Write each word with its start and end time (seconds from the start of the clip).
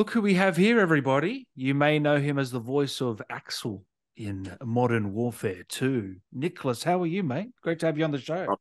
Look 0.00 0.12
who 0.12 0.22
we 0.22 0.32
have 0.32 0.56
here, 0.56 0.80
everybody. 0.80 1.46
You 1.54 1.74
may 1.74 1.98
know 1.98 2.18
him 2.18 2.38
as 2.38 2.50
the 2.50 2.58
voice 2.58 3.02
of 3.02 3.20
Aksel 3.30 3.82
in 4.16 4.56
Modern 4.64 5.12
Warfare 5.12 5.62
2. 5.68 6.16
Nicklas, 6.34 6.84
how 6.84 7.02
are 7.02 7.06
you, 7.06 7.22
mate? 7.22 7.50
Great 7.60 7.80
to 7.80 7.86
have 7.86 7.98
you 7.98 8.04
on 8.04 8.10
the 8.10 8.18
show. 8.18 8.46
I'm 8.48 8.56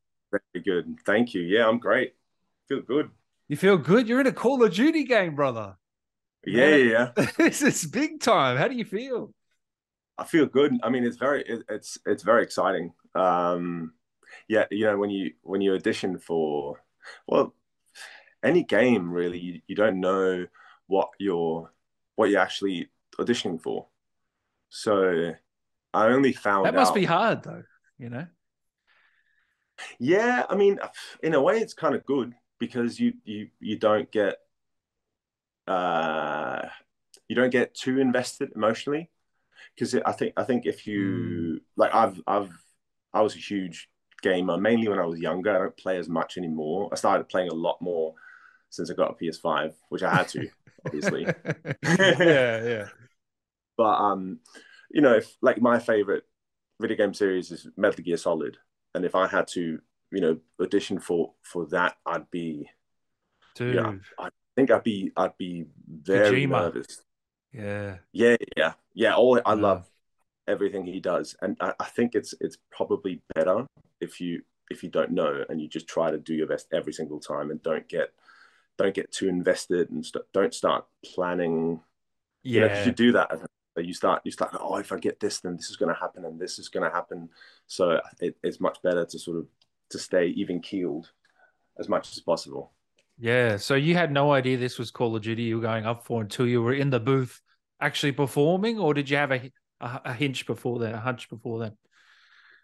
very 0.54 0.66
good. 0.66 0.98
Thank 1.06 1.34
you. 1.34 1.40
Yeah, 1.44 1.66
I'm 1.66 1.80
great. 1.80 2.14
Feel 2.68 2.82
good. 2.82 3.10
You 3.48 3.56
feel 3.56 3.78
good? 3.78 4.10
You're 4.10 4.20
in 4.20 4.28
a 4.28 4.34
Call 4.34 4.62
of 4.66 4.74
Duty 4.74 5.06
game, 5.06 5.34
brother. 5.34 5.78
Yeah, 6.46 6.76
yeah. 6.76 7.12
yeah. 7.16 7.28
this 7.38 7.62
is 7.62 7.86
big 7.86 8.20
time. 8.20 8.58
How 8.58 8.68
do 8.68 8.76
you 8.76 8.84
feel? 8.84 9.34
I 10.18 10.26
feel 10.26 10.46
good. 10.46 10.74
I 10.84 10.90
mean, 10.90 11.06
it's 11.06 11.16
very, 11.16 11.44
it, 11.44 11.64
it's, 11.70 11.98
it's 12.06 12.24
very 12.24 12.44
exciting. 12.44 12.92
Um, 13.16 13.94
yeah, 14.50 14.66
you 14.72 14.88
know, 14.88 14.98
when 14.98 15.10
you 15.10 15.32
when 15.44 15.62
you 15.62 15.74
audition 15.74 16.20
for, 16.20 16.84
well, 17.28 17.56
any 18.44 18.66
game 18.66 19.10
really, 19.10 19.40
you, 19.40 19.62
you 19.68 19.76
don't 19.78 20.02
know 20.02 20.46
what 20.90 21.10
you're 21.20 21.72
what 22.16 22.30
you're 22.30 22.42
actually 22.42 22.90
auditioning 23.18 23.62
for. 23.62 23.88
So 24.68 25.34
I 25.94 26.08
only 26.08 26.34
found 26.34 26.66
that 26.66 26.74
must 26.74 26.92
out, 26.92 26.96
be 26.96 27.06
hard 27.06 27.44
though, 27.44 27.64
you 27.98 28.10
know. 28.10 28.28
Yeah, 29.98 30.44
I 30.50 30.56
mean, 30.56 30.78
in 31.24 31.34
a 31.34 31.42
way, 31.42 31.60
it's 31.60 31.74
kind 31.74 31.96
of 31.96 32.06
good 32.06 32.34
because 32.60 33.00
you 33.00 33.14
you 33.24 33.48
you 33.62 33.78
don't 33.78 34.12
get 34.12 34.36
uh 35.68 36.68
you 37.30 37.36
don't 37.36 37.52
get 37.52 37.74
too 37.74 38.00
invested 38.00 38.52
emotionally 38.56 39.10
because 39.76 39.96
I 39.96 40.12
think 40.12 40.34
I 40.36 40.44
think 40.44 40.66
if 40.66 40.86
you 40.86 41.02
mm. 41.02 41.62
like 41.78 41.94
I've 41.94 42.20
I've 42.28 42.52
I 43.14 43.22
was 43.22 43.36
a 43.36 43.40
huge 43.40 43.90
gamer 44.22 44.58
mainly 44.58 44.88
when 44.88 45.00
I 45.00 45.06
was 45.06 45.20
younger. 45.20 45.56
I 45.56 45.60
don't 45.60 45.78
play 45.78 45.98
as 45.98 46.10
much 46.10 46.38
anymore. 46.38 46.90
I 46.92 46.96
started 46.96 47.30
playing 47.30 47.50
a 47.50 47.56
lot 47.56 47.82
more 47.82 48.16
since 48.70 48.92
I 48.92 48.94
got 48.94 49.12
a 49.12 49.24
PS5, 49.24 49.74
which 49.90 50.04
I 50.04 50.14
had 50.14 50.28
to, 50.30 50.48
obviously. 50.86 51.24
yeah, 51.84 52.64
yeah. 52.64 52.86
But 53.78 53.98
um, 53.98 54.40
you 54.92 55.00
know, 55.00 55.14
if 55.14 55.38
like 55.42 55.62
my 55.62 55.80
favorite 55.80 56.26
video 56.82 56.98
game 56.98 57.14
series 57.14 57.50
is 57.50 57.66
Metal 57.78 58.04
Gear 58.04 58.18
Solid, 58.18 58.58
and 58.94 59.06
if 59.06 59.16
I 59.16 59.26
had 59.26 59.48
to, 59.54 59.80
you 60.12 60.20
know, 60.20 60.38
audition 60.62 61.00
for 61.00 61.32
for 61.44 61.66
that, 61.68 61.96
I'd 62.06 62.30
be, 62.30 62.70
dude. 63.56 63.76
Yeah, 63.76 63.94
I 64.20 64.30
think 64.58 64.70
I'd 64.70 64.84
be 64.84 65.14
I'd 65.16 65.38
be 65.38 65.68
very 65.88 66.46
Kojima. 66.46 66.50
nervous. 66.50 67.04
Yeah, 67.54 68.00
yeah, 68.12 68.36
yeah, 68.58 68.74
yeah. 68.94 69.16
All 69.16 69.40
I 69.46 69.54
yeah. 69.54 69.62
love 69.62 69.90
everything 70.46 70.86
he 70.86 71.00
does, 71.00 71.38
and 71.42 71.56
I, 71.62 71.72
I 71.80 71.86
think 71.86 72.16
it's 72.16 72.34
it's 72.42 72.58
probably 72.70 73.22
better 73.34 73.66
if 74.02 74.20
you 74.20 74.42
if 74.70 74.84
you 74.84 74.90
don't 74.90 75.12
know 75.12 75.44
and 75.50 75.62
you 75.62 75.68
just 75.68 75.88
try 75.88 76.12
to 76.12 76.18
do 76.18 76.34
your 76.34 76.48
best 76.48 76.68
every 76.72 76.94
single 76.94 77.20
time 77.20 77.50
and 77.50 77.62
don't 77.64 77.88
get 77.88 78.14
don't 78.80 78.96
get 78.96 79.12
too 79.12 79.28
invested 79.28 79.92
and 79.92 80.06
st- 80.06 80.24
don't 80.34 80.54
start 80.54 80.86
planning. 81.04 81.82
Yeah, 82.44 82.62
you, 82.62 82.68
know, 82.70 82.84
you 82.86 82.92
do 82.94 83.12
that. 83.12 83.32
You 83.78 83.94
start, 83.94 84.22
you 84.24 84.32
start. 84.32 84.56
Oh, 84.60 84.78
if 84.78 84.92
I 84.92 84.98
get 84.98 85.20
this, 85.20 85.42
then 85.42 85.58
this 85.58 85.70
is 85.70 85.76
going 85.76 85.94
to 85.94 86.00
happen, 86.00 86.26
and 86.26 86.40
this 86.40 86.58
is 86.58 86.70
going 86.70 86.90
to 86.90 86.96
happen. 86.96 87.30
So 87.68 88.00
it, 88.20 88.36
it's 88.42 88.60
much 88.60 88.82
better 88.82 89.06
to 89.06 89.20
sort 89.20 89.38
of 89.38 89.48
to 89.90 90.00
stay 90.00 90.28
even 90.28 90.62
keeled 90.62 91.12
as 91.78 91.90
much 91.90 92.12
as 92.12 92.22
possible. 92.22 92.72
Yeah. 93.20 93.58
So 93.58 93.76
you 93.76 93.96
had 93.96 94.12
no 94.12 94.32
idea 94.32 94.58
this 94.58 94.80
was 94.80 94.92
Call 94.92 95.16
of 95.16 95.22
Duty 95.22 95.44
you 95.44 95.58
were 95.58 95.62
going 95.62 95.86
up 95.86 96.06
for 96.06 96.22
until 96.22 96.48
you 96.48 96.62
were 96.62 96.74
in 96.74 96.90
the 96.90 97.00
booth 97.00 97.42
actually 97.82 98.14
performing, 98.14 98.80
or 98.80 98.94
did 98.94 99.10
you 99.10 99.18
have 99.18 99.32
a 99.32 99.52
a, 99.82 100.02
a 100.06 100.14
hinge 100.14 100.46
before 100.46 100.80
that, 100.80 100.96
a 100.96 101.00
hunch 101.00 101.30
before 101.30 101.60
that? 101.60 101.74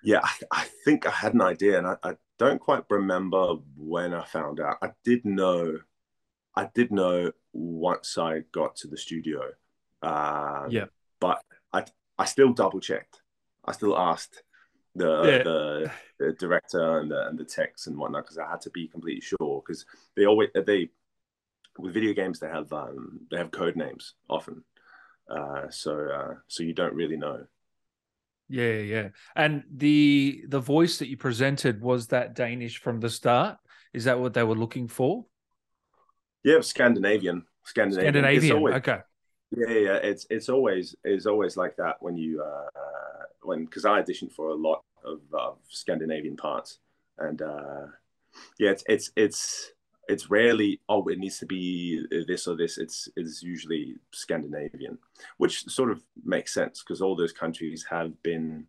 Yeah, 0.03 0.21
I, 0.23 0.31
I 0.51 0.67
think 0.85 1.05
I 1.05 1.11
had 1.11 1.33
an 1.33 1.41
idea, 1.41 1.77
and 1.77 1.87
I, 1.87 1.95
I 2.03 2.13
don't 2.37 2.59
quite 2.59 2.83
remember 2.89 3.55
when 3.75 4.13
I 4.13 4.23
found 4.25 4.59
out. 4.59 4.77
I 4.81 4.91
did 5.03 5.25
know 5.25 5.79
I 6.55 6.69
did 6.73 6.91
know 6.91 7.31
once 7.53 8.17
I 8.17 8.41
got 8.51 8.75
to 8.77 8.87
the 8.87 8.97
studio. 8.97 9.41
Uh, 10.01 10.67
yeah. 10.69 10.85
But 11.19 11.41
I 11.73 11.85
I 12.17 12.25
still 12.25 12.53
double 12.53 12.79
checked. 12.79 13.21
I 13.65 13.71
still 13.71 13.97
asked 13.97 14.43
the, 14.95 15.23
yeah. 15.23 15.43
the, 15.43 15.91
the 16.19 16.33
director 16.33 16.99
and 16.99 17.11
the 17.11 17.27
and 17.27 17.37
the 17.37 17.43
techs 17.43 17.87
and 17.87 17.97
whatnot 17.97 18.23
because 18.23 18.37
I 18.37 18.49
had 18.49 18.61
to 18.61 18.69
be 18.69 18.87
completely 18.87 19.21
sure 19.21 19.61
because 19.65 19.85
they 20.15 20.25
always 20.25 20.49
they 20.65 20.89
with 21.77 21.93
video 21.93 22.13
games 22.13 22.39
they 22.39 22.47
have 22.47 22.71
um, 22.71 23.19
they 23.29 23.37
have 23.37 23.51
code 23.51 23.75
names 23.75 24.13
often, 24.29 24.63
uh, 25.29 25.69
so 25.69 26.07
uh, 26.07 26.33
so 26.47 26.63
you 26.63 26.73
don't 26.73 26.93
really 26.93 27.17
know. 27.17 27.45
Yeah, 28.47 28.73
yeah. 28.73 29.09
And 29.35 29.63
the 29.73 30.45
the 30.47 30.59
voice 30.59 30.99
that 30.99 31.09
you 31.09 31.17
presented 31.17 31.81
was 31.81 32.07
that 32.07 32.35
Danish 32.35 32.77
from 32.77 32.99
the 32.99 33.09
start. 33.09 33.57
Is 33.93 34.05
that 34.05 34.19
what 34.19 34.33
they 34.33 34.43
were 34.43 34.55
looking 34.55 34.87
for? 34.87 35.25
Yeah, 36.45 36.61
Scandinavian. 36.61 37.43
Scandinavian. 37.63 38.13
Scandinavian. 38.13 38.57
Always, 38.57 38.75
okay. 38.75 38.99
Yeah, 39.57 39.77
yeah. 39.77 39.95
It's 39.95 40.27
it's 40.29 40.47
always 40.47 40.95
it's 41.03 41.25
always 41.25 41.57
like 41.57 41.75
that 41.77 41.95
when 42.01 42.17
you 42.17 42.43
uh, 42.43 43.25
when 43.41 43.65
because 43.65 43.83
I 43.83 43.99
auditioned 43.99 44.31
for 44.31 44.49
a 44.49 44.53
lot 44.53 44.83
of, 45.03 45.21
of 45.33 45.57
Scandinavian 45.67 46.37
parts, 46.37 46.77
and 47.17 47.41
uh, 47.41 47.87
yeah, 48.59 48.69
it's 48.69 48.83
it's 48.87 49.11
it's 49.15 49.71
it's 50.07 50.29
rarely 50.29 50.79
oh 50.87 51.07
it 51.07 51.17
needs 51.17 51.39
to 51.39 51.47
be 51.47 52.05
this 52.27 52.45
or 52.47 52.55
this. 52.55 52.77
It's 52.77 53.09
it's 53.15 53.41
usually 53.41 53.95
Scandinavian, 54.13 54.99
which 55.37 55.65
sort 55.65 55.89
of 55.89 56.03
makes 56.23 56.53
sense 56.53 56.83
because 56.83 57.01
all 57.01 57.15
those 57.15 57.33
countries 57.33 57.83
have 57.89 58.21
been, 58.21 58.67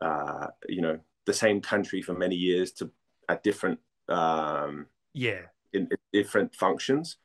uh, 0.00 0.46
you 0.66 0.80
know, 0.80 0.98
the 1.26 1.34
same 1.34 1.60
country 1.60 2.00
for 2.00 2.14
many 2.14 2.36
years 2.36 2.72
to 2.72 2.90
at 3.28 3.42
different 3.42 3.80
um, 4.08 4.86
yeah 5.12 5.42
in, 5.72 5.82
in 5.90 5.96
different 6.12 6.54
functions. 6.54 7.16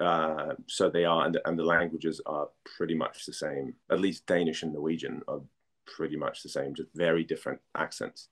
Uh, 0.00 0.54
so 0.66 0.90
they 0.90 1.04
are, 1.04 1.24
and 1.24 1.34
the, 1.34 1.48
and 1.48 1.58
the 1.58 1.64
languages 1.64 2.20
are 2.26 2.48
pretty 2.76 2.94
much 2.94 3.26
the 3.26 3.32
same. 3.32 3.74
At 3.90 4.00
least 4.00 4.26
Danish 4.26 4.62
and 4.62 4.72
Norwegian 4.72 5.22
are 5.28 5.40
pretty 5.86 6.16
much 6.16 6.42
the 6.42 6.48
same, 6.48 6.74
just 6.74 6.88
very 6.94 7.24
different 7.24 7.60
accents. 7.76 8.28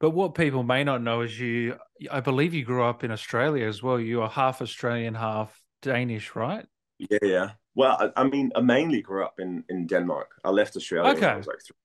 But 0.00 0.10
what 0.10 0.34
people 0.34 0.62
may 0.62 0.84
not 0.84 1.02
know 1.02 1.22
is 1.22 1.38
you, 1.38 1.76
I 2.10 2.20
believe 2.20 2.54
you 2.54 2.64
grew 2.64 2.84
up 2.84 3.04
in 3.04 3.10
Australia 3.10 3.66
as 3.66 3.82
well. 3.82 3.98
You 3.98 4.22
are 4.22 4.28
half 4.28 4.62
Australian, 4.62 5.14
half 5.14 5.60
Danish, 5.82 6.34
right? 6.34 6.66
Yeah, 6.98 7.18
yeah. 7.22 7.50
Well, 7.74 7.96
I, 8.00 8.22
I 8.22 8.24
mean, 8.24 8.50
I 8.56 8.60
mainly 8.60 9.02
grew 9.02 9.24
up 9.24 9.38
in, 9.38 9.64
in 9.68 9.86
Denmark. 9.86 10.30
I 10.44 10.50
left 10.50 10.76
Australia 10.76 11.12
okay. 11.12 11.20
when 11.20 11.30
I 11.30 11.36
was 11.36 11.46
like 11.46 11.62
three. 11.66 11.76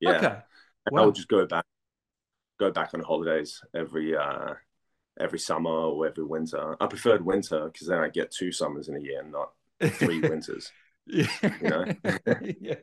Yeah. 0.00 0.16
Okay. 0.16 0.26
And 0.86 0.92
wow. 0.92 1.02
I 1.02 1.06
would 1.06 1.14
just 1.14 1.28
go 1.28 1.46
back, 1.46 1.64
go 2.58 2.70
back 2.70 2.90
on 2.94 3.00
holidays 3.00 3.60
every 3.74 4.16
uh, 4.16 4.54
every 5.18 5.38
summer 5.38 5.70
or 5.70 6.06
every 6.06 6.24
winter. 6.24 6.76
I 6.80 6.86
preferred 6.86 7.24
winter 7.24 7.68
because 7.72 7.88
then 7.88 7.98
I 7.98 8.08
get 8.08 8.30
two 8.30 8.52
summers 8.52 8.88
in 8.88 8.96
a 8.96 9.00
year, 9.00 9.22
not 9.22 9.52
three 9.92 10.20
winters. 10.28 10.70
Yeah. 11.06 11.26
You 11.42 11.68
know? 11.68 11.84
yeah. 12.60 12.74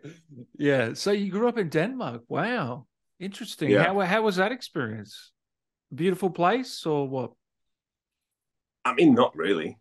Yeah. 0.57 0.93
So 0.93 1.11
you 1.11 1.31
grew 1.31 1.47
up 1.47 1.57
in 1.57 1.69
Denmark. 1.69 2.23
Wow. 2.27 2.87
Interesting. 3.19 3.69
Yeah. 3.69 3.83
How 3.83 3.99
how 4.01 4.21
was 4.23 4.35
that 4.37 4.51
experience? 4.51 5.31
Beautiful 5.93 6.29
place 6.29 6.85
or 6.85 7.07
what? 7.07 7.31
I 8.83 8.93
mean, 8.93 9.13
not 9.13 9.35
really. 9.35 9.77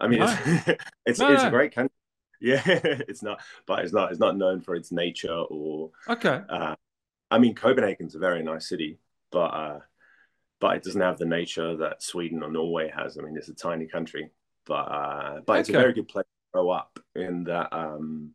I 0.00 0.08
mean, 0.08 0.20
no. 0.20 0.36
it's 0.44 0.68
it's, 1.06 1.18
no, 1.18 1.32
it's 1.32 1.42
no. 1.42 1.48
a 1.48 1.50
great 1.50 1.74
country. 1.74 1.94
Yeah, 2.40 2.62
it's 2.64 3.22
not, 3.22 3.40
but 3.66 3.80
it's 3.80 3.92
not 3.92 4.12
it's 4.12 4.20
not 4.20 4.36
known 4.36 4.60
for 4.60 4.76
its 4.76 4.92
nature 4.92 5.34
or 5.50 5.90
okay. 6.08 6.40
Uh, 6.48 6.76
I 7.30 7.38
mean, 7.38 7.54
Copenhagen's 7.54 8.14
a 8.14 8.20
very 8.20 8.42
nice 8.42 8.68
city, 8.68 8.98
but 9.32 9.38
uh, 9.38 9.78
but 10.60 10.76
it 10.76 10.82
doesn't 10.82 11.00
have 11.00 11.18
the 11.18 11.24
nature 11.24 11.76
that 11.76 12.02
Sweden 12.02 12.42
or 12.42 12.50
Norway 12.50 12.90
has. 12.94 13.16
I 13.16 13.22
mean, 13.22 13.36
it's 13.36 13.48
a 13.48 13.54
tiny 13.54 13.86
country, 13.86 14.30
but 14.66 14.74
uh, 14.74 15.40
but 15.46 15.52
okay. 15.52 15.60
it's 15.60 15.68
a 15.68 15.72
very 15.72 15.92
good 15.92 16.08
place 16.08 16.24
to 16.24 16.52
grow 16.52 16.70
up 16.70 16.98
in 17.14 17.44
that 17.44 17.72
um, 17.72 18.30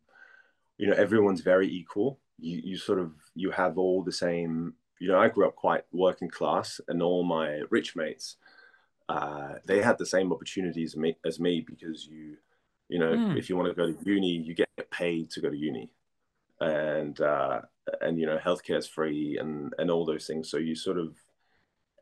you 0.78 0.86
know 0.86 0.94
everyone's 0.94 1.42
very 1.42 1.68
equal. 1.68 2.18
You 2.38 2.60
you 2.64 2.76
sort 2.76 2.98
of 2.98 3.12
you 3.34 3.50
have 3.50 3.78
all 3.78 4.02
the 4.02 4.12
same. 4.12 4.74
You 5.00 5.08
know, 5.08 5.18
I 5.18 5.28
grew 5.28 5.46
up 5.46 5.56
quite 5.56 5.82
working 5.92 6.30
class, 6.30 6.80
and 6.88 7.02
all 7.02 7.24
my 7.24 7.62
rich 7.68 7.94
mates, 7.94 8.36
uh, 9.08 9.54
they 9.66 9.82
had 9.82 9.98
the 9.98 10.06
same 10.06 10.32
opportunities 10.32 10.92
as 10.92 10.96
me, 10.96 11.16
as 11.26 11.40
me 11.40 11.60
because 11.60 12.06
you, 12.06 12.36
you 12.88 12.98
know, 12.98 13.12
mm. 13.12 13.36
if 13.36 13.50
you 13.50 13.56
want 13.56 13.68
to 13.68 13.74
go 13.74 13.92
to 13.92 14.10
uni, 14.10 14.30
you 14.30 14.54
get 14.54 14.68
paid 14.90 15.30
to 15.32 15.40
go 15.40 15.50
to 15.50 15.56
uni, 15.56 15.90
and 16.60 17.20
uh, 17.20 17.60
and 18.00 18.18
you 18.18 18.24
know, 18.24 18.38
healthcare 18.38 18.78
is 18.78 18.86
free, 18.86 19.36
and 19.38 19.74
and 19.78 19.90
all 19.90 20.06
those 20.06 20.26
things. 20.26 20.48
So 20.48 20.56
you 20.56 20.74
sort 20.74 20.98
of 20.98 21.16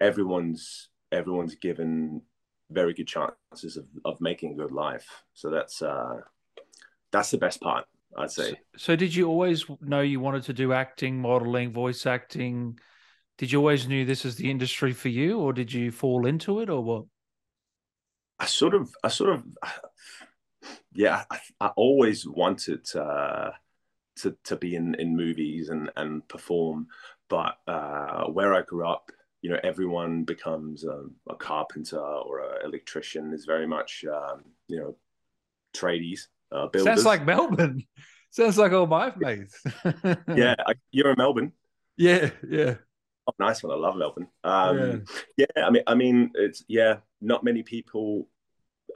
everyone's 0.02 0.88
everyone's 1.12 1.54
given 1.54 2.20
very 2.70 2.92
good 2.92 3.06
chances 3.06 3.76
of, 3.76 3.86
of 4.04 4.20
making 4.20 4.52
a 4.52 4.56
good 4.56 4.72
life. 4.72 5.06
So 5.34 5.50
that's 5.50 5.80
uh, 5.80 6.16
that's 7.12 7.30
the 7.30 7.38
best 7.38 7.60
part, 7.60 7.84
I'd 8.18 8.30
say. 8.30 8.50
So, 8.50 8.56
so, 8.76 8.96
did 8.96 9.14
you 9.14 9.28
always 9.28 9.64
know 9.80 10.00
you 10.00 10.20
wanted 10.20 10.42
to 10.44 10.52
do 10.52 10.72
acting, 10.72 11.20
modeling, 11.20 11.72
voice 11.72 12.04
acting? 12.06 12.78
Did 13.38 13.52
you 13.52 13.58
always 13.58 13.88
knew 13.88 14.04
this 14.04 14.24
is 14.24 14.36
the 14.36 14.50
industry 14.50 14.92
for 14.92 15.08
you, 15.08 15.38
or 15.38 15.52
did 15.52 15.72
you 15.72 15.90
fall 15.90 16.26
into 16.26 16.60
it, 16.60 16.68
or 16.68 16.82
what? 16.82 17.04
I 18.38 18.46
sort 18.46 18.74
of, 18.74 18.92
I 19.04 19.08
sort 19.08 19.30
of, 19.30 19.44
yeah, 20.92 21.24
I, 21.30 21.38
I 21.60 21.66
always 21.76 22.26
wanted 22.26 22.84
uh, 22.96 23.50
to 24.16 24.36
to 24.44 24.56
be 24.56 24.74
in 24.74 24.94
in 24.96 25.16
movies 25.16 25.68
and 25.68 25.90
and 25.96 26.26
perform, 26.28 26.88
but 27.28 27.56
uh, 27.66 28.24
where 28.24 28.54
I 28.54 28.62
grew 28.62 28.88
up 28.88 29.10
you 29.42 29.50
know 29.50 29.58
everyone 29.62 30.24
becomes 30.24 30.84
a, 30.84 31.04
a 31.28 31.34
carpenter 31.34 31.98
or 31.98 32.40
an 32.40 32.64
electrician 32.64 33.32
is 33.32 33.44
very 33.44 33.66
much 33.66 34.04
um, 34.10 34.44
you 34.68 34.78
know 34.78 34.96
tradies 35.74 36.28
uh, 36.52 36.68
builders. 36.68 36.84
Sounds 36.84 37.04
like 37.04 37.26
Melbourne. 37.26 37.84
Sounds 38.30 38.56
like 38.56 38.72
all 38.72 38.86
my 38.86 39.12
mates. 39.18 39.62
yeah, 40.34 40.54
you're 40.90 41.10
in 41.10 41.18
Melbourne. 41.18 41.52
Yeah, 41.98 42.30
yeah. 42.48 42.76
Oh, 43.26 43.34
nice 43.38 43.62
one. 43.62 43.72
I 43.72 43.76
love 43.76 43.96
Melbourne. 43.96 44.28
Um, 44.42 45.04
yeah. 45.36 45.46
yeah, 45.56 45.66
I 45.66 45.70
mean, 45.70 45.82
I 45.86 45.94
mean, 45.94 46.30
it's 46.34 46.64
yeah. 46.66 46.98
Not 47.20 47.44
many 47.44 47.62
people 47.62 48.26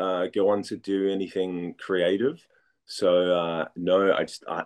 uh, 0.00 0.26
go 0.34 0.48
on 0.48 0.62
to 0.64 0.76
do 0.76 1.10
anything 1.10 1.75
creative. 1.78 2.44
So 2.87 3.32
uh, 3.32 3.69
no, 3.76 4.12
I 4.12 4.25
just 4.25 4.44
I, 4.48 4.64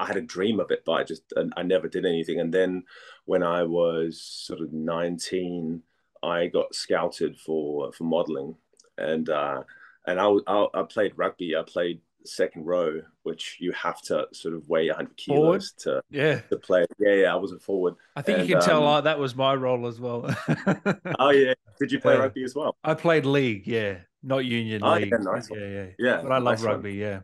I 0.00 0.06
had 0.06 0.16
a 0.16 0.22
dream 0.22 0.60
of 0.60 0.70
it, 0.70 0.82
but 0.86 0.92
I 0.92 1.04
just 1.04 1.32
I 1.56 1.62
never 1.62 1.86
did 1.86 2.06
anything. 2.06 2.40
And 2.40 2.52
then 2.52 2.84
when 3.26 3.42
I 3.42 3.64
was 3.64 4.20
sort 4.20 4.60
of 4.60 4.72
nineteen, 4.72 5.82
I 6.22 6.46
got 6.46 6.74
scouted 6.74 7.38
for 7.38 7.92
for 7.92 8.04
modeling, 8.04 8.56
and 8.96 9.28
uh, 9.28 9.62
and 10.06 10.18
I, 10.18 10.30
I 10.46 10.66
I 10.74 10.82
played 10.84 11.12
rugby. 11.16 11.54
I 11.54 11.62
played 11.62 12.00
second 12.24 12.66
row, 12.66 13.02
which 13.22 13.56
you 13.60 13.72
have 13.72 14.00
to 14.02 14.26
sort 14.32 14.54
of 14.54 14.68
weigh 14.68 14.88
100 14.88 15.16
kilos 15.16 15.74
forward? 15.82 16.02
to 16.02 16.02
yeah 16.10 16.40
to 16.40 16.56
play. 16.56 16.86
Yeah, 16.98 17.14
yeah, 17.14 17.32
I 17.32 17.36
was 17.36 17.52
a 17.52 17.58
forward. 17.58 17.94
I 18.16 18.22
think 18.22 18.40
and, 18.40 18.48
you 18.48 18.54
can 18.54 18.62
um, 18.62 18.68
tell 18.68 18.86
uh, 18.86 19.00
that 19.02 19.18
was 19.18 19.34
my 19.34 19.54
role 19.54 19.86
as 19.86 20.00
well. 20.00 20.34
oh 21.18 21.30
yeah, 21.30 21.54
did 21.78 21.92
you 21.92 22.00
play 22.00 22.14
yeah. 22.14 22.20
rugby 22.20 22.44
as 22.44 22.54
well? 22.54 22.76
I 22.84 22.94
played 22.94 23.26
league, 23.26 23.66
yeah, 23.66 23.98
not 24.22 24.44
union 24.44 24.82
oh, 24.82 24.94
league. 24.94 25.10
Yeah, 25.12 25.18
nice 25.18 25.48
yeah, 25.50 25.66
yeah, 25.66 25.86
yeah. 25.98 26.22
But 26.22 26.32
I 26.32 26.38
love 26.38 26.58
nice 26.58 26.62
rugby. 26.62 26.90
One. 26.90 26.98
Yeah, 26.98 27.20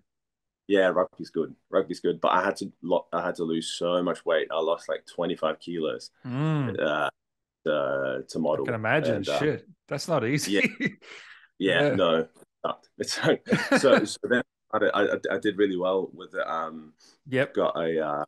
yeah, 0.69 0.89
rugby's 0.89 1.31
good. 1.31 1.55
Rugby's 1.71 2.01
good, 2.01 2.21
but 2.21 2.33
I 2.33 2.45
had 2.45 2.57
to 2.57 2.73
I 3.13 3.25
had 3.25 3.37
to 3.37 3.45
lose 3.45 3.73
so 3.73 4.03
much 4.03 4.25
weight. 4.25 4.49
I 4.51 4.61
lost 4.61 4.89
like 4.89 5.07
25 5.07 5.61
kilos. 5.61 6.11
Mm. 6.27 6.81
Uh, 6.81 7.11
to, 7.67 8.25
to 8.29 8.39
model. 8.39 8.65
I 8.65 8.67
can 8.67 8.75
imagine. 8.75 9.17
And, 9.17 9.29
uh, 9.29 9.39
Shit, 9.39 9.69
that's 9.89 10.09
not 10.09 10.25
easy. 10.25 10.53
Yeah, 10.53 10.61
yeah, 11.59 11.83
yeah. 11.83 11.95
no. 11.95 12.29
It's 12.99 13.15
so, 13.23 13.37
so 13.79 14.05
so 14.05 14.19
then 14.25 14.43
I, 14.73 14.79
I, 14.95 15.35
I 15.35 15.39
did 15.39 15.59
really 15.59 15.77
well 15.77 16.11
with 16.15 16.35
it. 16.35 16.47
Um, 16.47 16.93
yep. 17.29 17.55
Got 17.55 17.77
a 17.77 18.05
uh, 18.05 18.25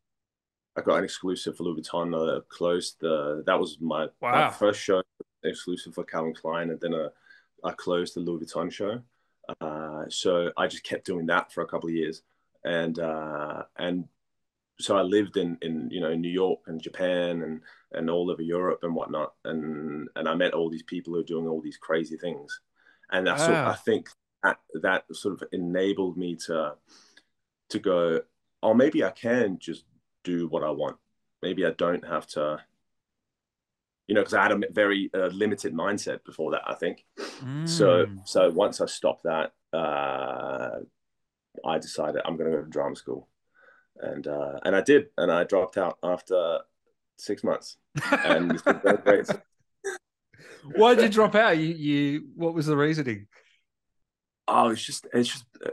I 0.76 0.81
got 0.81 0.99
an 0.99 1.05
exclusive 1.05 1.56
for 1.56 1.64
Louis 1.64 1.82
Vuitton. 1.82 2.14
Uh, 2.14 2.41
closed 2.49 2.96
the 3.00 3.43
that 3.46 3.58
was 3.58 3.79
my, 3.81 4.06
wow. 4.20 4.46
my 4.46 4.50
first 4.50 4.81
show 4.81 5.02
exclusive 5.44 5.94
for 5.94 6.05
Calvin 6.05 6.34
Klein, 6.34 6.70
and 6.70 6.81
then 6.81 6.94
uh, 6.94 7.08
I 7.64 7.73
closed 7.73 8.14
the 8.14 8.20
Louis 8.20 8.44
Vuitton 8.44 8.70
show. 8.70 9.00
Uh, 9.61 10.05
so 10.09 10.50
I 10.56 10.67
just 10.67 10.85
kept 10.85 11.06
doing 11.06 11.27
that 11.27 11.53
for 11.53 11.62
a 11.62 11.67
couple 11.67 11.89
of 11.89 11.95
years, 11.95 12.23
and 12.65 12.99
uh, 12.99 13.62
and 13.79 14.05
so 14.81 14.97
I 14.97 15.03
lived 15.03 15.37
in 15.37 15.59
in 15.62 15.89
you 15.91 16.00
know 16.00 16.15
New 16.15 16.31
York 16.31 16.61
and 16.67 16.81
Japan 16.81 17.43
and 17.43 17.61
and 17.93 18.11
all 18.11 18.31
over 18.31 18.43
Europe 18.43 18.81
and 18.83 18.95
whatnot, 18.95 19.35
and 19.45 20.09
and 20.17 20.29
I 20.29 20.35
met 20.35 20.55
all 20.55 20.71
these 20.71 20.83
people 20.83 21.15
who 21.15 21.21
are 21.21 21.25
doing 21.25 21.47
all 21.47 21.61
these 21.61 21.79
crazy 21.79 22.17
things, 22.17 22.61
and 23.11 23.27
that's 23.27 23.49
wow. 23.49 23.71
I 23.71 23.75
think 23.75 24.09
that 24.43 24.59
that 24.83 25.05
sort 25.12 25.41
of 25.41 25.49
enabled 25.53 26.17
me 26.17 26.37
to 26.37 26.75
to 27.71 27.79
go 27.79 28.21
oh 28.62 28.73
maybe 28.73 29.05
i 29.05 29.11
can 29.11 29.59
just 29.59 29.85
do 30.25 30.49
what 30.49 30.65
i 30.65 30.71
want. 30.71 30.97
Maybe 31.43 31.65
i 31.65 31.71
don't 31.71 32.06
have 32.06 32.27
to 32.29 32.61
you 34.08 34.14
know 34.14 34.20
because 34.22 34.34
i 34.34 34.43
had 34.43 34.52
a 34.52 34.60
very 34.72 35.10
uh, 35.14 35.28
limited 35.28 35.72
mindset 35.72 36.25
before 36.25 36.50
that 36.50 36.62
i 36.66 36.75
think. 36.75 37.05
Mm. 37.40 37.69
so 37.69 38.06
so 38.25 38.50
once 38.50 38.81
i 38.81 38.87
stopped 38.87 39.22
that 39.22 39.52
uh, 39.72 40.81
i 41.64 41.78
decided 41.78 42.22
i'm 42.25 42.37
going 42.37 42.50
to 42.50 42.56
go 42.56 42.64
to 42.64 42.70
drama 42.70 42.96
school. 42.96 43.28
And 44.00 44.26
uh, 44.26 44.60
and 44.64 44.76
i 44.76 44.81
did 44.81 45.06
and 45.16 45.31
i 45.31 45.44
dropped 45.44 45.76
out 45.76 45.99
after 46.02 46.60
six 47.19 47.44
months. 47.44 47.76
And 48.25 48.52
it's 48.52 48.62
been 48.62 48.99
great. 49.05 49.28
Why 50.76 50.94
did 50.94 51.05
you 51.05 51.08
drop 51.08 51.34
out? 51.34 51.58
You 51.58 51.66
you 51.66 52.28
what 52.34 52.55
was 52.55 52.66
the 52.66 52.76
reasoning? 52.76 53.26
Oh, 54.46 54.70
it's 54.70 54.82
just 54.82 55.06
it's 55.12 55.28
just 55.28 55.44
uh, 55.64 55.70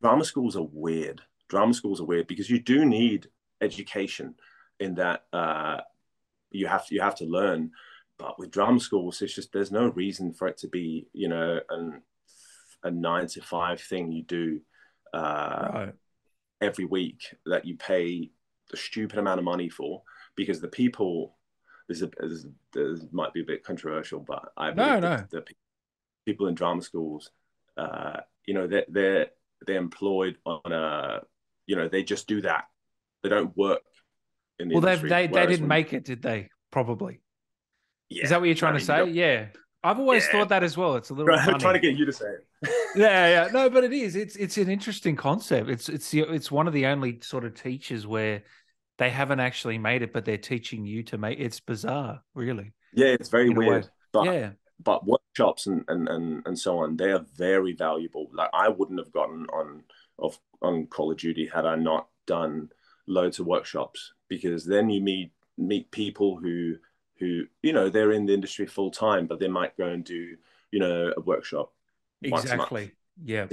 drama 0.00 0.24
schools 0.24 0.56
are 0.56 0.66
weird. 0.70 1.22
Drama 1.48 1.74
schools 1.74 2.00
are 2.00 2.04
weird 2.04 2.26
because 2.26 2.48
you 2.48 2.60
do 2.60 2.84
need 2.84 3.28
education 3.60 4.34
in 4.80 4.94
that 4.96 5.24
uh, 5.32 5.80
you 6.54 6.66
have 6.66 6.86
to 6.86 6.94
you 6.94 7.00
have 7.00 7.16
to 7.16 7.24
learn. 7.24 7.70
But 8.18 8.38
with 8.38 8.50
drama 8.50 8.80
schools, 8.80 9.20
it's 9.22 9.34
just 9.34 9.52
there's 9.52 9.72
no 9.72 9.88
reason 9.88 10.32
for 10.32 10.48
it 10.48 10.58
to 10.58 10.68
be 10.68 11.08
you 11.12 11.28
know 11.28 11.60
an 11.68 12.02
a 12.82 12.90
nine 12.90 13.26
to 13.28 13.42
five 13.42 13.80
thing 13.80 14.12
you 14.12 14.22
do 14.22 14.60
uh, 15.12 15.68
right. 15.72 15.92
every 16.60 16.84
week 16.84 17.22
that 17.46 17.64
you 17.64 17.76
pay 17.76 18.30
a 18.72 18.76
stupid 18.76 19.18
amount 19.18 19.38
of 19.38 19.44
money 19.44 19.68
for 19.68 20.02
because 20.36 20.60
the 20.60 20.68
people 20.68 21.36
this, 21.88 22.02
a, 22.02 22.10
this, 22.20 22.46
this 22.72 23.00
might 23.12 23.32
be 23.32 23.40
a 23.40 23.44
bit 23.44 23.64
controversial, 23.64 24.20
but 24.20 24.52
I 24.56 24.72
no, 24.72 24.98
no. 25.00 25.16
The, 25.30 25.40
the 25.40 25.44
people 26.26 26.46
in 26.46 26.54
drama 26.54 26.82
schools 26.82 27.30
uh, 27.76 28.20
you 28.46 28.54
know, 28.54 28.66
they're, 28.66 28.84
they're, 28.88 29.26
they're 29.66 29.78
employed 29.78 30.36
on 30.44 30.72
a, 30.72 31.22
you 31.66 31.76
know, 31.76 31.88
they 31.88 32.02
just 32.02 32.26
do 32.26 32.40
that. 32.42 32.64
They 33.22 33.28
don't 33.28 33.56
work 33.56 33.82
in 34.58 34.68
the 34.68 34.74
well, 34.74 34.86
industry. 34.86 35.08
they 35.08 35.26
they 35.26 35.46
didn't 35.46 35.60
when... 35.60 35.68
make 35.68 35.92
it, 35.92 36.04
did 36.04 36.22
they? 36.22 36.50
Probably. 36.70 37.20
Yeah. 38.08 38.24
Is 38.24 38.30
that 38.30 38.40
what 38.40 38.46
you're 38.46 38.54
trying 38.54 38.74
I 38.74 38.78
mean, 38.78 38.80
to 38.80 38.86
say? 38.86 39.10
Yeah. 39.10 39.46
I've 39.82 39.98
always 39.98 40.24
yeah. 40.24 40.32
thought 40.32 40.48
that 40.48 40.62
as 40.62 40.76
well. 40.76 40.96
It's 40.96 41.10
a 41.10 41.14
little. 41.14 41.34
I'm 41.34 41.58
trying 41.58 41.74
to 41.74 41.80
get 41.80 41.96
you 41.96 42.06
to 42.06 42.12
say 42.12 42.26
it. 42.26 42.70
yeah, 42.96 43.28
yeah, 43.28 43.48
no, 43.52 43.68
but 43.68 43.84
it 43.84 43.92
is. 43.92 44.16
It's 44.16 44.36
it's 44.36 44.56
an 44.56 44.70
interesting 44.70 45.14
concept. 45.14 45.68
It's 45.68 45.88
it's 45.88 46.14
it's 46.14 46.50
one 46.50 46.66
of 46.66 46.72
the 46.72 46.86
only 46.86 47.20
sort 47.20 47.44
of 47.44 47.54
teachers 47.54 48.06
where 48.06 48.44
they 48.96 49.10
haven't 49.10 49.40
actually 49.40 49.76
made 49.76 50.00
it, 50.02 50.12
but 50.12 50.24
they're 50.24 50.38
teaching 50.38 50.86
you 50.86 51.02
to 51.04 51.18
make. 51.18 51.38
It's 51.38 51.60
bizarre, 51.60 52.22
really. 52.34 52.72
Yeah, 52.94 53.08
it's 53.08 53.28
very 53.28 53.50
weird. 53.50 53.88
But 54.12 54.24
yeah, 54.24 54.50
but 54.82 55.06
workshops 55.06 55.66
and, 55.66 55.84
and 55.88 56.08
and 56.08 56.42
and 56.46 56.58
so 56.58 56.78
on 56.78 56.96
they 56.96 57.10
are 57.10 57.24
very 57.36 57.72
valuable 57.72 58.28
like 58.32 58.50
i 58.52 58.68
wouldn't 58.68 58.98
have 58.98 59.12
gotten 59.12 59.46
on 59.52 59.82
of 60.18 60.38
on 60.62 60.86
call 60.86 61.10
of 61.10 61.18
duty 61.18 61.48
had 61.52 61.66
i 61.66 61.76
not 61.76 62.08
done 62.26 62.68
loads 63.06 63.38
of 63.38 63.46
workshops 63.46 64.13
because 64.28 64.64
then 64.64 64.90
you 64.90 65.00
meet 65.00 65.32
meet 65.56 65.90
people 65.90 66.36
who 66.36 66.74
who 67.18 67.44
you 67.62 67.72
know 67.72 67.88
they're 67.88 68.12
in 68.12 68.26
the 68.26 68.34
industry 68.34 68.66
full 68.66 68.90
time 68.90 69.26
but 69.26 69.38
they 69.38 69.48
might 69.48 69.76
go 69.76 69.86
and 69.86 70.04
do 70.04 70.36
you 70.70 70.80
know 70.80 71.12
a 71.16 71.20
workshop 71.20 71.72
exactly 72.22 72.92
yeah 73.24 73.46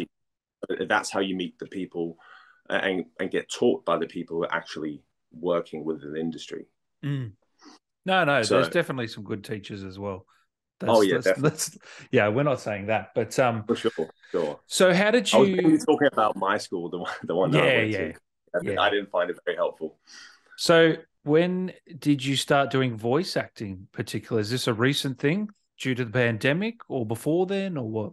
that's 0.87 1.11
how 1.11 1.19
you 1.19 1.35
meet 1.35 1.57
the 1.59 1.67
people 1.67 2.17
and 2.69 3.05
and 3.19 3.31
get 3.31 3.49
taught 3.49 3.85
by 3.85 3.97
the 3.97 4.07
people 4.07 4.37
who 4.37 4.43
are 4.43 4.53
actually 4.53 5.03
working 5.31 5.83
within 5.83 6.13
the 6.13 6.19
industry 6.19 6.65
mm. 7.03 7.31
no 8.05 8.23
no 8.23 8.41
so, 8.41 8.55
there's 8.55 8.69
definitely 8.69 9.07
some 9.07 9.23
good 9.23 9.43
teachers 9.43 9.83
as 9.83 9.99
well 9.99 10.25
that's, 10.79 10.91
oh 10.91 11.01
yeah, 11.01 11.19
that's, 11.19 11.39
that's, 11.39 11.77
yeah. 12.11 12.27
We're 12.29 12.41
not 12.41 12.59
saying 12.59 12.87
that, 12.87 13.11
but 13.13 13.37
um, 13.37 13.63
for 13.67 13.75
sure, 13.75 13.91
sure. 14.31 14.59
So 14.65 14.91
how 14.91 15.11
did 15.11 15.31
you? 15.31 15.61
I 15.63 15.67
was 15.67 15.85
talking 15.85 16.07
about 16.11 16.35
my 16.35 16.57
school, 16.57 16.89
the 16.89 16.97
one, 16.97 17.11
the 17.23 17.35
one. 17.35 17.53
Yeah, 17.53 17.81
yeah, 17.81 18.11
yeah. 18.63 18.81
I 18.81 18.89
didn't 18.89 19.11
find 19.11 19.29
it 19.29 19.37
very 19.45 19.55
helpful. 19.55 19.99
So 20.61 20.93
when 21.23 21.73
did 21.97 22.23
you 22.23 22.35
start 22.35 22.69
doing 22.69 22.95
voice 22.95 23.35
acting? 23.35 23.87
particularly? 23.91 24.41
is 24.41 24.51
this 24.51 24.67
a 24.67 24.73
recent 24.75 25.17
thing 25.17 25.49
due 25.79 25.95
to 25.95 26.05
the 26.05 26.11
pandemic, 26.11 26.75
or 26.87 27.03
before 27.03 27.47
then, 27.47 27.77
or 27.77 27.89
what? 27.89 28.11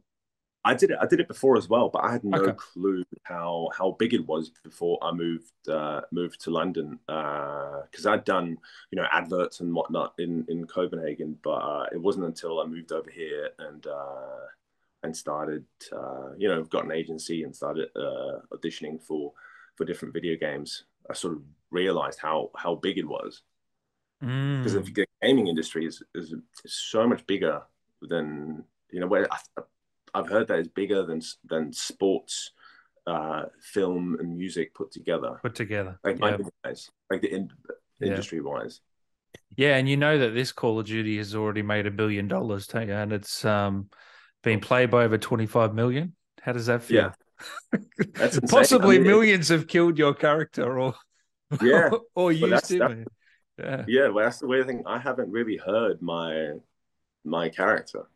I 0.64 0.72
did 0.72 0.92
it. 0.92 0.96
I 0.98 1.04
did 1.04 1.20
it 1.20 1.28
before 1.28 1.58
as 1.58 1.68
well, 1.68 1.90
but 1.90 2.04
I 2.04 2.10
had 2.10 2.24
no 2.24 2.38
okay. 2.38 2.56
clue 2.56 3.04
how 3.24 3.68
how 3.76 3.96
big 3.98 4.14
it 4.14 4.26
was 4.26 4.50
before 4.64 4.98
I 5.02 5.12
moved 5.12 5.68
uh, 5.68 6.00
moved 6.10 6.40
to 6.44 6.50
London 6.50 6.98
because 7.04 8.06
uh, 8.06 8.12
I'd 8.12 8.24
done 8.24 8.56
you 8.90 8.96
know 8.96 9.06
adverts 9.12 9.60
and 9.60 9.74
whatnot 9.74 10.14
in 10.16 10.46
in 10.48 10.66
Copenhagen, 10.66 11.38
but 11.42 11.50
uh, 11.50 11.86
it 11.92 12.00
wasn't 12.00 12.24
until 12.24 12.60
I 12.60 12.64
moved 12.64 12.92
over 12.92 13.10
here 13.10 13.50
and 13.58 13.86
uh, 13.86 14.46
and 15.02 15.14
started 15.14 15.66
uh, 15.92 16.30
you 16.38 16.48
know 16.48 16.64
got 16.64 16.86
an 16.86 16.92
agency 16.92 17.42
and 17.42 17.54
started 17.54 17.90
uh, 17.94 18.40
auditioning 18.54 19.02
for 19.02 19.34
for 19.76 19.84
different 19.84 20.14
video 20.14 20.34
games. 20.34 20.84
I 21.10 21.12
sort 21.12 21.34
of 21.34 21.42
realized 21.70 22.18
how 22.20 22.50
how 22.56 22.74
big 22.74 22.98
it 22.98 23.08
was 23.08 23.42
because 24.20 24.74
mm. 24.74 24.94
the 24.94 25.06
gaming 25.22 25.46
industry 25.46 25.86
is, 25.86 26.02
is, 26.14 26.34
is 26.64 26.74
so 26.74 27.06
much 27.06 27.24
bigger 27.26 27.62
than 28.02 28.64
you 28.90 29.00
know 29.00 29.06
where 29.06 29.28
I, 29.32 29.62
I've 30.14 30.28
heard 30.28 30.48
that 30.48 30.58
it's 30.58 30.68
bigger 30.68 31.04
than 31.04 31.22
than 31.44 31.72
sports, 31.72 32.50
uh, 33.06 33.44
film 33.60 34.16
and 34.18 34.36
music 34.36 34.74
put 34.74 34.90
together. 34.90 35.38
Put 35.42 35.54
together, 35.54 36.00
like 36.02 36.18
yep. 36.20 36.40
wise, 36.64 36.90
like 37.10 37.20
the 37.20 37.32
in, 37.32 37.50
industry 38.02 38.40
wise. 38.40 38.80
Yeah, 39.56 39.76
and 39.76 39.88
you 39.88 39.96
know 39.96 40.18
that 40.18 40.34
this 40.34 40.50
Call 40.50 40.80
of 40.80 40.86
Duty 40.86 41.18
has 41.18 41.34
already 41.36 41.62
made 41.62 41.86
a 41.86 41.90
billion 41.90 42.26
dollars, 42.26 42.68
and 42.74 43.12
it's 43.12 43.44
um, 43.44 43.88
been 44.42 44.58
played 44.58 44.90
by 44.90 45.04
over 45.04 45.18
twenty 45.18 45.46
five 45.46 45.74
million. 45.74 46.14
How 46.40 46.52
does 46.52 46.66
that 46.66 46.82
feel? 46.82 47.12
Yeah, 47.72 47.80
that's 48.14 48.40
possibly 48.50 48.96
I 48.96 48.98
mean, 48.98 49.06
millions 49.06 49.48
have 49.48 49.68
killed 49.68 49.96
your 49.96 50.14
character, 50.14 50.78
or 50.78 50.94
yeah, 51.62 51.90
or 52.14 52.32
used 52.32 52.70
him. 52.70 53.06
Yeah, 53.58 53.84
yeah. 53.88 54.08
Well, 54.08 54.24
that's 54.24 54.38
the 54.38 54.46
weird 54.46 54.66
thing. 54.66 54.82
I 54.86 54.98
haven't 54.98 55.30
really 55.30 55.56
heard 55.56 56.00
my 56.02 56.52
my 57.24 57.48
character 57.48 58.06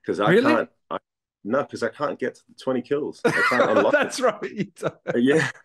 because 0.00 0.20
I 0.20 0.30
really? 0.30 0.54
can't. 0.54 0.70
I, 0.90 0.98
no, 1.44 1.62
because 1.62 1.82
I 1.82 1.88
can't 1.88 2.18
get 2.18 2.36
to 2.36 2.40
the 2.48 2.54
20 2.54 2.82
kills. 2.82 3.20
I 3.24 3.30
can't 3.30 3.70
unlock 3.78 3.92
That's 3.92 4.18
it. 4.18 4.22
right. 4.22 4.82
Uh, 4.84 5.18
yeah. 5.18 5.50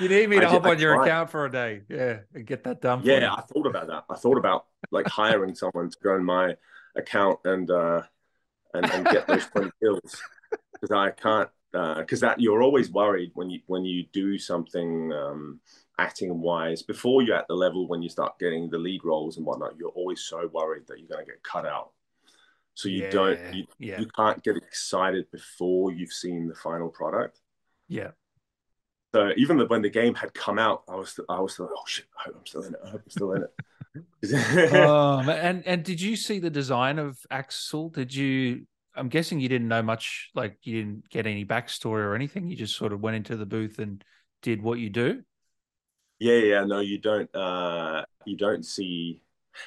You 0.00 0.08
need 0.08 0.28
me 0.28 0.40
to 0.40 0.46
I 0.48 0.50
hop 0.50 0.66
on 0.66 0.80
your 0.80 1.00
account 1.00 1.30
for 1.30 1.46
a 1.46 1.50
day. 1.50 1.82
Yeah. 1.88 2.18
And 2.34 2.44
get 2.44 2.64
that 2.64 2.80
done. 2.80 3.02
Yeah. 3.04 3.32
I 3.32 3.42
thought 3.42 3.66
about 3.68 3.86
that. 3.86 4.04
I 4.10 4.16
thought 4.16 4.38
about 4.38 4.66
like 4.90 5.06
hiring 5.06 5.54
someone 5.54 5.88
to 5.88 5.96
go 6.02 6.14
on 6.14 6.24
my 6.24 6.56
account 6.96 7.38
and, 7.44 7.70
uh, 7.70 8.02
and, 8.74 8.90
and 8.90 9.06
get 9.06 9.28
those 9.28 9.46
20 9.46 9.70
kills 9.80 10.20
because 10.72 10.90
I 10.90 11.10
can't, 11.12 11.48
uh 11.74 11.94
because 12.00 12.24
uh, 12.24 12.28
that 12.28 12.40
you're 12.40 12.60
always 12.60 12.90
worried 12.90 13.30
when 13.34 13.48
you 13.48 13.60
when 13.66 13.84
you 13.84 14.06
do 14.12 14.36
something 14.36 15.12
um, 15.12 15.60
acting 15.98 16.40
wise 16.40 16.82
before 16.82 17.22
you're 17.22 17.36
at 17.36 17.48
the 17.48 17.54
level 17.54 17.88
when 17.88 18.02
you 18.02 18.08
start 18.08 18.38
getting 18.38 18.68
the 18.68 18.78
lead 18.78 19.00
roles 19.04 19.36
and 19.36 19.46
whatnot. 19.46 19.74
You're 19.78 19.90
always 19.90 20.20
so 20.20 20.48
worried 20.52 20.86
that 20.88 20.98
you're 20.98 21.08
going 21.08 21.24
to 21.24 21.30
get 21.30 21.42
cut 21.42 21.66
out. 21.66 21.90
So 22.74 22.90
you 22.90 23.04
yeah, 23.04 23.10
don't 23.10 23.54
you, 23.54 23.64
yeah. 23.78 23.98
you 23.98 24.06
can't 24.06 24.42
get 24.42 24.56
excited 24.56 25.30
before 25.30 25.92
you've 25.92 26.12
seen 26.12 26.46
the 26.46 26.54
final 26.54 26.90
product. 26.90 27.40
Yeah. 27.88 28.10
So 29.14 29.30
even 29.38 29.58
when 29.60 29.80
the 29.80 29.88
game 29.88 30.14
had 30.14 30.34
come 30.34 30.58
out, 30.58 30.82
I 30.86 30.96
was 30.96 31.18
I 31.30 31.40
was 31.40 31.54
still, 31.54 31.70
oh 31.74 31.82
shit, 31.86 32.04
I 32.18 32.24
hope 32.24 32.36
I'm 32.38 32.46
still 32.46 32.62
in 32.64 32.74
it. 32.74 32.80
I 32.84 32.90
hope 32.90 33.02
I'm 33.02 33.10
still 33.10 33.32
in 33.32 33.44
it. 33.44 34.74
um, 34.74 35.30
and 35.30 35.66
and 35.66 35.82
did 35.82 36.02
you 36.02 36.16
see 36.16 36.38
the 36.38 36.50
design 36.50 36.98
of 36.98 37.18
Aksel? 37.32 37.94
Did 37.94 38.14
you? 38.14 38.66
I'm 38.94 39.08
guessing 39.08 39.40
you 39.40 39.48
didn't 39.48 39.68
know 39.68 39.82
much. 39.82 40.30
Like 40.34 40.58
you 40.62 40.82
didn't 40.82 41.08
get 41.08 41.26
any 41.26 41.46
backstory 41.46 42.04
or 42.04 42.14
anything. 42.14 42.46
You 42.46 42.56
just 42.56 42.76
sort 42.76 42.92
of 42.92 43.00
went 43.00 43.16
into 43.16 43.36
the 43.36 43.46
booth 43.46 43.78
and 43.78 44.04
did 44.42 44.60
what 44.60 44.78
you 44.78 44.90
do. 44.90 45.22
Yeah, 46.18 46.38
yeah, 46.38 46.64
no, 46.64 46.80
you 46.80 46.98
don't. 46.98 47.34
Uh, 47.34 48.04
you 48.24 48.36
don't 48.36 48.64
see. 48.64 49.22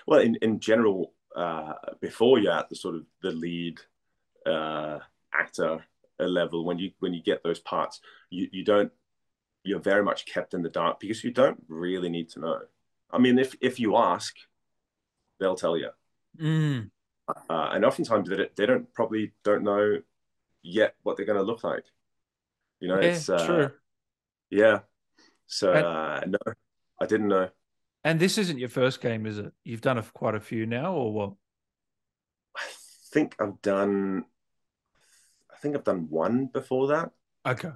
Well, 0.07 0.19
in 0.19 0.35
in 0.41 0.59
general, 0.59 1.13
uh, 1.35 1.73
before 2.01 2.39
you're 2.39 2.53
at 2.53 2.69
the 2.69 2.75
sort 2.75 2.95
of 2.95 3.05
the 3.21 3.31
lead 3.31 3.79
uh, 4.45 4.99
actor 5.33 5.85
level, 6.19 6.65
when 6.65 6.79
you 6.79 6.91
when 6.99 7.13
you 7.13 7.21
get 7.21 7.43
those 7.43 7.59
parts, 7.59 8.01
you 8.29 8.47
you 8.51 8.63
don't. 8.63 8.91
You're 9.63 9.79
very 9.79 10.03
much 10.03 10.25
kept 10.25 10.53
in 10.53 10.63
the 10.63 10.69
dark 10.69 10.99
because 10.99 11.23
you 11.23 11.31
don't 11.31 11.61
really 11.67 12.09
need 12.09 12.29
to 12.29 12.39
know. 12.39 12.61
I 13.11 13.17
mean, 13.19 13.37
if 13.37 13.55
if 13.61 13.79
you 13.79 13.97
ask, 13.97 14.35
they'll 15.39 15.55
tell 15.55 15.77
you. 15.77 15.89
Mm. 16.39 16.89
Uh, 17.27 17.69
and 17.73 17.85
oftentimes 17.85 18.29
they 18.29 18.47
they 18.55 18.65
don't 18.65 18.91
probably 18.93 19.33
don't 19.43 19.63
know 19.63 19.99
yet 20.63 20.95
what 21.03 21.17
they're 21.17 21.25
going 21.25 21.37
to 21.37 21.43
look 21.43 21.63
like. 21.63 21.83
You 22.79 22.87
know, 22.87 22.99
yeah, 22.99 23.07
it's 23.07 23.29
uh, 23.29 23.45
true. 23.45 23.71
Yeah. 24.49 24.79
So 25.49 25.73
uh, 25.73 26.21
no, 26.27 26.37
I 27.01 27.05
didn't 27.07 27.27
know. 27.27 27.49
And 28.03 28.19
this 28.19 28.37
isn't 28.37 28.59
your 28.59 28.69
first 28.69 29.01
game, 29.01 29.25
is 29.25 29.39
it? 29.39 29.51
You've 29.63 29.81
done 29.81 29.97
a, 29.97 30.03
quite 30.03 30.35
a 30.35 30.39
few 30.39 30.65
now, 30.65 30.93
or 30.93 31.11
what? 31.11 31.33
I 32.55 32.61
think 33.11 33.35
I've 33.39 33.59
done. 33.61 34.25
I 35.51 35.57
think 35.57 35.75
I've 35.75 35.83
done 35.83 36.05
one 36.09 36.45
before 36.45 36.87
that. 36.89 37.11
Okay. 37.45 37.71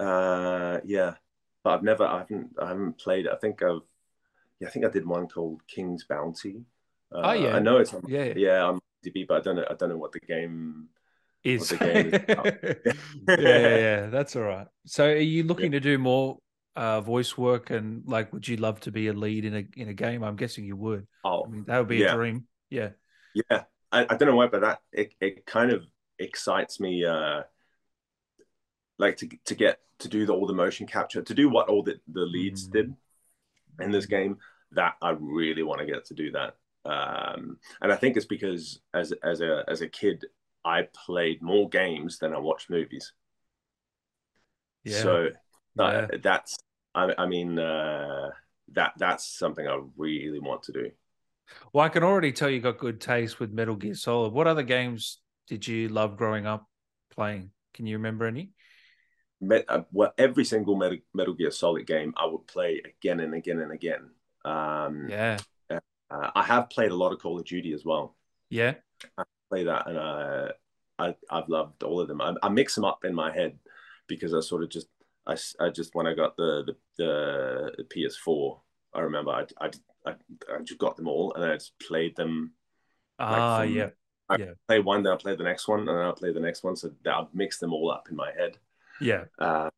Uh, 0.00 0.78
yeah, 0.84 1.14
but 1.62 1.74
I've 1.74 1.82
never. 1.82 2.04
I 2.04 2.20
haven't. 2.20 2.56
I 2.60 2.68
haven't 2.68 2.98
played. 2.98 3.26
It. 3.26 3.32
I 3.32 3.36
think 3.36 3.62
I've. 3.62 3.82
Yeah, 4.58 4.68
I 4.68 4.70
think 4.70 4.86
I 4.86 4.88
did 4.88 5.06
one 5.06 5.28
called 5.28 5.60
King's 5.68 6.04
Bounty. 6.04 6.62
Uh, 7.14 7.20
oh 7.22 7.32
yeah, 7.32 7.54
I 7.54 7.58
know 7.58 7.76
it's 7.76 7.92
on. 7.92 8.02
Yeah, 8.08 8.24
yeah, 8.24 8.34
yeah 8.36 8.62
on 8.64 8.80
DB, 9.06 9.28
but 9.28 9.36
I 9.36 9.40
don't 9.40 9.56
know. 9.56 9.66
I 9.70 9.74
don't 9.74 9.90
know 9.90 9.98
what 9.98 10.12
the 10.12 10.20
game 10.20 10.88
is. 11.44 11.68
The 11.68 11.76
game 11.76 12.14
is 12.14 12.94
yeah, 13.28 13.36
yeah, 13.38 13.76
yeah, 13.76 14.06
that's 14.06 14.34
all 14.36 14.42
right. 14.42 14.66
So, 14.86 15.04
are 15.04 15.16
you 15.16 15.42
looking 15.44 15.72
yeah. 15.72 15.80
to 15.80 15.80
do 15.80 15.98
more 15.98 16.38
uh, 16.78 17.00
voice 17.00 17.36
work 17.36 17.70
and 17.70 18.04
like 18.06 18.32
would 18.32 18.46
you 18.46 18.56
love 18.56 18.78
to 18.78 18.92
be 18.92 19.08
a 19.08 19.12
lead 19.12 19.44
in 19.44 19.56
a 19.56 19.66
in 19.76 19.88
a 19.88 19.92
game 19.92 20.22
i'm 20.22 20.36
guessing 20.36 20.64
you 20.64 20.76
would 20.76 21.08
oh 21.24 21.42
I 21.44 21.48
mean, 21.48 21.64
that 21.66 21.76
would 21.78 21.88
be 21.88 21.96
yeah. 21.96 22.12
a 22.12 22.14
dream 22.14 22.46
yeah 22.70 22.90
yeah 23.34 23.64
I, 23.90 24.02
I 24.08 24.16
don't 24.16 24.28
know 24.28 24.36
why 24.36 24.46
but 24.46 24.60
that 24.60 24.78
it, 24.92 25.12
it 25.20 25.44
kind 25.44 25.72
of 25.72 25.82
excites 26.20 26.78
me 26.78 27.04
uh 27.04 27.42
like 28.96 29.16
to 29.16 29.28
to 29.46 29.56
get 29.56 29.80
to 29.98 30.08
do 30.08 30.24
the, 30.24 30.32
all 30.32 30.46
the 30.46 30.52
motion 30.52 30.86
capture 30.86 31.20
to 31.20 31.34
do 31.34 31.48
what 31.48 31.68
all 31.68 31.82
the, 31.82 31.98
the 32.12 32.20
leads 32.20 32.68
mm. 32.68 32.72
did 32.72 32.94
in 33.80 33.90
this 33.90 34.06
game 34.06 34.36
that 34.70 34.94
i 35.02 35.10
really 35.18 35.64
want 35.64 35.80
to 35.80 35.86
get 35.86 36.04
to 36.04 36.14
do 36.14 36.30
that 36.30 36.54
um 36.84 37.58
and 37.82 37.92
i 37.92 37.96
think 37.96 38.16
it's 38.16 38.24
because 38.24 38.78
as 38.94 39.12
as 39.24 39.40
a 39.40 39.64
as 39.66 39.80
a 39.80 39.88
kid 39.88 40.26
i 40.64 40.86
played 40.94 41.42
more 41.42 41.68
games 41.68 42.18
than 42.20 42.32
i 42.32 42.38
watched 42.38 42.70
movies 42.70 43.12
yeah. 44.84 45.02
so 45.02 45.28
uh, 45.76 46.06
yeah. 46.12 46.18
that's 46.22 46.56
I, 46.94 47.12
I 47.16 47.26
mean, 47.26 47.58
uh, 47.58 48.30
that 48.72 48.92
that's 48.96 49.26
something 49.26 49.66
I 49.66 49.80
really 49.96 50.40
want 50.40 50.62
to 50.64 50.72
do. 50.72 50.90
Well, 51.72 51.84
I 51.84 51.88
can 51.88 52.02
already 52.02 52.32
tell 52.32 52.50
you 52.50 52.60
got 52.60 52.78
good 52.78 53.00
taste 53.00 53.40
with 53.40 53.52
Metal 53.52 53.76
Gear 53.76 53.94
Solid. 53.94 54.32
What 54.32 54.46
other 54.46 54.62
games 54.62 55.20
did 55.46 55.66
you 55.66 55.88
love 55.88 56.16
growing 56.16 56.46
up 56.46 56.66
playing? 57.10 57.50
Can 57.74 57.86
you 57.86 57.96
remember 57.96 58.26
any? 58.26 58.52
Met, 59.40 59.64
uh, 59.68 59.82
well, 59.92 60.12
every 60.18 60.44
single 60.44 60.76
Metal, 60.76 60.98
Metal 61.14 61.34
Gear 61.34 61.50
Solid 61.50 61.86
game 61.86 62.12
I 62.16 62.26
would 62.26 62.46
play 62.46 62.82
again 62.84 63.20
and 63.20 63.34
again 63.34 63.60
and 63.60 63.72
again. 63.72 64.10
Um, 64.44 65.08
yeah. 65.08 65.38
Uh, 65.70 66.30
I 66.34 66.42
have 66.42 66.70
played 66.70 66.90
a 66.90 66.96
lot 66.96 67.12
of 67.12 67.18
Call 67.18 67.38
of 67.38 67.44
Duty 67.44 67.72
as 67.72 67.84
well. 67.84 68.16
Yeah. 68.50 68.74
I 69.16 69.24
play 69.50 69.64
that 69.64 69.86
and 69.86 69.98
uh, 69.98 70.48
I, 70.98 71.14
I've 71.30 71.48
loved 71.48 71.82
all 71.82 72.00
of 72.00 72.08
them. 72.08 72.20
I, 72.20 72.34
I 72.42 72.48
mix 72.48 72.74
them 72.74 72.84
up 72.84 73.04
in 73.04 73.14
my 73.14 73.32
head 73.32 73.58
because 74.06 74.34
I 74.34 74.40
sort 74.40 74.62
of 74.62 74.70
just 74.70 74.88
I, 75.28 75.36
I 75.60 75.68
just 75.70 75.94
when 75.94 76.06
I 76.06 76.14
got 76.14 76.36
the 76.36 76.74
the, 76.96 77.72
the 77.76 77.84
PS4, 77.84 78.60
I 78.94 79.00
remember 79.00 79.30
I, 79.30 79.44
I 79.60 79.70
I 80.06 80.14
I 80.52 80.62
just 80.62 80.80
got 80.80 80.96
them 80.96 81.08
all 81.08 81.34
and 81.34 81.44
I 81.44 81.54
just 81.54 81.78
played 81.86 82.16
them. 82.16 82.52
Ah, 83.18 83.58
like 83.58 83.68
from, 83.68 83.76
yeah. 83.76 83.90
I 84.30 84.36
yeah. 84.36 84.52
play 84.66 84.80
one, 84.80 85.02
then 85.02 85.12
I 85.12 85.16
play 85.16 85.36
the 85.36 85.44
next 85.44 85.68
one, 85.68 85.80
and 85.80 85.88
then 85.88 85.96
I 85.96 86.12
play 86.12 86.32
the 86.32 86.40
next 86.40 86.62
one. 86.62 86.76
So 86.76 86.90
I'd 87.06 87.26
mix 87.32 87.58
them 87.58 87.72
all 87.72 87.90
up 87.90 88.08
in 88.10 88.16
my 88.16 88.30
head. 88.32 88.58
Yeah. 89.00 89.24
Um, 89.38 89.70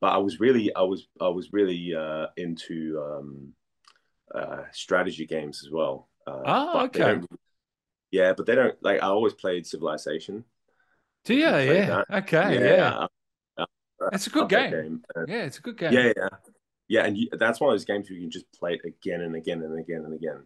but 0.00 0.08
I 0.08 0.18
was 0.18 0.40
really, 0.40 0.74
I 0.74 0.82
was, 0.82 1.06
I 1.20 1.28
was 1.28 1.52
really 1.52 1.94
uh, 1.94 2.26
into 2.36 3.00
um, 3.00 3.52
uh, 4.34 4.64
strategy 4.72 5.26
games 5.26 5.62
as 5.64 5.70
well. 5.70 6.08
Uh, 6.26 6.42
oh, 6.44 6.84
okay. 6.86 7.20
Yeah, 8.10 8.32
but 8.32 8.46
they 8.46 8.54
don't 8.54 8.74
like. 8.82 9.02
I 9.02 9.06
always 9.06 9.34
played 9.34 9.66
Civilization. 9.66 10.44
Do 11.24 11.34
you? 11.34 11.40
Yeah. 11.40 11.86
That. 11.86 12.06
Okay. 12.22 12.54
Yeah. 12.54 12.76
yeah. 12.76 13.06
It's 14.12 14.26
a 14.26 14.30
good 14.30 14.48
game. 14.48 14.70
game. 14.70 15.02
yeah, 15.26 15.44
it's 15.44 15.58
a 15.58 15.62
good 15.62 15.76
game. 15.76 15.92
Yeah, 15.92 16.12
yeah, 16.16 16.28
yeah, 16.88 17.04
and 17.04 17.16
you, 17.16 17.28
that's 17.32 17.60
one 17.60 17.70
of 17.70 17.74
those 17.74 17.84
games 17.84 18.08
where 18.08 18.16
you 18.16 18.22
can 18.22 18.30
just 18.30 18.50
play 18.52 18.74
it 18.74 18.80
again 18.84 19.20
and 19.20 19.36
again 19.36 19.62
and 19.62 19.78
again 19.78 20.04
and 20.04 20.14
again. 20.14 20.44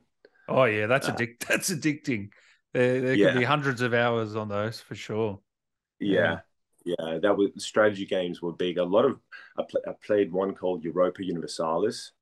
Oh 0.48 0.64
yeah, 0.64 0.86
that's 0.86 1.08
uh, 1.08 1.14
addic- 1.14 1.38
That's 1.48 1.70
addicting. 1.70 2.30
There, 2.72 3.00
there 3.00 3.14
yeah. 3.14 3.32
could 3.32 3.38
be 3.38 3.44
hundreds 3.44 3.80
of 3.80 3.94
hours 3.94 4.34
on 4.34 4.48
those 4.48 4.80
for 4.80 4.94
sure. 4.94 5.40
Yeah, 6.00 6.40
yeah, 6.84 6.94
yeah 6.98 7.18
that 7.18 7.36
was 7.36 7.50
strategy 7.58 8.06
games 8.06 8.42
were 8.42 8.52
big. 8.52 8.78
A 8.78 8.84
lot 8.84 9.04
of 9.04 9.20
I, 9.58 9.62
I 9.88 9.92
played 10.04 10.32
one 10.32 10.54
called 10.54 10.84
Europa 10.84 11.24
Universalis. 11.24 12.12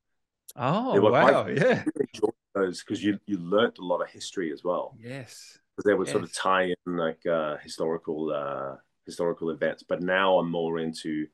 Oh 0.55 0.99
wow, 1.01 1.43
quite, 1.43 1.57
yeah. 1.57 1.83
those 2.53 2.83
because 2.83 3.03
you 3.03 3.19
you 3.25 3.37
learnt 3.37 3.77
a 3.79 3.85
lot 3.85 4.01
of 4.01 4.09
history 4.09 4.51
as 4.51 4.63
well. 4.63 4.95
Yes, 4.99 5.57
because 5.75 5.89
they 5.89 5.93
would 5.93 6.07
yes. 6.07 6.11
sort 6.11 6.23
of 6.23 6.33
tie 6.33 6.63
in 6.85 6.97
like 6.97 7.25
uh, 7.25 7.57
historical 7.57 8.31
uh, 8.31 8.75
historical 9.11 9.49
events. 9.49 9.83
But 9.83 10.01
now 10.01 10.37
I'm 10.37 10.49
more 10.49 10.79
into 10.79 11.27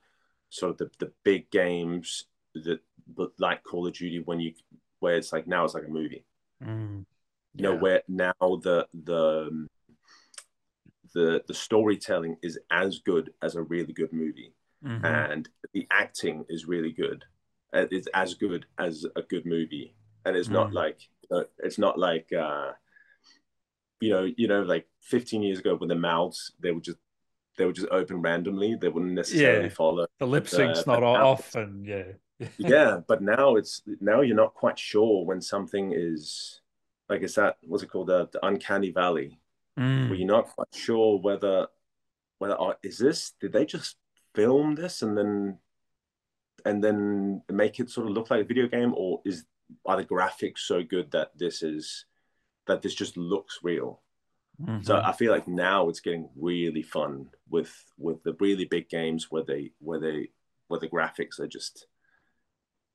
sort 0.49 0.71
of 0.71 0.77
the, 0.77 0.89
the 0.99 1.11
big 1.23 1.49
games 1.51 2.25
that 2.55 2.79
like 3.37 3.63
Call 3.63 3.87
of 3.87 3.93
Duty 3.93 4.21
when 4.25 4.39
you 4.39 4.53
where 4.99 5.15
it's 5.15 5.31
like 5.31 5.47
now 5.47 5.63
it's 5.63 5.73
like 5.73 5.85
a 5.85 5.91
movie. 5.91 6.25
Mm, 6.63 7.05
yeah. 7.53 7.61
You 7.61 7.63
know 7.63 7.75
where 7.79 8.01
now 8.07 8.33
the 8.39 8.87
the 9.05 9.67
the 11.13 11.43
the 11.47 11.53
storytelling 11.53 12.37
is 12.41 12.59
as 12.71 12.99
good 12.99 13.31
as 13.41 13.55
a 13.55 13.63
really 13.63 13.93
good 13.93 14.11
movie, 14.11 14.53
mm-hmm. 14.83 15.05
and 15.05 15.49
the 15.73 15.87
acting 15.91 16.45
is 16.49 16.67
really 16.67 16.91
good. 16.91 17.23
Uh, 17.73 17.85
it's 17.91 18.07
as 18.13 18.33
good 18.33 18.65
as 18.77 19.05
a 19.15 19.21
good 19.21 19.45
movie, 19.45 19.93
and 20.25 20.35
it's 20.35 20.49
mm. 20.49 20.53
not 20.53 20.73
like 20.73 20.99
uh, 21.31 21.43
it's 21.59 21.77
not 21.77 21.99
like 21.99 22.31
uh, 22.33 22.71
you 23.99 24.09
know 24.09 24.27
you 24.37 24.47
know 24.47 24.61
like 24.61 24.87
15 25.01 25.43
years 25.43 25.59
ago 25.59 25.75
when 25.75 25.89
the 25.89 25.95
mouths 25.95 26.53
they 26.59 26.71
were 26.71 26.81
just 26.81 26.97
they 27.57 27.65
would 27.65 27.75
just 27.75 27.89
open 27.91 28.21
randomly. 28.21 28.75
They 28.75 28.89
wouldn't 28.89 29.13
necessarily 29.13 29.65
yeah. 29.65 29.73
follow. 29.73 30.07
The 30.19 30.27
lip 30.27 30.47
sync's 30.47 30.79
uh, 30.79 30.93
not 30.93 31.03
off, 31.03 31.55
and 31.55 31.85
yeah. 31.85 32.03
yeah, 32.57 32.99
but 33.07 33.21
now 33.21 33.55
it's 33.55 33.81
now 33.99 34.21
you're 34.21 34.35
not 34.35 34.53
quite 34.53 34.77
sure 34.77 35.25
when 35.25 35.41
something 35.41 35.91
is 35.95 36.61
like 37.09 37.23
it's 37.23 37.35
that 37.35 37.57
what's 37.63 37.83
it 37.83 37.89
called 37.89 38.07
the, 38.07 38.29
the 38.31 38.45
uncanny 38.45 38.91
valley, 38.91 39.39
mm. 39.77 40.07
where 40.07 40.17
you're 40.17 40.27
not 40.27 40.47
quite 40.49 40.73
sure 40.73 41.19
whether 41.19 41.67
whether 42.37 42.59
oh, 42.59 42.75
is 42.83 42.99
this 42.99 43.33
did 43.41 43.53
they 43.53 43.65
just 43.65 43.97
film 44.35 44.75
this 44.75 45.01
and 45.01 45.17
then 45.17 45.57
and 46.65 46.83
then 46.83 47.41
make 47.51 47.79
it 47.79 47.89
sort 47.89 48.07
of 48.07 48.13
look 48.13 48.29
like 48.29 48.41
a 48.41 48.47
video 48.47 48.67
game 48.67 48.93
or 48.95 49.21
is 49.25 49.45
are 49.85 49.97
the 49.97 50.03
graphics 50.03 50.59
so 50.59 50.83
good 50.83 51.09
that 51.11 51.31
this 51.35 51.63
is 51.63 52.05
that 52.67 52.81
this 52.81 52.93
just 52.93 53.17
looks 53.17 53.59
real 53.63 54.01
Mm-hmm. 54.61 54.83
So 54.83 54.99
I 55.03 55.11
feel 55.11 55.31
like 55.31 55.47
now 55.47 55.89
it's 55.89 55.99
getting 55.99 56.29
really 56.35 56.81
fun 56.81 57.27
with 57.49 57.71
with 57.97 58.23
the 58.23 58.35
really 58.39 58.65
big 58.65 58.89
games 58.89 59.29
where 59.29 59.43
they 59.43 59.71
where 59.79 59.99
they 59.99 60.29
where 60.67 60.79
the 60.79 60.87
graphics 60.87 61.39
are 61.39 61.47
just 61.47 61.85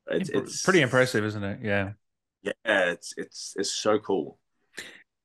it's, 0.09 0.31
it's 0.31 0.63
pretty 0.63 0.81
impressive, 0.81 1.25
isn't 1.25 1.45
it? 1.45 1.61
Yeah. 1.63 1.93
Yeah, 2.43 2.53
it's 2.65 3.15
it's 3.17 3.55
it's 3.57 3.71
so 3.71 4.01
cool. 4.01 4.39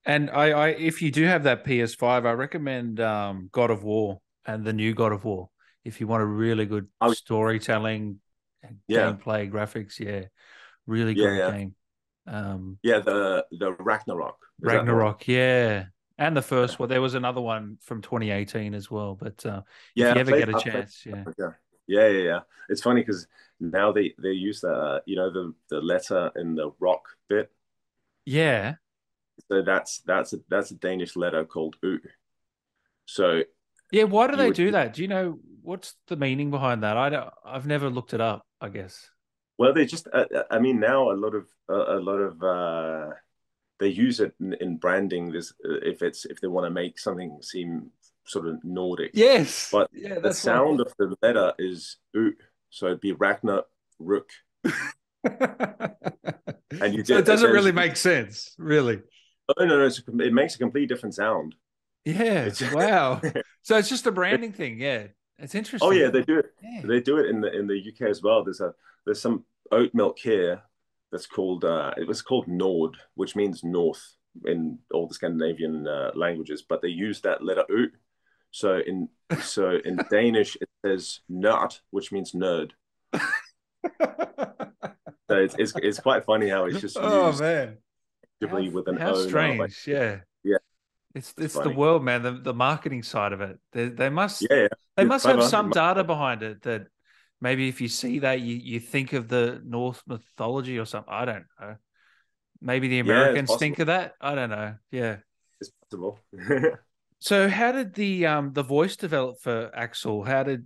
And 0.05 0.29
I, 0.29 0.51
I 0.51 0.67
if 0.69 1.01
you 1.01 1.11
do 1.11 1.25
have 1.25 1.43
that 1.43 1.65
PS5, 1.65 2.25
I 2.25 2.31
recommend 2.33 2.99
um, 2.99 3.49
God 3.51 3.71
of 3.71 3.83
War 3.83 4.21
and 4.45 4.63
the 4.63 4.73
new 4.73 4.93
God 4.93 5.11
of 5.11 5.25
War 5.25 5.49
if 5.83 5.99
you 5.99 6.07
want 6.07 6.21
a 6.21 6.25
really 6.25 6.65
good 6.65 6.87
oh, 7.01 7.13
storytelling, 7.13 8.19
yeah. 8.87 9.11
gameplay, 9.11 9.49
graphics. 9.51 9.99
Yeah, 9.99 10.25
really 10.85 11.13
yeah, 11.13 11.33
yeah. 11.33 11.51
game. 11.51 11.75
Um, 12.27 12.77
yeah, 12.83 12.99
the 12.99 13.45
the 13.51 13.71
Ragnarok. 13.71 14.37
Is 14.61 14.67
Ragnarok, 14.67 15.27
yeah, 15.27 15.85
And 16.17 16.35
the 16.35 16.41
first 16.41 16.79
one, 16.79 16.89
there 16.89 17.01
was 17.01 17.13
another 17.13 17.41
one 17.41 17.77
from 17.81 18.01
2018 18.01 18.73
as 18.73 18.89
well. 18.89 19.15
But 19.15 19.45
uh, 19.45 19.61
yeah, 19.95 20.11
if 20.11 20.15
you 20.15 20.21
ever 20.21 20.31
played, 20.31 20.45
get 20.47 20.55
a 20.55 20.59
chance, 20.59 21.05
yeah. 21.05 21.23
yeah, 21.87 22.07
yeah, 22.07 22.07
yeah. 22.07 22.39
It's 22.69 22.81
funny 22.81 23.01
because 23.01 23.27
now 23.59 23.91
they 23.91 24.13
they 24.21 24.31
use 24.31 24.61
the 24.61 25.01
you 25.05 25.15
know 25.15 25.31
the 25.31 25.53
the 25.69 25.79
letter 25.79 26.31
in 26.35 26.55
the 26.55 26.71
rock 26.79 27.03
bit. 27.27 27.51
Yeah. 28.25 28.75
So 29.47 29.61
that's 29.61 29.99
that's 30.05 30.33
a 30.33 30.39
that's 30.49 30.71
a 30.71 30.75
Danish 30.75 31.15
letter 31.15 31.45
called 31.45 31.75
U. 31.83 31.99
So 33.05 33.43
yeah, 33.91 34.03
why 34.03 34.27
do 34.27 34.35
they 34.35 34.51
do 34.51 34.71
that? 34.71 34.93
Do 34.93 35.01
you 35.01 35.07
know 35.07 35.39
what's 35.61 35.95
the 36.07 36.15
meaning 36.15 36.51
behind 36.51 36.83
that? 36.83 36.97
I 36.97 37.09
don't. 37.09 37.29
I've 37.45 37.67
never 37.67 37.89
looked 37.89 38.13
it 38.13 38.21
up. 38.21 38.45
I 38.59 38.69
guess. 38.69 39.09
Well, 39.57 39.73
they 39.73 39.85
just. 39.85 40.07
Uh, 40.11 40.25
I 40.51 40.59
mean, 40.59 40.79
now 40.79 41.11
a 41.11 41.13
lot 41.13 41.35
of 41.35 41.47
uh, 41.69 41.97
a 41.97 41.99
lot 41.99 42.17
of 42.17 42.43
uh, 42.43 43.13
they 43.79 43.87
use 43.87 44.19
it 44.19 44.33
in, 44.39 44.53
in 44.53 44.77
branding. 44.77 45.31
This 45.31 45.53
uh, 45.63 45.79
if 45.83 46.01
it's 46.01 46.25
if 46.25 46.41
they 46.41 46.47
want 46.47 46.65
to 46.65 46.71
make 46.71 46.99
something 46.99 47.39
seem 47.41 47.91
sort 48.25 48.47
of 48.47 48.63
Nordic. 48.63 49.11
Yes. 49.13 49.69
But 49.71 49.89
yeah, 49.93 50.19
the 50.19 50.33
sound 50.33 50.81
of 50.81 50.93
the 50.97 51.15
letter 51.21 51.53
is 51.57 51.97
U, 52.13 52.33
so 52.69 52.87
it'd 52.87 53.01
be 53.01 53.13
Ragnar 53.13 53.63
Rook. 53.99 54.29
and 55.23 56.93
you 56.93 57.03
so 57.05 57.17
it 57.17 57.25
doesn't 57.25 57.51
really 57.51 57.71
make 57.71 57.95
sense, 57.95 58.53
really. 58.57 59.01
Oh 59.49 59.65
no, 59.65 59.77
no, 59.77 59.85
it 60.23 60.33
makes 60.33 60.55
a 60.55 60.59
completely 60.59 60.87
different 60.87 61.15
sound. 61.15 61.55
Yeah. 62.05 62.49
wow. 62.73 63.21
so 63.61 63.77
it's 63.77 63.89
just 63.89 64.07
a 64.07 64.11
branding 64.11 64.53
thing. 64.53 64.79
Yeah. 64.79 65.07
It's 65.39 65.55
interesting. 65.55 65.87
Oh 65.87 65.91
yeah, 65.91 66.09
they 66.09 66.23
do 66.23 66.39
it. 66.39 66.47
Yeah. 66.63 66.81
They 66.83 66.99
do 66.99 67.17
it 67.17 67.29
in 67.29 67.41
the 67.41 67.55
in 67.55 67.67
the 67.67 67.75
UK 67.75 68.09
as 68.09 68.21
well. 68.23 68.43
There's 68.43 68.61
a 68.61 68.73
there's 69.05 69.21
some 69.21 69.45
oat 69.71 69.93
milk 69.93 70.17
here 70.17 70.63
that's 71.11 71.27
called 71.27 71.63
uh, 71.63 71.93
it 71.97 72.07
was 72.07 72.21
called 72.21 72.47
Nord, 72.47 72.95
which 73.15 73.35
means 73.35 73.63
north 73.63 74.15
in 74.45 74.79
all 74.93 75.07
the 75.07 75.13
Scandinavian 75.13 75.87
uh, 75.87 76.11
languages, 76.15 76.63
but 76.67 76.81
they 76.81 76.89
use 76.89 77.21
that 77.21 77.43
letter 77.43 77.63
U. 77.69 77.89
So 78.51 78.79
in 78.85 79.09
so 79.41 79.77
in 79.83 79.99
Danish 80.09 80.57
it 80.59 80.69
says 80.85 81.21
nerd, 81.31 81.79
which 81.91 82.11
means 82.11 82.33
nerd. 82.33 82.71
so 83.13 83.21
it's, 85.29 85.55
it's, 85.57 85.73
it's 85.77 85.99
quite 85.99 86.25
funny 86.25 86.49
how 86.49 86.65
it's 86.65 86.81
just 86.81 86.97
oh 86.99 87.31
man. 87.39 87.77
how, 88.41 88.69
with 88.69 88.87
an 88.87 88.97
how 88.97 89.13
o 89.13 89.27
strange 89.27 89.59
like, 89.59 89.87
yeah. 89.87 90.19
Yeah. 90.43 90.57
It's 91.15 91.33
it's, 91.37 91.55
it's 91.55 91.63
the 91.63 91.69
world 91.69 92.03
man 92.03 92.21
the, 92.21 92.31
the 92.33 92.53
marketing 92.53 93.03
side 93.03 93.33
of 93.33 93.41
it. 93.41 93.59
They, 93.71 93.89
they 93.89 94.09
must 94.09 94.45
yeah, 94.49 94.63
yeah. 94.63 94.67
they 94.97 95.05
must 95.05 95.25
have 95.25 95.43
some 95.43 95.69
data 95.69 96.03
behind 96.03 96.43
it 96.43 96.61
that 96.63 96.87
maybe 97.41 97.67
if 97.69 97.81
you 97.81 97.87
see 97.87 98.19
that 98.19 98.41
you, 98.41 98.55
you 98.55 98.79
think 98.79 99.13
of 99.13 99.27
the 99.27 99.61
Norse 99.65 100.01
mythology 100.07 100.77
or 100.79 100.85
something. 100.85 101.13
I 101.13 101.25
don't 101.25 101.45
know. 101.59 101.75
Maybe 102.61 102.87
the 102.87 102.99
Americans 102.99 103.49
yeah, 103.51 103.57
think 103.57 103.79
of 103.79 103.87
that. 103.87 104.13
I 104.19 104.35
don't 104.35 104.49
know. 104.49 104.75
Yeah, 104.91 105.17
it's 105.61 105.71
possible. 105.83 106.19
so, 107.19 107.47
how 107.49 107.71
did 107.71 107.93
the 107.93 108.25
um 108.25 108.53
the 108.53 108.63
voice 108.63 108.95
develop 108.95 109.39
for 109.41 109.69
Aksel? 109.77 110.25
How 110.25 110.43
did 110.43 110.65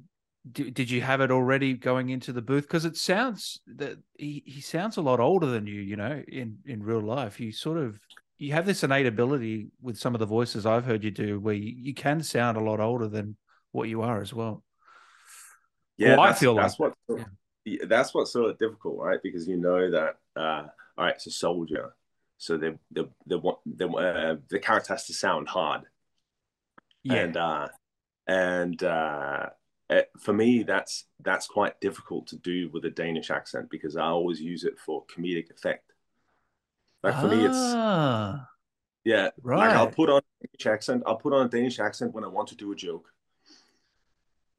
did 0.52 0.90
you 0.90 1.02
have 1.02 1.22
it 1.22 1.32
already 1.32 1.74
going 1.74 2.10
into 2.10 2.34
the 2.34 2.42
booth? 2.42 2.64
Because 2.64 2.86
it 2.86 2.98
sounds 2.98 3.60
that 3.68 3.98
he, 4.18 4.42
he 4.46 4.62
sounds 4.62 4.98
a 4.98 5.02
lot 5.02 5.20
older 5.20 5.48
than 5.48 5.68
you. 5.68 5.82
You 5.82 5.98
know, 5.98 6.24
in 6.28 6.60
in 6.66 6.82
real 6.82 7.02
life, 7.02 7.40
you 7.40 7.52
sort 7.52 7.78
of 7.78 8.00
you 8.38 8.54
have 8.54 8.66
this 8.66 8.84
innate 8.84 9.06
ability 9.06 9.68
with 9.82 9.98
some 9.98 10.16
of 10.16 10.20
the 10.20 10.26
voices 10.26 10.66
I've 10.66 10.86
heard 10.86 11.04
you 11.04 11.12
do, 11.12 11.40
where 11.40 11.54
you, 11.54 11.76
you 11.78 11.94
can 11.94 12.24
sound 12.24 12.58
a 12.58 12.64
lot 12.64 12.80
older 12.80 13.08
than 13.08 13.36
what 13.72 13.90
you 13.90 14.02
are 14.02 14.22
as 14.22 14.34
well. 14.34 14.64
Yeah, 15.98 16.18
well, 16.18 16.22
I 16.22 16.34
feel 16.34 16.56
that's 16.56 16.80
like 16.80 16.94
what 17.08 17.20
yeah. 17.66 17.78
that's 17.88 18.14
what's 18.14 18.32
sort 18.34 18.50
of 18.50 18.58
difficult, 18.58 18.98
right? 18.98 19.20
Because 19.22 19.48
you 19.48 19.58
know 19.58 19.92
that 19.92 20.18
uh, 20.36 20.64
all 20.98 21.06
right, 21.06 21.16
it's 21.16 21.28
a 21.28 21.32
soldier, 21.32 21.94
so 22.38 22.58
they 22.58 22.74
they 22.92 23.36
want 23.36 23.60
the 23.66 23.88
uh, 23.88 24.36
the 24.50 24.60
character 24.60 24.94
has 24.94 25.06
to 25.08 25.14
sound 25.14 25.48
hard, 25.48 25.82
yeah, 27.04 27.16
and 27.16 27.38
uh, 27.38 27.68
and 28.28 28.84
uh, 28.84 29.48
it, 29.90 30.10
for 30.20 30.34
me 30.34 30.64
that's 30.64 31.06
that's 31.20 31.48
quite 31.48 31.80
difficult 31.82 32.28
to 32.28 32.38
do 32.38 32.70
with 32.74 32.86
a 32.86 32.90
Danish 32.90 33.30
accent 33.30 33.70
because 33.70 33.96
I 33.96 34.06
always 34.06 34.42
use 34.42 34.64
it 34.64 34.80
for 34.80 35.06
comedic 35.06 35.52
effect. 35.52 35.92
Like 37.04 37.16
for 37.16 37.28
ah, 37.28 37.30
me, 37.30 37.46
it's 37.46 37.56
ah, 37.58 38.48
yeah, 39.04 39.30
right. 39.44 39.68
Like 39.68 39.76
I'll 39.76 39.92
put 39.92 40.10
on 40.10 40.22
a 40.22 40.48
Danish 40.48 40.66
accent. 40.66 41.04
I'll 41.06 41.18
put 41.18 41.34
on 41.34 41.46
a 41.46 41.50
Danish 41.50 41.80
accent 41.80 42.14
when 42.14 42.24
I 42.24 42.28
want 42.28 42.48
to 42.50 42.56
do 42.56 42.72
a 42.72 42.76
joke 42.76 43.12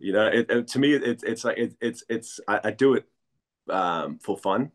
you 0.02 0.12
know 0.12 0.26
it, 0.26 0.50
it, 0.50 0.68
to 0.68 0.78
me 0.78 0.94
it, 0.94 1.22
it's 1.22 1.44
like 1.44 1.56
it, 1.56 1.76
it's 1.80 2.02
it's 2.08 2.40
I, 2.48 2.60
I, 2.64 2.70
do 2.72 2.94
it 2.94 3.04
um, 3.70 4.18
for 4.18 4.36
fun. 4.36 4.72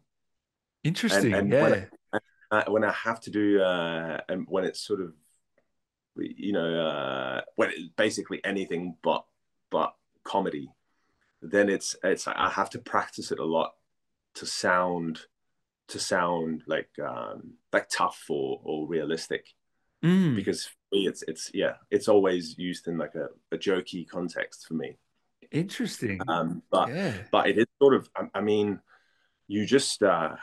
Interesting 0.83 1.33
and, 1.33 1.53
and 1.53 1.53
yeah. 1.53 1.61
When 1.61 2.21
I, 2.49 2.69
when 2.69 2.83
I, 2.85 2.93
have 2.93 3.19
to 3.21 3.29
do 3.29 3.61
uh, 3.61 4.21
and 4.29 4.45
when 4.47 4.63
it's 4.63 4.79
sort 4.79 5.01
of 5.01 5.13
you 6.15 6.53
know 6.53 6.79
uh, 6.79 7.41
when 7.57 7.71
it's 7.71 7.89
basically 7.97 8.39
anything 8.45 8.95
but 9.03 9.25
but 9.69 9.93
comedy 10.23 10.69
then 11.41 11.67
it's 11.67 11.95
it's 12.03 12.25
like 12.25 12.37
I 12.37 12.49
have 12.49 12.69
to 12.71 12.79
practice 12.79 13.31
it 13.31 13.39
a 13.39 13.45
lot 13.45 13.73
to 14.35 14.45
sound 14.45 15.19
to 15.89 15.99
sound 15.99 16.63
like 16.67 16.89
um 17.05 17.55
like 17.73 17.89
tough 17.89 18.23
or 18.29 18.61
or 18.63 18.87
realistic. 18.87 19.47
Mm. 20.05 20.35
because 20.35 20.65
for 20.65 20.75
me 20.91 21.07
it's 21.07 21.23
it's 21.27 21.49
yeah 21.55 21.73
it's 21.89 22.07
always 22.07 22.55
used 22.59 22.87
in 22.87 22.99
like 22.99 23.15
a, 23.15 23.29
a 23.51 23.57
jokey 23.57 24.07
context 24.07 24.67
for 24.67 24.75
me 24.75 24.95
Interesting. 25.51 26.19
Um, 26.27 26.61
but 26.71 26.89
yeah. 26.89 27.13
but 27.31 27.49
it 27.49 27.57
is 27.57 27.65
sort 27.81 27.93
of. 27.93 28.09
I, 28.15 28.27
I 28.35 28.41
mean, 28.41 28.79
you 29.47 29.65
just 29.65 30.03
uh, 30.03 30.35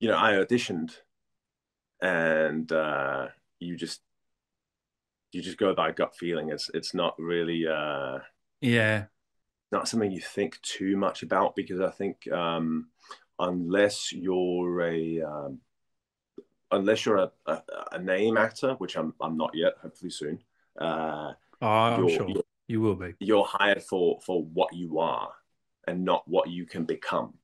you 0.00 0.08
know, 0.08 0.16
I 0.16 0.32
auditioned, 0.32 0.92
and 2.00 2.70
uh, 2.72 3.28
you 3.58 3.76
just 3.76 4.00
you 5.32 5.40
just 5.40 5.58
go 5.58 5.74
by 5.74 5.92
gut 5.92 6.14
feeling. 6.16 6.50
It's 6.50 6.70
it's 6.74 6.94
not 6.94 7.14
really 7.18 7.66
uh, 7.66 8.18
yeah, 8.60 9.04
not 9.70 9.88
something 9.88 10.10
you 10.10 10.20
think 10.20 10.60
too 10.62 10.96
much 10.96 11.22
about 11.22 11.54
because 11.56 11.80
I 11.80 11.90
think 11.90 12.30
um, 12.30 12.88
unless 13.38 14.12
you're 14.12 14.82
a 14.82 15.20
um, 15.22 15.60
unless 16.70 17.06
you're 17.06 17.18
a, 17.18 17.30
a, 17.46 17.62
a, 17.92 17.98
name 17.98 18.36
actor, 18.36 18.74
which 18.74 18.96
I'm 18.96 19.14
I'm 19.20 19.36
not 19.36 19.50
yet, 19.54 19.74
hopefully 19.82 20.10
soon. 20.10 20.38
Uh, 20.80 21.32
oh, 21.60 21.66
I'm 21.66 22.08
sure. 22.08 22.42
You 22.68 22.80
will 22.80 22.94
be. 22.94 23.14
You're 23.18 23.44
hired 23.44 23.82
for 23.82 24.20
for 24.24 24.42
what 24.42 24.74
you 24.74 24.98
are 24.98 25.30
and 25.86 26.04
not 26.04 26.26
what 26.26 26.48
you 26.48 26.66
can 26.66 26.84
become. 26.84 27.34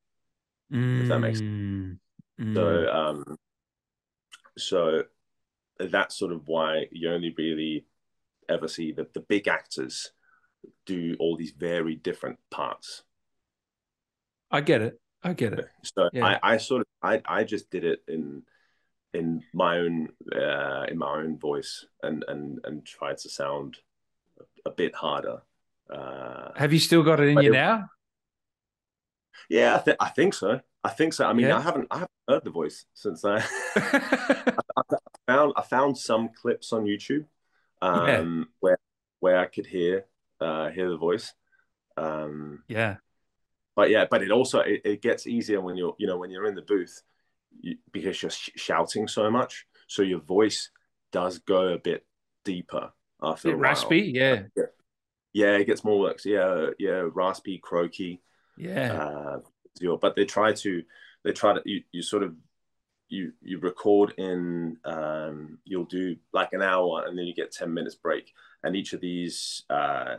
Mm, 0.72 1.02
if 1.02 1.08
that 1.08 1.18
makes 1.18 1.38
sense. 1.38 1.50
Mm, 1.50 1.98
mm. 2.40 2.54
So 2.54 2.92
um 2.92 3.36
so 4.56 5.02
that's 5.78 6.18
sort 6.18 6.32
of 6.32 6.42
why 6.46 6.86
you 6.90 7.10
only 7.10 7.34
really 7.36 7.86
ever 8.48 8.68
see 8.68 8.92
the, 8.92 9.06
the 9.14 9.20
big 9.20 9.48
actors 9.48 10.10
do 10.86 11.16
all 11.20 11.36
these 11.36 11.52
very 11.52 11.94
different 11.94 12.38
parts. 12.50 13.02
I 14.50 14.60
get 14.60 14.82
it. 14.82 15.00
I 15.22 15.32
get 15.34 15.52
it. 15.52 15.68
So 15.82 16.08
yeah. 16.12 16.38
I, 16.42 16.54
I 16.54 16.56
sort 16.56 16.82
of 16.82 16.86
I, 17.02 17.20
I 17.24 17.44
just 17.44 17.70
did 17.70 17.84
it 17.84 18.00
in 18.08 18.42
in 19.14 19.42
my 19.52 19.78
own 19.78 20.08
uh, 20.34 20.84
in 20.88 20.98
my 20.98 21.18
own 21.18 21.38
voice 21.38 21.86
and 22.02 22.24
and 22.28 22.60
and 22.64 22.84
tried 22.84 23.18
to 23.18 23.28
sound 23.28 23.78
a 24.68 24.74
bit 24.74 24.94
harder. 24.94 25.42
Uh, 25.90 26.50
Have 26.56 26.72
you 26.72 26.78
still 26.78 27.02
got 27.02 27.20
it 27.20 27.28
in 27.28 27.40
you 27.40 27.50
it, 27.50 27.54
now? 27.54 27.90
Yeah, 29.48 29.76
I, 29.76 29.78
th- 29.78 29.96
I, 29.98 30.08
think 30.10 30.34
so. 30.34 30.60
I 30.84 30.90
think 30.90 31.14
so. 31.14 31.26
I 31.26 31.32
mean, 31.32 31.46
yeah. 31.46 31.56
I 31.56 31.60
haven't 31.60 31.88
I 31.90 31.94
haven't 32.00 32.10
heard 32.28 32.44
the 32.44 32.50
voice 32.50 32.84
since 32.94 33.24
I, 33.26 33.42
I, 33.76 34.98
found 35.26 35.52
I 35.56 35.62
found 35.62 35.96
some 35.96 36.28
clips 36.28 36.72
on 36.72 36.84
YouTube 36.84 37.24
um, 37.80 38.06
yeah. 38.06 38.44
where 38.60 38.78
where 39.20 39.38
I 39.38 39.46
could 39.46 39.66
hear 39.66 40.04
uh, 40.40 40.70
hear 40.70 40.90
the 40.90 40.96
voice. 40.96 41.32
Um, 41.96 42.62
yeah, 42.68 42.96
but 43.74 43.90
yeah, 43.90 44.06
but 44.10 44.22
it 44.22 44.30
also 44.30 44.60
it, 44.60 44.82
it, 44.84 45.02
gets 45.02 45.26
easier 45.26 45.60
when 45.60 45.76
you're 45.76 45.94
you 45.98 46.06
know 46.06 46.18
when 46.18 46.30
you're 46.30 46.46
in 46.46 46.54
the 46.54 46.62
booth 46.62 47.02
you, 47.60 47.76
because 47.90 48.22
you're 48.22 48.30
sh- 48.30 48.50
shouting 48.56 49.08
so 49.08 49.30
much, 49.30 49.66
so 49.86 50.02
your 50.02 50.20
voice 50.20 50.70
does 51.10 51.38
go 51.38 51.68
a 51.68 51.78
bit 51.78 52.04
deeper 52.44 52.92
after 53.22 53.52
a 53.52 53.56
raspy, 53.56 54.12
yeah. 54.14 54.42
yeah. 54.56 54.64
Yeah, 55.32 55.56
it 55.56 55.66
gets 55.66 55.84
more 55.84 55.98
works. 55.98 56.24
Yeah, 56.24 56.70
yeah, 56.78 57.06
raspy, 57.12 57.58
croaky. 57.58 58.22
Yeah. 58.56 58.92
Uh, 58.92 59.96
but 60.00 60.16
they 60.16 60.24
try 60.24 60.52
to 60.52 60.82
they 61.22 61.32
try 61.32 61.54
to 61.54 61.62
you, 61.64 61.82
you 61.92 62.02
sort 62.02 62.22
of 62.22 62.34
you 63.08 63.32
you 63.42 63.58
record 63.58 64.14
in 64.18 64.76
um, 64.84 65.58
you'll 65.64 65.84
do 65.84 66.16
like 66.32 66.52
an 66.52 66.62
hour 66.62 67.04
and 67.06 67.16
then 67.16 67.26
you 67.26 67.34
get 67.34 67.52
10 67.52 67.72
minutes 67.72 67.94
break 67.94 68.32
and 68.62 68.76
each 68.76 68.92
of 68.92 69.00
these 69.00 69.64
uh, 69.70 70.16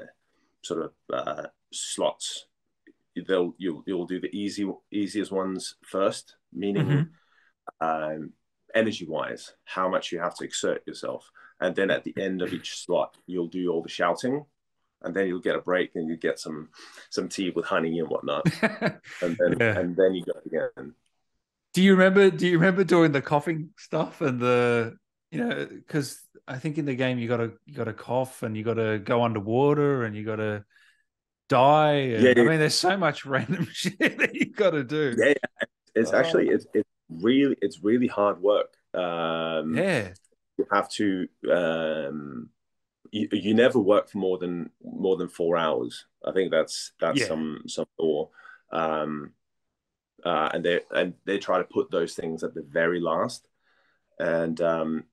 sort 0.62 0.86
of 0.86 0.92
uh, 1.14 1.48
slots 1.72 2.46
they'll 3.28 3.54
you'll 3.58 3.84
you'll 3.86 4.06
do 4.06 4.22
the 4.22 4.34
easy 4.36 4.66
easiest 4.92 5.32
ones 5.32 5.76
first 5.84 6.36
meaning 6.54 6.86
mm-hmm. 7.82 7.86
um, 7.86 8.32
energy 8.74 9.06
wise 9.06 9.54
how 9.66 9.90
much 9.90 10.12
you 10.12 10.20
have 10.20 10.36
to 10.36 10.46
exert 10.46 10.82
yourself 10.88 11.30
and 11.60 11.76
then 11.76 11.92
at 11.92 12.04
the 12.04 12.14
end 12.18 12.42
of 12.42 12.54
each 12.54 12.84
slot 12.84 13.16
you'll 13.28 13.48
do 13.48 13.72
all 13.72 13.82
the 13.82 13.90
shouting 13.90 14.46
and 15.02 15.16
then 15.16 15.28
you'll 15.28 15.40
get 15.40 15.56
a 15.56 15.62
break 15.62 15.96
and 15.96 16.10
you 16.10 16.18
get 16.18 16.40
some 16.40 16.70
some 17.10 17.30
tea 17.30 17.50
with 17.52 17.66
honey 17.66 18.00
and 18.00 18.10
whatnot 18.10 18.46
and 19.22 19.38
then 19.38 19.58
yeah. 19.60 19.78
and 19.80 19.96
then 19.96 20.14
you 20.14 20.24
go 20.24 20.34
again 20.46 20.94
do 21.74 21.82
you 21.82 21.92
remember 21.92 22.30
do 22.30 22.48
you 22.48 22.58
remember 22.58 22.84
doing 22.84 23.12
the 23.12 23.22
coughing 23.22 23.70
stuff 23.78 24.22
and 24.22 24.40
the 24.40 24.96
you 25.32 25.40
know 25.40 25.66
because 25.66 26.20
I 26.48 26.58
think 26.58 26.78
in 26.80 26.86
the 26.86 26.96
game 26.96 27.20
you 27.20 27.28
got 27.28 27.38
to 27.38 27.52
you 27.66 27.76
got 27.76 27.84
to 27.84 27.94
cough 27.94 28.42
and 28.42 28.58
you 28.58 28.64
got 28.64 28.74
to 28.76 28.98
go 28.98 29.24
underwater 29.24 30.04
and 30.04 30.16
you 30.16 30.26
got 30.26 30.38
to 30.38 30.66
die. 31.48 31.94
And, 31.94 32.24
Yeah, 32.24 32.32
I 32.32 32.48
mean, 32.48 32.60
there's 32.60 32.74
so 32.74 32.98
much 32.98 33.26
random 33.26 33.68
shit 33.72 34.18
that 34.18 34.34
you 34.34 34.52
got 34.52 34.72
to 34.72 34.84
do. 34.84 35.16
Yeah, 35.18 35.34
it's 35.94 36.12
Oh. 36.12 36.18
actually 36.18 36.50
it's 36.50 36.66
it's 36.74 36.90
really 37.10 37.56
it's 37.62 37.84
really 37.84 38.08
hard 38.08 38.42
work. 38.42 38.76
Um, 38.96 39.76
Yeah. 39.78 40.14
You 40.60 40.68
have 40.72 40.90
to 40.90 41.28
um, 41.52 42.50
you, 43.12 43.30
you 43.32 43.54
never 43.54 43.80
work 43.80 44.10
for 44.10 44.18
more 44.18 44.38
than 44.38 44.70
more 44.84 45.16
than 45.16 45.30
four 45.30 45.58
hours. 45.58 46.06
I 46.26 46.32
think 46.34 46.52
that's 46.52 46.92
that's 47.00 47.22
Yeah. 47.22 47.28
some 47.28 47.64
some 47.68 47.86
law. 47.98 48.30
Um, 48.72 49.32
uh, 50.24 50.50
and 50.54 50.66
they 50.66 50.82
and 50.92 51.14
they 51.26 51.40
try 51.40 51.58
to 51.58 51.64
put 51.64 51.90
those 51.90 52.14
things 52.14 52.44
at 52.44 52.54
the 52.54 52.62
very 52.62 53.00
last. 53.00 53.48
And 54.20 54.60
um, 54.60 55.06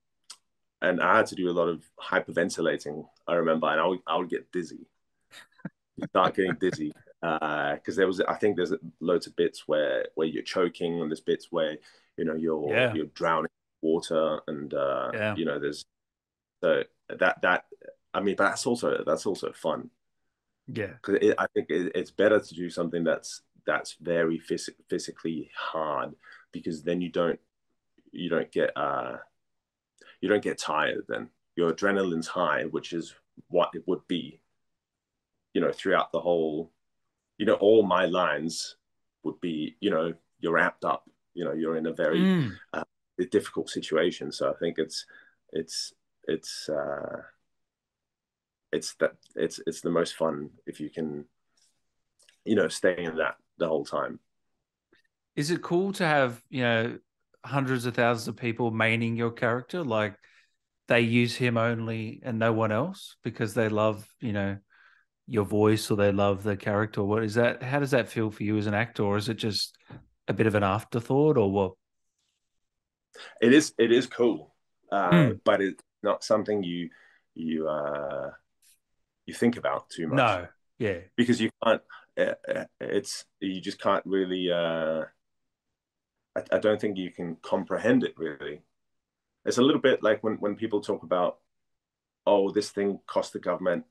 and 0.82 1.00
I 1.00 1.16
had 1.18 1.26
to 1.26 1.36
do 1.36 1.48
a 1.48 1.52
lot 1.52 1.68
of 1.68 1.84
hyperventilating. 2.00 3.06
I 3.28 3.34
remember, 3.34 3.68
and 3.68 3.80
I 3.80 3.86
would 3.86 4.00
I 4.06 4.16
would 4.16 4.28
get 4.28 4.50
dizzy. 4.50 4.86
Start 6.10 6.34
getting 6.34 6.56
dizzy 6.56 6.92
because 7.22 7.96
there 7.96 8.06
was 8.06 8.20
I 8.20 8.34
think 8.34 8.56
there's 8.56 8.72
loads 9.00 9.26
of 9.28 9.36
bits 9.36 9.66
where 9.66 10.06
where 10.16 10.26
you're 10.26 10.42
choking 10.42 11.00
and 11.00 11.10
there's 11.10 11.20
bits 11.20 11.48
where 11.50 11.78
you 12.16 12.24
know 12.24 12.34
you're 12.34 12.68
Yeah. 12.68 12.94
you're 12.94 13.06
drowning 13.06 13.44
in 13.44 13.65
water 13.90 14.40
and 14.48 14.74
uh, 14.74 15.10
Yeah. 15.14 15.34
you 15.36 15.44
know 15.44 15.58
there's 15.58 15.84
so 16.62 16.82
that 17.22 17.40
that 17.42 17.64
I 18.14 18.20
mean 18.20 18.36
but 18.36 18.48
that's 18.48 18.66
also 18.66 19.02
that's 19.06 19.26
also 19.26 19.52
fun 19.52 19.90
Yeah. 20.80 20.94
because 21.00 21.34
I 21.38 21.46
think 21.54 21.66
it, 21.70 21.92
it's 21.94 22.10
better 22.22 22.40
to 22.40 22.54
do 22.54 22.68
something 22.70 23.04
that's 23.04 23.42
that's 23.66 23.92
very 24.00 24.38
phys- 24.48 24.78
physically 24.90 25.50
hard 25.72 26.14
because 26.52 26.82
then 26.82 27.00
you 27.00 27.10
don't 27.10 27.40
you 28.12 28.28
don't 28.34 28.50
get 28.52 28.70
uh 28.76 29.16
you 30.20 30.28
don't 30.28 30.42
get 30.48 30.58
tired 30.58 31.04
then 31.08 31.28
your 31.56 31.72
adrenaline's 31.72 32.28
high 32.28 32.64
which 32.74 32.92
is 32.92 33.14
what 33.48 33.70
it 33.74 33.82
would 33.88 34.04
be 34.08 34.40
you 35.54 35.60
know 35.60 35.72
throughout 35.72 36.10
the 36.12 36.20
whole 36.20 36.70
you 37.38 37.46
know 37.46 37.58
all 37.66 37.82
my 37.82 38.04
lines 38.06 38.76
would 39.24 39.38
be 39.40 39.76
you 39.80 39.90
know 39.90 40.12
you're 40.40 40.58
amped 40.66 40.84
up 40.84 41.02
you 41.34 41.44
know 41.44 41.52
you're 41.60 41.76
in 41.76 41.86
a 41.86 41.92
very 41.92 42.20
Mm. 42.20 42.50
Difficult 43.24 43.70
situation 43.70 44.30
so 44.30 44.50
i 44.50 44.54
think 44.58 44.78
it's 44.78 45.06
it's 45.52 45.92
it's 46.24 46.68
uh 46.68 47.22
it's 48.72 48.94
that 48.96 49.12
it's 49.36 49.60
it's 49.66 49.80
the 49.80 49.90
most 49.90 50.16
fun 50.16 50.50
if 50.66 50.80
you 50.80 50.90
can 50.90 51.24
you 52.44 52.54
know 52.54 52.68
stay 52.68 52.96
in 52.98 53.16
that 53.16 53.36
the 53.58 53.66
whole 53.66 53.84
time 53.84 54.20
Is 55.36 55.50
it 55.50 55.60
cool 55.62 55.92
to 55.94 56.06
have, 56.06 56.42
you 56.48 56.62
know, 56.62 56.98
hundreds 57.44 57.84
of 57.86 57.94
thousands 57.94 58.28
of 58.28 58.36
people 58.36 58.72
maining 58.72 59.16
your 59.16 59.30
character? 59.30 59.84
Like 59.84 60.16
they 60.88 61.00
use 61.00 61.36
him 61.36 61.58
only 61.58 62.22
and 62.24 62.38
no 62.38 62.52
one 62.52 62.72
else 62.72 63.16
because 63.22 63.52
they 63.52 63.68
love, 63.68 64.08
you 64.20 64.32
know, 64.32 64.56
your 65.26 65.44
voice 65.44 65.90
or 65.90 65.96
they 65.96 66.10
love 66.12 66.42
the 66.42 66.56
character. 66.56 67.02
What 67.02 67.22
is 67.22 67.34
that? 67.34 67.62
How 67.62 67.80
does 67.80 67.90
that 67.90 68.08
feel 68.08 68.30
for 68.30 68.44
you 68.44 68.56
as 68.56 68.66
an 68.66 68.74
actor? 68.74 69.02
Or 69.02 69.16
is 69.16 69.28
it 69.28 69.34
just 69.34 69.76
a 70.26 70.32
bit 70.32 70.46
of 70.46 70.54
an 70.54 70.62
afterthought 70.62 71.36
or 71.36 71.50
what? 71.50 71.72
It 73.40 73.52
is 73.52 73.74
it 73.78 73.90
is 73.92 74.06
cool 74.06 74.54
uh 74.92 75.10
Mm. 75.10 75.40
but 75.44 75.60
it's 75.60 75.82
not 76.02 76.22
something 76.24 76.62
you 76.62 76.90
you 77.34 77.68
uh 77.68 78.30
you 79.26 79.34
think 79.34 79.56
about 79.56 79.88
too 79.90 80.06
much 80.06 80.16
No. 80.16 80.46
Yeah. 80.78 81.00
because 81.16 81.40
you 81.40 81.50
can't 81.64 81.82
uh, 82.18 82.34
uh, 82.48 82.64
it's 82.80 83.24
you 83.40 83.60
just 83.60 83.80
can't 83.80 84.04
really 84.06 84.50
uh 84.52 85.04
I, 86.36 86.42
I 86.52 86.58
don't 86.58 86.80
think 86.80 86.96
you 86.98 87.10
can 87.10 87.36
comprehend 87.42 88.04
it 88.04 88.14
really 88.16 88.62
it's 89.44 89.58
a 89.58 89.62
little 89.62 89.80
bit 89.80 90.02
like 90.02 90.22
when 90.24 90.34
when 90.36 90.56
people 90.56 90.80
talk 90.80 91.02
about 91.02 91.38
oh 92.26 92.50
this 92.50 92.70
thing 92.70 93.00
cost 93.06 93.32
the 93.32 93.38
government 93.38 93.84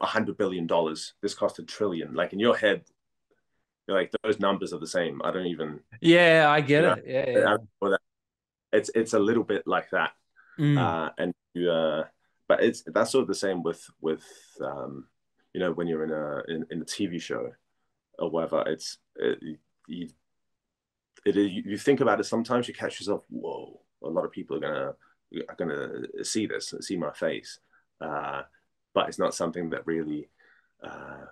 a 0.00 0.06
hundred 0.06 0.36
billion 0.38 0.66
dollars 0.66 1.14
this 1.22 1.34
cost 1.34 1.58
a 1.58 1.62
trillion 1.62 2.14
like 2.14 2.32
in 2.32 2.38
your 2.38 2.56
head 2.56 2.82
you're 3.86 3.96
like 3.96 4.12
those 4.22 4.40
numbers 4.40 4.72
are 4.72 4.78
the 4.80 4.86
same 4.86 5.20
i 5.24 5.30
don't 5.30 5.46
even 5.46 5.80
Yeah, 6.00 6.46
I 6.48 6.60
get 6.60 6.82
Yeah. 6.84 6.94
it. 6.94 7.04
Yeah. 7.06 7.40
Yeah. 7.40 7.56
Don't 8.72 8.78
know 8.78 8.78
that. 8.78 8.78
it's 8.78 8.90
it's 8.94 9.12
a 9.14 9.18
little 9.18 9.44
bit 9.44 9.66
like 9.66 9.90
that 9.90 10.12
Mm. 10.58 10.76
uh, 10.78 11.10
and 11.16 11.32
you, 11.54 11.70
uh, 11.70 12.04
but 12.46 12.62
it's 12.62 12.82
that's 12.86 13.10
sort 13.12 13.22
of 13.22 13.28
the 13.28 13.34
same 13.34 13.62
with 13.62 13.82
with 14.02 14.22
um, 14.60 15.08
you 15.54 15.60
know 15.60 15.72
when 15.72 15.86
you're 15.86 16.04
in 16.04 16.10
a 16.10 16.42
in, 16.54 16.66
in 16.70 16.82
a 16.82 16.84
TV 16.84 17.18
show 17.18 17.50
or 18.18 18.28
whatever. 18.30 18.62
It's 18.68 18.98
it, 19.16 19.38
you, 19.86 20.10
it 21.24 21.36
you 21.36 21.78
think 21.78 22.00
about 22.02 22.20
it. 22.20 22.24
Sometimes 22.24 22.68
you 22.68 22.74
catch 22.74 23.00
yourself. 23.00 23.24
Whoa! 23.30 23.80
A 24.04 24.08
lot 24.10 24.26
of 24.26 24.30
people 24.30 24.58
are 24.58 24.60
gonna 24.60 24.94
are 25.48 25.54
gonna 25.56 26.22
see 26.22 26.44
this, 26.46 26.74
see 26.82 26.98
my 26.98 27.12
face, 27.12 27.58
uh, 28.02 28.42
but 28.92 29.08
it's 29.08 29.18
not 29.18 29.34
something 29.34 29.70
that 29.70 29.86
really 29.86 30.28
uh, 30.84 31.24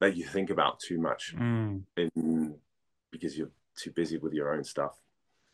that 0.00 0.16
you 0.16 0.24
think 0.26 0.50
about 0.50 0.80
too 0.80 0.98
much 0.98 1.32
Mm. 1.36 1.84
in 1.96 2.56
because 3.12 3.38
you're 3.38 3.52
too 3.76 3.92
busy 3.92 4.18
with 4.18 4.32
your 4.34 4.52
own 4.52 4.64
stuff. 4.64 4.98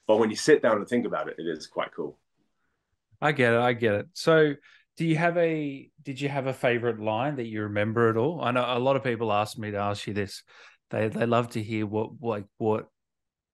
But 0.06 0.18
when 0.18 0.30
you 0.30 0.36
sit 0.36 0.62
down 0.62 0.76
and 0.76 0.88
think 0.88 1.06
about 1.06 1.28
it, 1.28 1.36
it 1.38 1.46
is 1.46 1.66
quite 1.66 1.94
cool. 1.94 2.18
I 3.20 3.32
get 3.32 3.54
it. 3.54 3.60
I 3.60 3.72
get 3.72 3.94
it. 3.94 4.06
So, 4.14 4.54
do 4.96 5.06
you 5.06 5.16
have 5.16 5.36
a? 5.38 5.90
Did 6.02 6.20
you 6.20 6.28
have 6.28 6.46
a 6.46 6.52
favorite 6.52 7.00
line 7.00 7.36
that 7.36 7.46
you 7.46 7.62
remember 7.62 8.08
at 8.08 8.16
all? 8.16 8.42
I 8.42 8.50
know 8.50 8.64
a 8.66 8.78
lot 8.78 8.96
of 8.96 9.04
people 9.04 9.32
ask 9.32 9.56
me 9.56 9.70
to 9.70 9.78
ask 9.78 10.06
you 10.06 10.14
this. 10.14 10.42
They 10.90 11.08
they 11.08 11.26
love 11.26 11.50
to 11.50 11.62
hear 11.62 11.86
what 11.86 12.10
like 12.20 12.44
what. 12.58 12.88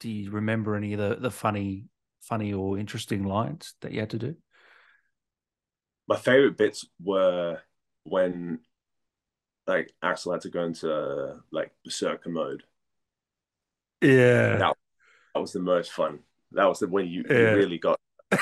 Do 0.01 0.09
you 0.09 0.31
remember 0.31 0.75
any 0.77 0.95
of 0.95 1.01
the 1.01 1.17
the 1.21 1.31
funny 1.31 1.85
funny 2.21 2.53
or 2.53 2.79
interesting 2.79 3.25
lines 3.25 3.75
that 3.81 3.93
you 3.93 4.01
had 4.01 4.11
to 4.11 4.19
do? 4.19 4.37
my 6.09 6.17
favorite 6.17 6.57
bits 6.57 6.87
were 7.03 7.59
when 8.05 8.61
like 9.67 9.93
Aksel 10.03 10.33
had 10.33 10.41
to 10.43 10.51
go 10.51 10.65
into 10.65 11.37
like 11.53 11.71
berserker 11.85 12.31
mode. 12.31 12.63
Yeah. 14.01 14.57
That, 14.57 14.77
that 15.35 15.41
was 15.41 15.53
the 15.53 15.61
most 15.61 15.93
fun. 15.93 16.21
That 16.53 16.67
was 16.67 16.79
the 16.81 16.89
when 16.89 17.07
you, 17.07 17.25
you 17.29 17.37
really 17.55 17.79
got 17.79 17.99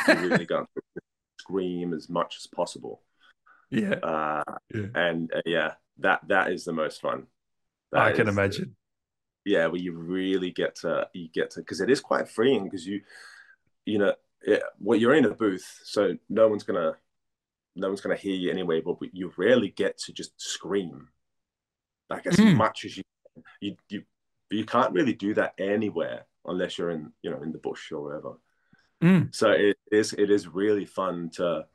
you 0.08 0.14
really 0.14 0.44
got 0.54 0.66
to 0.76 1.00
scream 1.40 1.92
as 1.94 2.08
much 2.08 2.36
as 2.38 2.46
possible. 2.46 3.02
Yeah. 3.70 3.94
Uh, 4.02 4.42
Yeah. 4.74 4.86
and 4.94 5.32
uh, 5.34 5.40
yeah, 5.46 5.74
that 5.98 6.20
that 6.28 6.52
is 6.52 6.64
the 6.64 6.72
most 6.72 7.00
fun. 7.00 7.26
I 7.92 8.12
can 8.12 8.28
is- 8.28 8.34
imagine. 8.34 8.76
yeah 9.44 9.66
where 9.68 9.80
you 9.80 9.92
really 9.92 10.50
get 10.50 10.74
to 10.82 11.08
you 11.14 11.28
get 11.32 11.50
to 11.52 11.60
because 11.60 11.80
it 11.80 11.88
is 11.90 12.00
quite 12.00 12.28
freeing 12.28 12.64
because 12.64 12.86
you 12.86 13.00
you 13.84 13.98
know 13.98 14.12
it, 14.42 14.60
well 14.80 14.98
you're 14.98 15.14
in 15.14 15.24
a 15.24 15.30
booth 15.30 15.80
so 15.84 16.16
no 16.28 16.48
one's 16.48 16.64
gonna 16.64 16.94
no 17.76 17.86
one's 17.88 18.00
gonna 18.00 18.16
hear 18.16 18.34
you 18.34 18.50
anyway 18.50 18.80
but 18.80 18.96
you 19.12 19.32
rarely 19.36 19.68
get 19.70 19.96
to 19.98 20.12
just 20.12 20.32
scream 20.40 21.08
like 22.10 22.26
as 22.26 22.36
Mm. 22.36 22.56
much 22.56 22.84
as 22.84 22.96
you 22.96 23.04
you 23.60 23.76
you 23.88 24.02
you 24.50 24.64
can't 24.64 24.92
really 24.92 25.14
do 25.14 25.32
that 25.34 25.54
anywhere 25.58 26.26
unless 26.46 26.78
you're 26.78 26.90
in 26.90 27.12
you 27.22 27.30
know 27.30 27.42
in 27.42 27.52
the 27.52 27.58
bush 27.58 27.92
or 27.92 28.02
wherever 28.02 28.32
Mm. 29.02 29.34
so 29.34 29.50
it 29.50 29.76
is 29.92 30.14
it 30.14 30.30
is 30.30 30.48
really 30.48 30.86
fun 30.86 31.28
to 31.34 31.66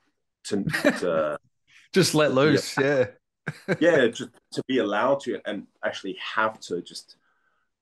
to 0.46 0.64
to 1.00 1.38
Just 1.94 2.16
let 2.16 2.34
loose. 2.34 2.76
Yeah. 2.78 3.06
yeah 3.80 4.08
just 4.08 4.32
to 4.54 4.64
be 4.68 4.80
allowed 4.80 5.20
to 5.22 5.40
and 5.46 5.68
actually 5.86 6.18
have 6.36 6.60
to 6.62 6.82
just 6.82 7.18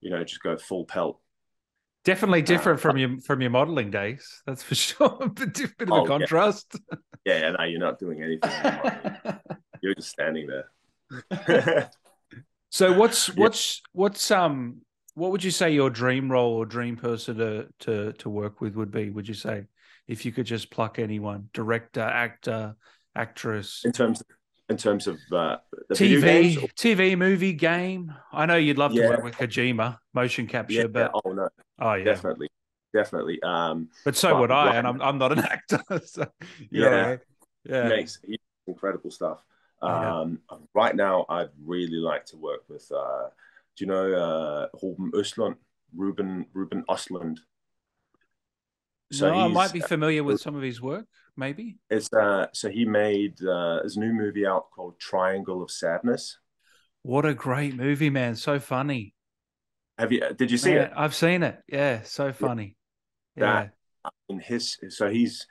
you 0.02 0.10
know 0.10 0.22
just 0.26 0.44
go 0.44 0.58
full 0.58 0.84
pelt 0.86 1.20
Definitely 2.06 2.42
Uh, 2.42 2.46
different 2.46 2.80
from 2.82 2.98
your 2.98 3.20
from 3.22 3.40
your 3.42 3.50
modeling 3.52 3.92
days. 3.92 4.42
That's 4.46 4.64
for 4.64 4.76
sure. 4.88 5.18
a 5.22 5.30
bit 5.30 5.60
of 5.62 5.74
Oh, 5.90 5.96
a 5.96 6.02
yeah. 6.02 6.08
contrast. 6.08 6.76
Yeah, 7.26 7.52
no, 7.52 7.64
you're 7.66 7.80
not 7.80 8.00
doing 8.00 8.24
anything. 8.24 8.52
you're 9.82 9.96
just 9.96 10.10
standing 10.10 10.48
there. 10.48 11.90
So 12.72 12.94
what's 12.98 13.30
Yeah. 13.30 13.36
what's 13.36 13.82
what's 13.94 14.32
um 14.32 14.82
what 15.20 15.32
would 15.32 15.44
you 15.44 15.52
say 15.52 15.72
your 15.72 15.90
dream 15.90 16.32
role 16.32 16.54
or 16.54 16.66
dream 16.66 16.96
person 16.96 17.38
to 17.38 17.68
to 17.82 18.14
to 18.14 18.30
work 18.30 18.62
with 18.62 18.76
would 18.76 18.92
be? 18.92 19.10
Would 19.10 19.28
you 19.28 19.34
say 19.34 19.66
if 20.08 20.26
you 20.26 20.32
could 20.32 20.46
just 20.46 20.72
pluck 20.72 20.98
anyone, 20.98 21.50
director, 21.54 22.02
actor, 22.02 22.76
actress, 23.16 23.84
in 23.84 23.92
terms, 23.92 24.24
in 24.70 24.78
terms 24.78 25.08
of 25.08 25.18
uh, 25.32 25.58
TV, 25.94 26.22
games, 26.22 26.58
TV, 26.74 27.18
movie, 27.18 27.54
game? 27.54 28.14
I 28.32 28.46
know 28.46 28.56
you'd 28.56 28.78
love 28.78 28.96
to 28.96 29.02
work 29.02 29.24
with 29.24 29.36
Kojima, 29.36 29.98
motion 30.14 30.48
capture, 30.48 30.82
yeah, 30.82 30.88
but 30.88 31.12
oh 31.14 31.32
no, 31.32 31.50
oh 31.80 31.94
yeah, 31.94 32.06
definitely, 32.06 32.48
definitely. 32.94 33.42
Um, 33.44 33.90
but 34.06 34.16
so 34.16 34.32
But 34.32 34.40
would 34.40 34.52
I, 34.52 34.76
and 34.78 34.88
I'm 34.88 35.02
I'm 35.02 35.18
not 35.18 35.34
an 35.34 35.40
actor. 35.44 35.82
So, 36.06 36.28
you 36.72 36.82
know 36.82 36.92
Yeah. 36.92 37.18
yeah, 37.66 37.90
makes 37.90 38.20
incredible 38.68 39.12
stuff. 39.12 39.44
Yeah. 39.84 40.20
Um, 40.20 40.40
right 40.74 40.96
now, 40.96 41.26
I'd 41.28 41.50
really 41.64 41.98
like 41.98 42.26
to 42.28 42.38
work 42.38 42.62
with. 42.70 42.90
Uh, 42.90 43.28
do 43.80 43.86
you 43.86 43.92
know 43.92 44.14
uh, 44.14 44.68
Ruben 44.84 45.12
Östlund? 45.14 45.56
Ruben 45.96 46.46
Ruben 46.54 46.84
Östlund. 46.90 47.40
no, 49.22 49.34
I 49.34 49.48
might 49.48 49.72
be 49.72 49.80
familiar 49.80 50.24
with 50.24 50.42
some 50.42 50.56
of 50.56 50.62
his 50.62 50.82
work, 50.82 51.06
maybe. 51.38 51.78
It's 51.90 52.12
uh, 52.12 52.48
so 52.54 52.70
he 52.70 52.84
made 52.84 53.42
uh, 53.42 53.82
his 53.82 53.96
new 53.96 54.12
movie 54.12 54.46
out 54.46 54.70
called 54.76 55.00
Triangle 55.00 55.64
of 55.64 55.72
Sadness. 55.72 56.38
What 57.04 57.26
a 57.26 57.34
great 57.34 57.74
movie, 57.74 58.10
man! 58.10 58.36
So 58.36 58.60
funny. 58.60 59.16
Have 59.98 60.12
you? 60.12 60.24
Did 60.38 60.52
you 60.52 60.58
see 60.58 60.74
Man, 60.74 60.88
it? 60.88 60.92
I've 60.96 61.16
seen 61.16 61.42
it. 61.42 61.60
Yeah, 61.68 62.02
so 62.04 62.34
funny. 62.34 62.76
Yeah. 63.36 63.54
That- 63.64 63.74
in 64.30 64.40
his 64.40 64.78
so 64.90 65.10
he's 65.10 65.46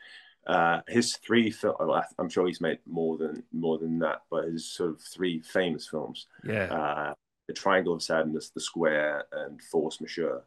uh, 0.47 0.81
his 0.87 1.17
three 1.17 1.51
film. 1.51 1.77
I'm 2.19 2.29
sure 2.29 2.47
he's 2.47 2.61
made 2.61 2.79
more 2.87 3.17
than 3.17 3.43
more 3.53 3.79
than 3.79 3.99
that, 4.01 4.23
but 4.31 4.45
his 4.45 4.71
sort 4.71 4.91
of 4.91 5.01
three 5.01 5.41
famous 5.41 5.89
films. 5.89 6.27
Yeah. 6.45 6.65
Uh, 6.65 7.15
the 7.49 7.55
Triangle 7.55 7.95
of 7.95 8.03
Sadness, 8.03 8.51
The 8.51 8.61
Square, 8.61 9.25
and 9.33 9.61
Force 9.61 10.01
Majeure. 10.01 10.45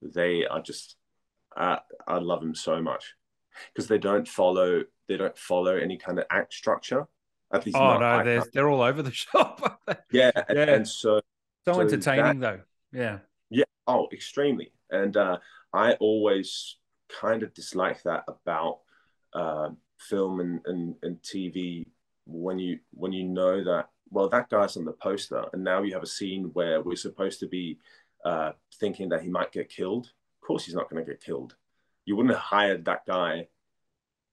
They 0.00 0.46
are 0.46 0.62
just. 0.62 0.96
Uh, 1.56 1.78
I 2.06 2.18
love 2.18 2.40
them 2.40 2.54
so 2.54 2.80
much 2.80 3.14
because 3.74 3.88
they 3.88 3.98
don't 3.98 4.26
follow. 4.26 4.82
They 5.08 5.16
don't 5.16 5.36
follow 5.36 5.76
any 5.76 5.98
kind 5.98 6.18
of 6.18 6.24
act 6.30 6.54
structure. 6.54 7.06
At 7.52 7.64
least, 7.66 7.76
oh 7.76 7.98
no, 7.98 8.24
they're 8.24 8.44
they're 8.52 8.68
all 8.68 8.82
over 8.82 9.02
the 9.02 9.12
shop. 9.12 9.80
yeah, 10.10 10.30
yeah, 10.34 10.44
and, 10.48 10.58
and 10.58 10.88
so 10.88 11.20
so, 11.66 11.74
so 11.74 11.80
entertaining 11.80 12.40
that, 12.40 12.58
though. 12.58 12.98
Yeah. 12.98 13.18
Yeah. 13.50 13.64
Oh, 13.86 14.08
extremely. 14.12 14.72
And 14.90 15.16
uh, 15.16 15.38
I 15.72 15.94
always 15.94 16.76
kind 17.08 17.42
of 17.42 17.54
dislike 17.54 18.02
that 18.04 18.24
about 18.28 18.80
uh, 19.32 19.70
film 19.98 20.40
and, 20.40 20.60
and, 20.66 20.94
and 21.02 21.16
TV 21.22 21.86
when 22.26 22.58
you 22.58 22.78
when 22.92 23.12
you 23.12 23.24
know 23.24 23.62
that 23.64 23.88
well 24.10 24.28
that 24.28 24.48
guy's 24.48 24.76
on 24.76 24.84
the 24.84 24.92
poster 24.92 25.44
and 25.52 25.64
now 25.64 25.82
you 25.82 25.92
have 25.92 26.02
a 26.02 26.06
scene 26.06 26.50
where 26.52 26.80
we're 26.80 26.96
supposed 26.96 27.40
to 27.40 27.46
be 27.46 27.78
uh, 28.26 28.52
thinking 28.80 29.08
that 29.08 29.22
he 29.22 29.28
might 29.28 29.52
get 29.52 29.68
killed. 29.68 30.06
Of 30.06 30.46
course, 30.46 30.64
he's 30.64 30.74
not 30.74 30.90
going 30.90 31.04
to 31.04 31.10
get 31.10 31.22
killed. 31.22 31.54
You 32.04 32.16
wouldn't 32.16 32.34
have 32.34 32.42
hired 32.42 32.84
that 32.86 33.06
guy 33.06 33.46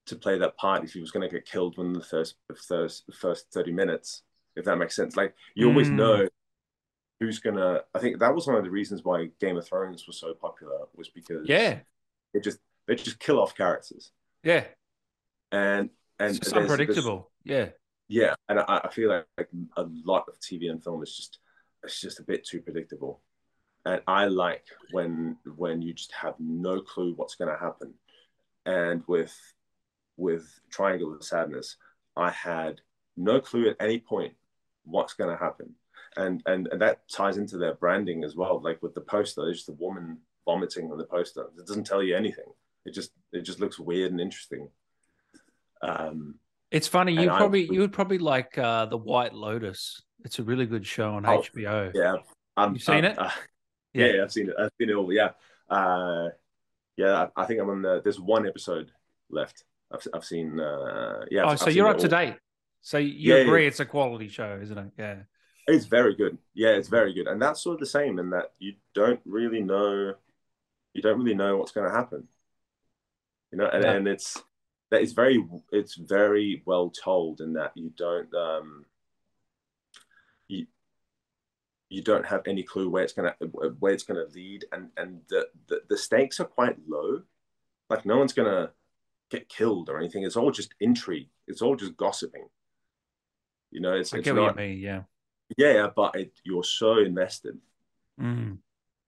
to 0.08 0.16
play 0.16 0.38
that 0.40 0.58
part 0.58 0.84
if 0.84 0.94
he 0.94 1.00
was 1.00 1.12
going 1.12 1.28
to 1.28 1.34
get 1.34 1.46
killed 1.46 1.78
within 1.78 1.94
the 1.94 2.04
first 2.04 2.36
first 2.68 3.04
first 3.14 3.52
thirty 3.52 3.72
minutes. 3.72 4.24
If 4.56 4.66
that 4.66 4.78
makes 4.78 4.96
sense, 4.96 5.16
like 5.16 5.36
you 5.56 5.68
always 5.68 5.90
mm. 5.90 5.96
know 5.96 6.28
who's 7.20 7.40
gonna. 7.40 7.82
I 7.94 8.00
think 8.00 8.20
that 8.20 8.34
was 8.34 8.48
one 8.48 8.56
of 8.56 8.64
the 8.64 8.70
reasons 8.72 9.04
why 9.04 9.30
Game 9.40 9.58
of 9.58 9.68
Thrones 9.68 10.06
was 10.08 10.18
so 10.20 10.34
popular 10.34 10.80
was 10.96 11.10
because 11.10 11.48
yeah, 11.48 11.80
they 12.34 12.40
just 12.40 12.60
they 12.88 12.96
just 12.96 13.20
kill 13.20 13.40
off 13.40 13.56
characters. 13.56 14.12
Yeah, 14.44 14.66
and 15.52 15.90
and 16.20 16.36
it's 16.36 16.52
unpredictable. 16.52 17.32
There's, 17.46 17.60
yeah, 17.60 17.74
yeah, 18.08 18.36
and 18.50 18.60
I, 18.60 18.82
I 18.86 18.90
feel 18.92 19.10
like, 19.10 19.26
like 19.38 19.50
a 19.78 19.86
lot 20.06 20.26
of 20.28 20.40
TV 20.40 20.70
and 20.70 20.84
film 20.84 21.04
is 21.04 21.16
just 21.16 21.40
it's 21.84 22.00
just 22.00 22.20
a 22.20 22.24
bit 22.24 22.46
too 22.46 22.62
predictable. 22.62 23.22
And 23.86 24.02
I 24.08 24.26
like 24.26 24.66
when 24.92 25.38
when 25.56 25.82
you 25.82 25.94
just 25.94 26.14
have 26.14 26.36
no 26.40 26.82
clue 26.82 27.14
what's 27.16 27.36
going 27.36 27.52
to 27.52 27.60
happen. 27.60 27.94
And 28.66 29.04
with 29.08 29.36
with 30.16 30.48
Triangle 30.70 31.14
of 31.14 31.24
Sadness, 31.24 31.78
I 32.16 32.32
had 32.32 32.82
no 33.18 33.42
clue 33.42 33.70
at 33.70 33.78
any 33.80 34.00
point 34.00 34.34
what's 34.86 35.14
going 35.14 35.30
to 35.30 35.44
happen 35.44 35.76
and, 36.18 36.42
and 36.46 36.68
and 36.68 36.82
that 36.82 37.08
ties 37.10 37.38
into 37.38 37.58
their 37.58 37.76
branding 37.76 38.24
as 38.24 38.36
well. 38.36 38.62
Like 38.62 38.82
with 38.82 38.94
the 38.94 39.02
poster, 39.02 39.44
there's 39.44 39.58
just 39.58 39.70
a 39.70 39.74
woman 39.74 40.20
vomiting 40.46 40.92
on 40.92 40.98
the 40.98 41.06
poster. 41.06 41.46
It 41.58 41.66
doesn't 41.66 41.86
tell 41.86 42.04
you 42.04 42.16
anything. 42.16 42.46
It 42.86 42.94
just 42.94 43.12
it 43.32 43.42
just 43.42 43.60
looks 43.60 43.80
weird 43.80 44.12
and 44.12 44.22
interesting. 44.22 44.70
Um, 45.82 46.36
it's 46.74 46.88
funny. 46.88 47.14
You 47.14 47.28
probably 47.28 47.70
I, 47.70 47.72
you 47.72 47.80
would 47.82 47.94
probably 47.94 48.18
like 48.18 48.58
uh, 48.58 48.88
the 48.88 48.98
White 48.98 49.34
Lotus. 49.34 50.02
It's 50.26 50.40
a 50.40 50.44
really 50.44 50.66
good 50.66 50.86
show 50.86 51.12
on 51.14 51.26
oh, 51.26 51.40
HBO. 51.40 51.92
Yeah, 51.94 52.16
um, 52.58 52.74
you've 52.74 52.84
seen 52.84 53.06
uh, 53.06 53.10
it. 53.10 53.20
Uh, 53.20 53.30
yeah. 53.94 54.06
yeah, 54.08 54.24
I've 54.24 54.32
seen 54.32 54.50
it. 54.50 54.56
I've 54.60 54.72
seen 54.82 54.90
it 54.90 54.96
all. 54.96 55.14
Yeah, 55.14 55.30
uh, 55.70 56.30
yeah. 56.98 57.28
I, 57.38 57.44
I, 57.44 57.46
think 57.46 57.62
I'm 57.62 57.70
on 57.70 57.84
the. 57.84 58.02
There's 58.04 58.20
one 58.20 58.48
episode 58.48 58.92
left. 59.30 59.64
I've, 59.92 60.06
I've 60.16 60.26
seen. 60.26 60.60
Uh, 60.60 61.26
yeah. 61.30 61.44
Oh, 61.44 61.50
I've, 61.50 61.60
so 61.60 61.70
you're 61.70 61.88
up 61.88 62.00
to 62.00 62.08
date. 62.08 62.36
So 62.82 62.98
you 62.98 63.36
yeah, 63.36 63.42
agree 63.42 63.62
yeah. 63.62 63.68
it's 63.68 63.80
a 63.80 63.86
quality 63.86 64.28
show, 64.28 64.60
isn't 64.62 64.78
it? 64.78 64.92
Yeah. 64.98 65.16
It's 65.68 65.86
very 65.86 66.16
good. 66.16 66.40
Yeah, 66.56 66.72
it's 66.72 66.90
very 66.90 67.14
good, 67.14 67.28
and 67.28 67.42
that's 67.42 67.62
sort 67.62 67.76
of 67.76 67.80
the 67.82 67.86
same 67.86 68.18
in 68.18 68.32
that 68.32 68.52
you 68.58 68.74
don't 68.96 69.22
really 69.26 69.62
know, 69.62 70.16
you 70.94 71.02
don't 71.02 71.20
really 71.20 71.36
know 71.36 71.56
what's 71.58 71.72
going 71.72 71.88
to 71.88 71.96
happen. 71.96 72.28
You 73.52 73.60
know, 73.60 73.68
and, 73.68 73.86
and 73.86 74.08
it's 74.08 74.42
that 74.94 75.02
it's 75.02 75.12
very 75.12 75.44
it's 75.72 75.96
very 75.96 76.62
well 76.66 76.90
told 76.90 77.42
in 77.42 77.54
that 77.54 77.72
you 77.76 77.92
don't 77.98 78.34
um 78.34 78.86
you 80.48 80.68
you 81.90 82.02
don't 82.02 82.26
have 82.26 82.48
any 82.48 82.64
clue 82.64 82.90
where 82.90 83.04
it's 83.04 83.14
gonna 83.14 83.36
where 83.80 83.94
it's 83.94 84.04
gonna 84.04 84.26
lead, 84.34 84.66
and 84.72 84.90
and 84.96 85.22
the 85.30 85.48
the, 85.68 85.82
the 85.90 85.98
stakes 85.98 86.40
are 86.40 86.46
quite 86.46 86.78
low. 86.88 87.24
Like 87.90 88.06
no 88.06 88.18
one's 88.18 88.34
gonna 88.34 88.72
get 89.30 89.50
killed 89.50 89.90
or 89.90 89.98
anything. 89.98 90.24
It's 90.24 90.38
all 90.38 90.52
just 90.52 90.74
intrigue. 90.80 91.30
It's 91.48 91.62
all 91.62 91.76
just 91.76 91.98
gossiping. 91.98 92.48
You 93.72 93.82
know, 93.82 93.94
it's, 93.94 94.14
I 94.14 94.20
it's 94.20 94.28
not, 94.28 94.36
what 94.36 94.60
you 94.60 94.68
mean. 94.68 94.80
Yeah 94.80 95.02
yeah, 95.58 95.88
but 95.96 96.16
it, 96.16 96.34
you're 96.44 96.64
so 96.64 96.98
invested. 96.98 97.58
Mm. 98.20 98.58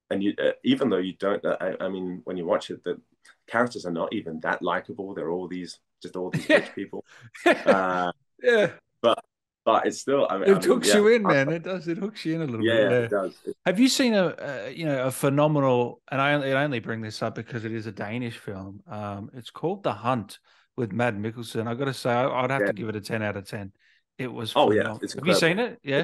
And 0.10 0.24
you, 0.24 0.34
uh, 0.42 0.52
even 0.64 0.90
though 0.90 0.98
you 0.98 1.14
don't, 1.14 1.44
uh, 1.44 1.58
I, 1.60 1.86
I, 1.86 1.90
mean, 1.90 2.22
when 2.26 2.38
you 2.38 2.46
watch 2.46 2.70
it, 2.70 2.84
the 2.84 3.02
characters 3.48 3.86
are 3.86 3.92
not 3.92 4.14
even 4.14 4.40
that 4.42 4.62
likable. 4.62 5.14
They're 5.14 5.32
all 5.32 5.48
these, 5.48 5.80
just 6.02 6.16
all 6.16 6.30
these 6.30 6.48
rich 6.48 6.70
people. 6.76 7.04
Uh, 7.46 8.12
yeah. 8.42 8.72
But, 9.02 9.24
but 9.64 9.88
it's 9.88 10.00
still, 10.00 10.28
I 10.30 10.38
mean, 10.38 10.44
it 10.44 10.50
I 10.50 10.54
mean, 10.54 10.64
hooks 10.64 10.88
yeah, 10.90 10.96
you 10.96 11.08
in, 11.08 11.24
man. 11.24 11.50
It 11.50 11.64
does. 11.64 11.88
It 11.88 11.98
hooks 11.98 12.24
you 12.24 12.36
in 12.36 12.42
a 12.42 12.46
little 12.46 12.66
yeah, 12.66 12.76
bit. 12.76 12.92
Yeah, 12.92 12.98
it 13.00 13.10
does. 13.10 13.36
Have 13.66 13.80
you 13.80 13.88
seen 13.88 14.14
a, 14.14 14.36
a, 14.38 14.72
you 14.72 14.86
know, 14.86 15.06
a 15.06 15.12
phenomenal? 15.12 16.02
And 16.12 16.22
I 16.22 16.34
only, 16.34 16.54
I 16.54 16.64
only 16.64 16.80
bring 16.80 17.02
this 17.02 17.24
up 17.24 17.34
because 17.34 17.66
it 17.66 17.72
is 17.72 17.88
a 17.88 17.92
Danish 17.92 18.38
film. 18.38 18.84
Um, 18.88 19.32
it's 19.34 19.50
called 19.50 19.84
The 19.84 19.94
Hunt 19.94 20.40
with 20.78 20.92
Mads 20.92 21.18
Mikkelsen 21.18 21.68
I 21.68 21.74
got 21.74 21.86
to 21.86 21.94
say, 21.94 22.12
I, 22.12 22.42
would 22.42 22.52
have 22.52 22.62
yeah. 22.62 22.68
to 22.68 22.74
give 22.74 22.90
it 22.90 22.96
a 22.96 23.02
ten 23.02 23.22
out 23.22 23.38
of 23.38 23.48
ten. 23.48 23.72
It 24.18 24.32
was. 24.32 24.54
Oh 24.56 24.70
phenomenal. 24.70 25.00
yeah, 25.02 25.16
have 25.16 25.28
you 25.28 25.36
seen 25.36 25.60
it? 25.60 25.80
Yeah. 25.84 26.04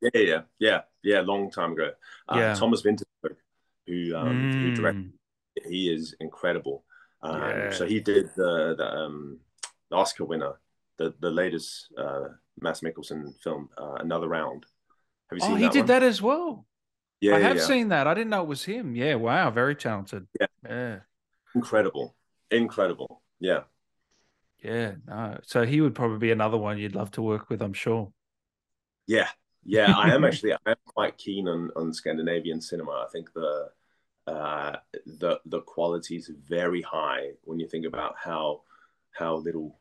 Yeah, 0.00 0.10
yeah, 0.14 0.40
yeah, 0.58 0.80
yeah. 1.02 1.20
Long 1.20 1.50
time 1.50 1.72
ago. 1.72 1.90
Uh, 2.28 2.36
yeah. 2.38 2.54
Thomas 2.54 2.82
Vinterberg, 2.82 3.04
who 3.90 4.16
um, 4.16 4.28
mm. 4.28 4.62
who 4.62 4.74
directed, 4.74 5.12
he 5.66 5.92
is 5.92 6.14
incredible. 6.20 6.84
Um, 7.22 7.40
yeah. 7.40 7.70
So 7.72 7.86
he 7.86 8.00
did 8.00 8.30
the 8.36 8.74
the, 8.78 8.86
um, 8.86 9.40
the 9.90 9.96
Oscar 9.96 10.24
winner, 10.24 10.54
the 10.96 11.14
the 11.20 11.30
latest 11.30 11.88
uh, 11.98 12.28
Mads 12.60 12.80
Mikkelsen 12.80 13.34
film, 13.42 13.68
uh, 13.76 13.94
Another 13.94 14.28
Round. 14.28 14.64
Have 15.30 15.38
you 15.38 15.40
seen? 15.40 15.52
Oh, 15.52 15.56
he 15.56 15.68
did 15.68 15.80
one? 15.80 15.86
that 15.86 16.02
as 16.02 16.22
well. 16.22 16.66
Yeah, 17.20 17.36
I 17.36 17.40
have 17.40 17.56
yeah. 17.56 17.64
seen 17.64 17.88
that. 17.88 18.06
I 18.06 18.14
didn't 18.14 18.30
know 18.30 18.42
it 18.42 18.48
was 18.48 18.64
him. 18.64 18.94
Yeah, 18.94 19.16
wow, 19.16 19.50
very 19.50 19.74
talented. 19.74 20.26
Yeah, 20.40 20.46
yeah, 20.66 20.98
incredible, 21.54 22.14
incredible. 22.50 23.22
Yeah, 23.40 23.62
yeah. 24.62 24.92
No, 25.06 25.38
so 25.42 25.66
he 25.66 25.80
would 25.80 25.94
probably 25.94 26.18
be 26.18 26.30
another 26.30 26.56
one 26.56 26.78
you'd 26.78 26.94
love 26.94 27.10
to 27.12 27.22
work 27.22 27.50
with. 27.50 27.60
I'm 27.60 27.74
sure. 27.74 28.12
Yeah, 29.06 29.28
yeah, 29.64 29.92
I 29.96 30.14
am 30.14 30.24
actually. 30.28 30.54
I'm 30.64 30.76
quite 30.86 31.18
keen 31.18 31.48
on 31.48 31.70
on 31.76 31.92
Scandinavian 31.92 32.60
cinema. 32.60 33.04
I 33.06 33.10
think 33.12 33.32
the 33.34 33.68
uh, 34.26 34.76
the 35.06 35.40
the 35.46 35.60
quality 35.62 36.16
is 36.16 36.30
very 36.48 36.82
high 36.82 37.30
when 37.44 37.58
you 37.58 37.68
think 37.68 37.86
about 37.86 38.14
how 38.22 38.62
how 39.12 39.36
little 39.36 39.78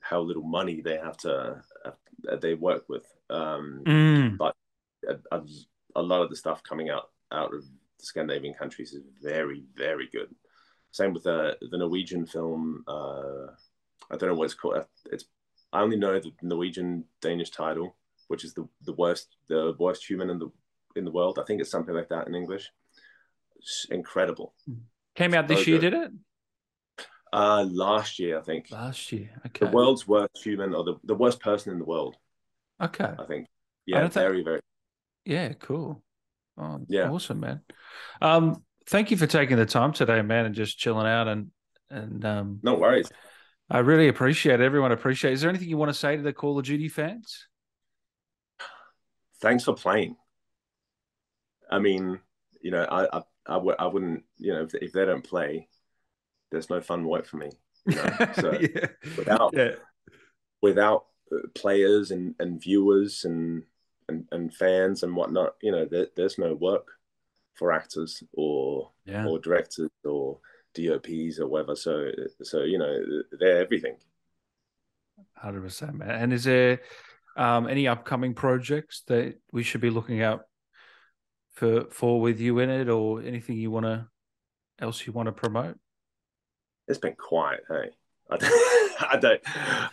how 0.00 0.20
little 0.20 0.42
money 0.42 0.80
they 0.80 0.98
have 0.98 1.16
to 1.18 1.62
uh, 1.84 2.36
they 2.40 2.54
work 2.54 2.88
with. 2.88 3.06
Um, 3.30 3.82
mm. 3.84 4.36
But 4.36 4.54
a, 5.08 5.36
a, 5.36 5.42
a, 5.96 6.02
lot 6.02 6.22
of 6.22 6.30
the 6.30 6.36
stuff 6.36 6.62
coming 6.62 6.90
out 6.90 7.10
out 7.32 7.52
of 7.54 7.62
the 7.98 8.04
Scandinavian 8.04 8.54
countries 8.54 8.92
is 8.92 9.02
very 9.22 9.64
very 9.76 10.08
good. 10.12 10.34
Same 10.92 11.12
with 11.12 11.24
the 11.24 11.56
the 11.70 11.78
Norwegian 11.78 12.26
film. 12.26 12.84
Uh, 12.86 13.46
I 14.10 14.16
don't 14.16 14.28
know 14.28 14.34
what 14.34 14.44
it's 14.44 14.54
called. 14.54 14.84
It's 15.10 15.24
I 15.72 15.80
only 15.80 15.96
know 15.96 16.18
the 16.18 16.32
Norwegian 16.42 17.04
Danish 17.20 17.50
title 17.50 17.96
which 18.28 18.44
is 18.44 18.54
the, 18.54 18.68
the 18.82 18.92
worst 18.92 19.36
the 19.48 19.74
worst 19.78 20.08
human 20.08 20.30
in 20.30 20.38
the 20.38 20.50
in 20.94 21.04
the 21.04 21.10
world. 21.10 21.38
I 21.38 21.44
think 21.44 21.60
it's 21.60 21.70
something 21.70 21.94
like 21.94 22.08
that 22.08 22.26
in 22.26 22.34
English. 22.34 22.70
Incredible. 23.90 24.54
Came 25.14 25.34
out 25.34 25.48
this 25.48 25.64
so 25.64 25.70
year, 25.70 25.78
good. 25.78 25.90
did 25.90 26.02
it? 26.02 26.10
Uh, 27.32 27.64
last 27.64 28.18
year, 28.18 28.38
I 28.38 28.42
think. 28.42 28.70
Last 28.70 29.12
year, 29.12 29.30
okay. 29.46 29.66
The 29.66 29.72
world's 29.72 30.06
worst 30.06 30.38
human, 30.42 30.74
or 30.74 30.84
the, 30.84 30.94
the 31.04 31.14
worst 31.14 31.40
person 31.40 31.72
in 31.72 31.78
the 31.78 31.84
world. 31.84 32.16
Okay. 32.80 33.12
I 33.18 33.24
think. 33.26 33.48
Yeah, 33.86 34.04
I 34.04 34.08
very, 34.08 34.36
think... 34.36 34.44
very. 34.46 34.60
Yeah, 35.24 35.52
cool. 35.54 36.02
Oh, 36.58 36.80
yeah, 36.88 37.10
awesome, 37.10 37.40
man. 37.40 37.60
Um, 38.22 38.62
thank 38.88 39.10
you 39.10 39.16
for 39.16 39.26
taking 39.26 39.56
the 39.56 39.66
time 39.66 39.92
today, 39.92 40.22
man, 40.22 40.46
and 40.46 40.54
just 40.54 40.78
chilling 40.78 41.06
out 41.06 41.28
and 41.28 41.50
and 41.90 42.24
um. 42.24 42.60
No 42.62 42.74
worries. 42.74 43.10
I 43.68 43.80
really 43.80 44.08
appreciate 44.08 44.60
it. 44.60 44.64
Everyone 44.64 44.92
appreciate. 44.92 45.32
It. 45.32 45.34
Is 45.34 45.40
there 45.40 45.50
anything 45.50 45.68
you 45.68 45.76
want 45.76 45.90
to 45.90 45.98
say 45.98 46.16
to 46.16 46.22
the 46.22 46.32
Call 46.32 46.58
of 46.58 46.64
Duty 46.64 46.88
fans? 46.88 47.46
thanks 49.40 49.64
for 49.64 49.74
playing. 49.74 50.16
I 51.70 51.78
mean, 51.78 52.20
you 52.62 52.70
know, 52.70 52.82
I 52.82 53.18
I, 53.18 53.22
I, 53.48 53.54
w- 53.54 53.76
I 53.78 53.86
wouldn't, 53.86 54.24
you 54.38 54.52
know, 54.52 54.62
if, 54.62 54.74
if, 54.74 54.92
they 54.92 55.04
don't 55.04 55.24
play, 55.24 55.68
there's 56.50 56.70
no 56.70 56.80
fun 56.80 57.06
work 57.06 57.26
for 57.26 57.36
me. 57.36 57.50
You 57.86 57.96
know? 57.96 58.26
So 58.34 58.52
yeah. 58.52 58.86
without 59.16 59.50
yeah. 59.54 59.74
without 60.62 61.06
uh, 61.32 61.48
players 61.54 62.10
and, 62.10 62.34
and 62.40 62.60
viewers 62.60 63.24
and, 63.24 63.62
and 64.08 64.26
and 64.32 64.52
fans 64.54 65.02
and 65.02 65.14
whatnot, 65.14 65.54
you 65.62 65.72
know, 65.72 65.84
there, 65.84 66.08
there's 66.16 66.38
no 66.38 66.54
work 66.54 66.88
for 67.54 67.72
actors 67.72 68.22
or 68.34 68.90
yeah. 69.04 69.26
or 69.26 69.38
directors 69.38 69.90
or 70.04 70.38
DOPs 70.74 71.38
or 71.38 71.46
whatever. 71.46 71.76
So 71.76 72.10
so 72.42 72.62
you 72.62 72.78
know, 72.78 72.98
they're 73.38 73.62
everything. 73.62 73.96
Hundred 75.34 75.62
percent, 75.62 75.94
man. 75.94 76.10
And 76.10 76.32
is 76.32 76.44
there 76.44 76.80
um, 77.36 77.68
any 77.68 77.86
upcoming 77.86 78.34
projects 78.34 79.02
that 79.06 79.38
we 79.52 79.62
should 79.62 79.80
be 79.80 79.90
looking 79.90 80.22
out 80.22 80.42
for 81.56 81.86
for 81.90 82.20
with 82.20 82.38
you 82.38 82.58
in 82.60 82.70
it, 82.70 82.88
or 82.88 83.20
anything 83.22 83.56
you 83.56 83.70
want 83.70 83.86
to 83.86 84.06
else 84.78 85.06
you 85.06 85.12
want 85.12 85.26
to 85.26 85.32
promote? 85.32 85.78
It's 86.86 86.98
been 86.98 87.16
quiet, 87.16 87.64
hey. 87.68 87.90
I 88.30 88.36
don't. 88.36 88.52
I 88.98 89.16
don't, 89.18 89.40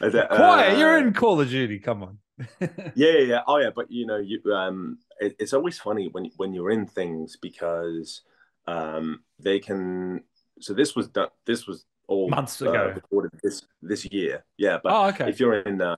I 0.01 0.09
don't 0.09 0.29
Quiet. 0.29 0.73
uh, 0.73 0.77
You're 0.77 0.97
in 0.97 1.13
Call 1.13 1.39
of 1.41 1.49
Duty. 1.49 1.77
Come 1.79 2.03
on. 2.03 2.17
yeah, 2.61 2.67
yeah, 2.95 3.19
yeah. 3.19 3.41
Oh, 3.47 3.57
yeah. 3.57 3.69
But 3.75 3.91
you 3.91 4.05
know, 4.05 4.17
you 4.17 4.41
um, 4.53 4.97
it, 5.19 5.35
it's 5.39 5.53
always 5.53 5.77
funny 5.77 6.09
when 6.11 6.31
when 6.37 6.53
you're 6.53 6.71
in 6.71 6.85
things 6.85 7.37
because 7.41 8.21
um, 8.67 9.23
they 9.39 9.59
can. 9.59 10.23
So 10.59 10.73
this 10.73 10.95
was 10.95 11.09
done. 11.09 11.29
This 11.45 11.67
was 11.67 11.85
all 12.07 12.29
Months 12.29 12.61
uh, 12.61 12.69
ago. 12.69 12.91
recorded 12.95 13.31
this 13.43 13.63
this 13.81 14.05
year. 14.05 14.45
Yeah, 14.57 14.79
but 14.81 14.93
oh, 14.93 15.07
okay. 15.09 15.29
if 15.29 15.39
you're 15.39 15.59
in, 15.59 15.81
uh, 15.81 15.95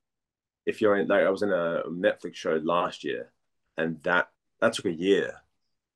if 0.66 0.82
you're 0.82 0.98
in, 0.98 1.08
like 1.08 1.24
I 1.24 1.30
was 1.30 1.42
in 1.44 1.52
a 1.52 1.84
Netflix 1.90 2.36
show 2.36 2.60
last 2.64 3.04
year, 3.04 3.32
and 3.78 4.02
that 4.04 4.30
that 4.62 4.74
took 4.74 4.86
a 4.86 4.92
year 4.92 5.42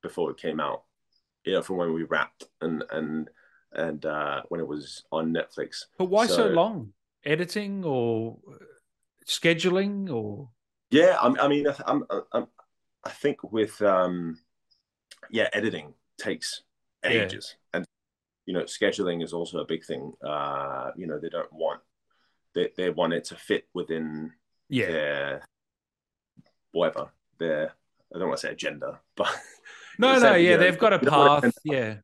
before 0.01 0.31
it 0.31 0.37
came 0.37 0.59
out. 0.59 0.83
You 1.45 1.53
know, 1.53 1.61
from 1.61 1.77
when 1.77 1.93
we 1.93 2.03
wrapped 2.03 2.43
and 2.61 2.83
and 2.91 3.29
and 3.71 4.05
uh, 4.05 4.41
when 4.49 4.59
it 4.59 4.67
was 4.67 5.03
on 5.11 5.33
Netflix. 5.33 5.85
But 5.97 6.05
why 6.05 6.27
so, 6.27 6.35
So- 6.35 6.47
long? 6.47 6.93
Editing 7.25 7.83
or 7.83 8.37
scheduling 9.27 10.09
or 10.09 10.49
Yeah, 10.89 11.17
I, 11.21 11.27
I 11.45 11.47
mean, 11.49 11.67
I- 11.67 11.75
I'm, 11.85 12.03
I'm, 12.31 12.47
I 13.03 13.09
think 13.09 13.51
with, 13.51 13.81
um, 13.81 14.39
yeah, 15.29 15.49
editing 15.53 15.93
takes 16.17 16.63
Yeah. 17.03 17.09
ages, 17.11 17.55
and 17.73 17.85
you 18.45 18.53
know, 18.53 18.63
scheduling 18.63 19.21
is 19.23 19.33
also 19.33 19.59
a 19.59 19.65
big 19.65 19.85
thing. 19.85 20.13
Uh, 20.25 20.91
you 20.95 21.07
know, 21.07 21.19
they 21.19 21.29
don't 21.29 21.51
want 21.53 21.81
they 22.55 22.71
they 22.75 22.89
want 22.89 23.13
it 23.13 23.25
to 23.25 23.35
fit 23.35 23.67
within 23.73 24.31
yeah. 24.69 24.87
their 24.91 25.41
whatever 26.71 27.11
their 27.37 27.73
I 28.13 28.17
don't 28.17 28.27
want 28.29 28.39
to 28.39 28.47
say 28.47 28.53
agenda, 28.53 28.99
but 29.15 29.29
No, 29.99 30.17
no, 30.17 30.35
yeah, 30.35 30.57
they've 30.57 30.79
got 30.79 30.93
a 30.93 30.99
you 31.03 31.11
know 31.11 31.19
what 31.19 31.43
path. 31.43 31.53
Yeah. 31.63 31.95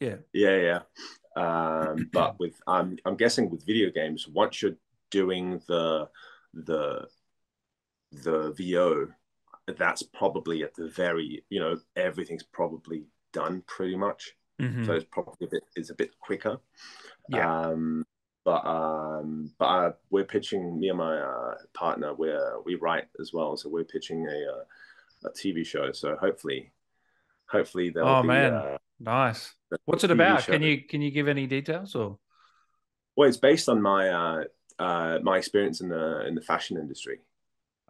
Yeah. 0.00 0.16
Yeah, 0.32 0.56
yeah. 0.56 0.80
Um, 1.36 2.08
but 2.12 2.38
with 2.40 2.60
um, 2.66 2.96
I'm 3.04 3.16
guessing 3.16 3.50
with 3.50 3.66
video 3.66 3.90
games, 3.90 4.26
once 4.26 4.62
you're 4.62 4.76
doing 5.10 5.60
the 5.68 6.08
the 6.54 7.06
the 8.12 8.52
VO, 8.52 9.08
that's 9.76 10.02
probably 10.02 10.62
at 10.62 10.74
the 10.74 10.88
very 10.88 11.44
you 11.50 11.60
know 11.60 11.78
everything's 11.96 12.44
probably 12.44 13.04
done 13.32 13.62
pretty 13.66 13.96
much. 13.96 14.34
Mhm. 14.60 14.86
So 14.86 14.92
it's 14.92 15.06
probably 15.10 15.46
a 15.46 15.50
bit 15.50 15.64
it's 15.76 15.90
a 15.90 15.94
bit 15.94 16.18
quicker. 16.20 16.58
Yeah. 17.28 17.66
Um, 17.66 18.04
but 18.44 18.64
um, 18.66 19.52
but 19.58 19.64
uh, 19.64 19.92
we're 20.10 20.24
pitching 20.24 20.78
me 20.78 20.90
and 20.90 20.98
my 20.98 21.18
uh, 21.18 21.54
partner. 21.72 22.14
We're 22.14 22.60
we 22.64 22.74
write 22.74 23.04
as 23.20 23.32
well, 23.32 23.56
so 23.56 23.68
we're 23.68 23.84
pitching 23.84 24.26
a 24.28 24.52
uh, 24.52 24.64
a 25.24 25.30
TV 25.30 25.64
show. 25.64 25.92
So 25.92 26.16
hopefully, 26.16 26.70
hopefully 27.48 27.90
there'll 27.90 28.08
Oh, 28.08 28.22
be. 28.22 28.28
man. 28.28 28.52
Uh, 28.54 28.78
Nice. 29.00 29.52
What's 29.86 30.04
it 30.04 30.10
about? 30.12 30.44
show. 30.44 30.52
Can 30.52 30.62
you 30.62 30.82
can 30.82 31.02
you 31.02 31.10
give 31.10 31.26
any 31.28 31.46
details 31.48 31.94
or 31.96 32.18
Well, 33.16 33.28
it's 33.28 33.36
based 33.36 33.68
on 33.68 33.82
my 33.82 34.08
uh, 34.08 34.44
uh, 34.78 35.18
my 35.22 35.36
experience 35.36 35.80
in 35.80 35.88
the 35.88 36.24
in 36.26 36.34
the 36.36 36.40
fashion 36.40 36.76
industry. 36.78 37.18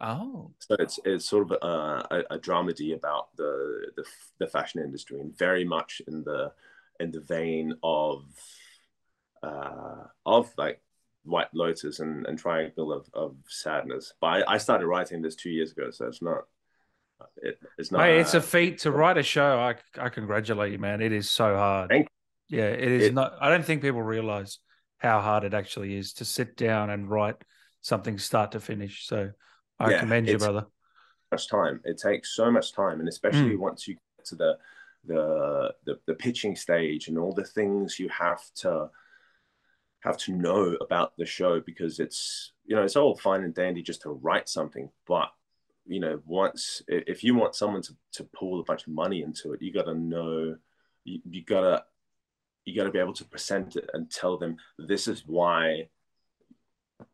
Oh. 0.00 0.50
So 0.60 0.76
it's 0.78 0.98
it's 1.04 1.26
sort 1.28 1.44
of 1.50 1.58
a, 1.62 2.06
a, 2.10 2.34
a 2.34 2.38
dramedy 2.38 2.94
about 2.96 3.36
the, 3.36 3.92
the 3.96 4.04
the 4.38 4.46
fashion 4.46 4.82
industry, 4.82 5.20
and 5.20 5.36
very 5.36 5.64
much 5.64 6.00
in 6.08 6.24
the 6.24 6.52
in 6.98 7.10
the 7.12 7.20
vein 7.20 7.74
of 7.82 8.24
uh, 9.42 10.04
of 10.24 10.52
like 10.56 10.80
White 11.24 11.52
Lotus 11.54 12.00
and, 12.00 12.26
and 12.26 12.38
Triangle 12.38 12.92
of, 12.92 13.08
of 13.14 13.36
Sadness. 13.46 14.14
But 14.20 14.26
I, 14.48 14.54
I 14.54 14.58
started 14.58 14.86
writing 14.86 15.22
this 15.22 15.36
two 15.36 15.50
years 15.50 15.72
ago, 15.72 15.90
so 15.90 16.06
it's 16.06 16.22
not 16.22 16.44
it, 17.36 17.58
it's 17.78 17.92
not. 17.92 18.02
Hey, 18.02 18.20
it's 18.20 18.34
a 18.34 18.40
feat 18.40 18.78
to 18.80 18.90
write 18.90 19.18
a 19.18 19.22
show. 19.22 19.58
I 19.58 19.74
I 20.00 20.08
congratulate 20.08 20.72
you, 20.72 20.78
man. 20.78 21.00
It 21.00 21.12
is 21.12 21.30
so 21.30 21.56
hard. 21.56 21.90
Thank 21.90 22.08
Yeah, 22.48 22.68
it 22.68 22.90
is 22.90 23.04
It- 23.04 23.14
not. 23.14 23.34
I 23.40 23.48
don't 23.50 23.64
think 23.64 23.82
people 23.82 24.02
realize 24.02 24.58
how 24.98 25.20
hard 25.20 25.44
it 25.44 25.54
actually 25.54 25.96
is 25.96 26.14
to 26.14 26.24
sit 26.24 26.56
down 26.56 26.90
and 26.90 27.08
write 27.10 27.36
something 27.80 28.18
start 28.18 28.52
to 28.52 28.60
finish. 28.60 29.06
So 29.06 29.30
I 29.78 29.90
Yeah, 29.90 30.00
commend 30.00 30.28
you, 30.28 30.38
brother. 30.38 30.66
much 31.30 31.48
time. 31.48 31.80
It 31.84 31.98
takes 31.98 32.34
so 32.34 32.50
much 32.50 32.72
time, 32.72 33.00
and 33.00 33.08
especially 33.08 33.56
mm. 33.56 33.58
once 33.58 33.88
you 33.88 33.94
get 33.94 34.26
to 34.26 34.36
the, 34.36 34.58
the 35.04 35.74
the 35.84 36.00
the 36.06 36.14
pitching 36.14 36.56
stage 36.56 37.08
and 37.08 37.18
all 37.18 37.32
the 37.32 37.44
things 37.44 37.98
you 37.98 38.08
have 38.08 38.42
to 38.56 38.90
have 40.00 40.16
to 40.18 40.32
know 40.32 40.76
about 40.80 41.16
the 41.16 41.26
show 41.26 41.60
because 41.60 41.98
it's 41.98 42.52
you 42.66 42.76
know 42.76 42.82
it's 42.82 42.96
all 42.96 43.16
fine 43.16 43.42
and 43.42 43.54
dandy 43.54 43.82
just 43.82 44.02
to 44.02 44.10
write 44.10 44.48
something, 44.48 44.88
but 45.06 45.28
you 45.86 46.00
know 46.00 46.20
once 46.26 46.82
if 46.88 47.22
you 47.24 47.34
want 47.34 47.54
someone 47.54 47.82
to, 47.82 47.94
to 48.12 48.24
pull 48.24 48.60
a 48.60 48.64
bunch 48.64 48.86
of 48.86 48.92
money 48.92 49.22
into 49.22 49.52
it, 49.52 49.62
you 49.62 49.72
got 49.72 49.84
to 49.84 49.94
know 49.94 50.56
you, 51.04 51.20
you 51.30 51.42
gotta 51.44 51.84
you 52.64 52.74
got 52.76 52.84
to 52.84 52.90
be 52.90 52.98
able 52.98 53.12
to 53.14 53.24
present 53.26 53.76
it 53.76 53.90
and 53.94 54.10
tell 54.10 54.38
them 54.38 54.56
this 54.78 55.08
is 55.08 55.24
why 55.26 55.88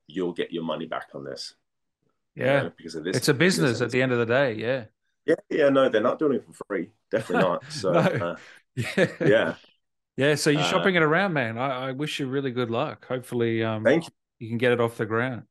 you'll 0.07 0.33
get 0.33 0.53
your 0.53 0.63
money 0.65 0.87
back 0.87 1.09
on 1.15 1.25
this. 1.25 1.55
you 2.37 2.45
Yeah, 2.45 2.63
know, 2.63 2.73
because 2.77 2.95
of 2.95 3.05
this. 3.05 3.17
it's 3.17 3.29
a 3.29 3.35
business 3.35 3.81
at 3.81 3.91
the 3.91 4.03
end 4.03 4.13
of 4.13 4.19
the 4.19 4.27
day. 4.27 4.55
Yeah. 4.55 4.85
yeah, 5.27 5.35
yeah, 5.49 5.69
no, 5.69 5.89
they're 5.89 6.01
not 6.01 6.19
doing 6.19 6.35
it 6.37 6.45
for 6.47 6.65
free. 6.67 6.91
Definitely 7.11 7.39
not. 7.39 7.65
So, 7.73 7.91
No. 7.93 8.09
uh, 8.21 8.37
Yeah. 8.77 9.07
yeah, 9.25 9.55
Yeah. 10.17 10.35
So 10.37 10.51
you're 10.51 10.63
Uh, 10.63 10.71
shopping 10.71 10.95
it 10.95 11.03
around, 11.03 11.33
man. 11.33 11.59
I, 11.59 11.89
I 11.89 11.93
wish 11.93 12.21
you 12.21 12.27
really 12.29 12.51
good 12.51 12.71
luck. 12.71 13.07
Hopefully, 13.07 13.65
um, 13.65 13.85
thank 13.85 14.05
you. 14.07 14.11
you 14.39 14.49
can 14.49 14.59
get 14.59 14.73
it 14.73 14.81
off 14.81 14.97
the 14.97 15.07
ground, 15.07 15.43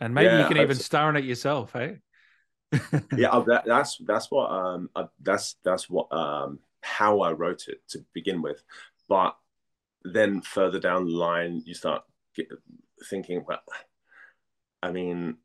and 0.00 0.14
maybe 0.14 0.26
Yeah, 0.26 0.38
you 0.38 0.46
can 0.46 0.56
even 0.58 0.76
so. 0.76 0.82
star 0.82 1.10
in 1.10 1.16
it 1.16 1.24
yourself. 1.24 1.72
Hey. 1.72 1.98
Yeah, 3.16 3.30
uh, 3.30 3.40
that, 3.44 3.64
that's 3.66 3.98
that's 3.98 4.30
what 4.30 4.50
um 4.50 4.90
uh, 4.94 5.06
that's 5.22 5.56
that's 5.64 5.88
what 5.88 6.12
um 6.12 6.58
how 6.82 7.20
I 7.20 7.32
wrote 7.32 7.68
it 7.68 7.80
to 7.88 8.04
begin 8.12 8.42
with, 8.42 8.62
but 9.08 9.36
then 10.04 10.42
further 10.42 10.78
down 10.78 11.06
the 11.06 11.12
line 11.12 11.62
you 11.64 11.74
start 11.74 12.02
get, 12.34 12.48
thinking, 13.08 13.44
well, 13.46 13.62
I 14.82 14.92
mean, 14.92 15.38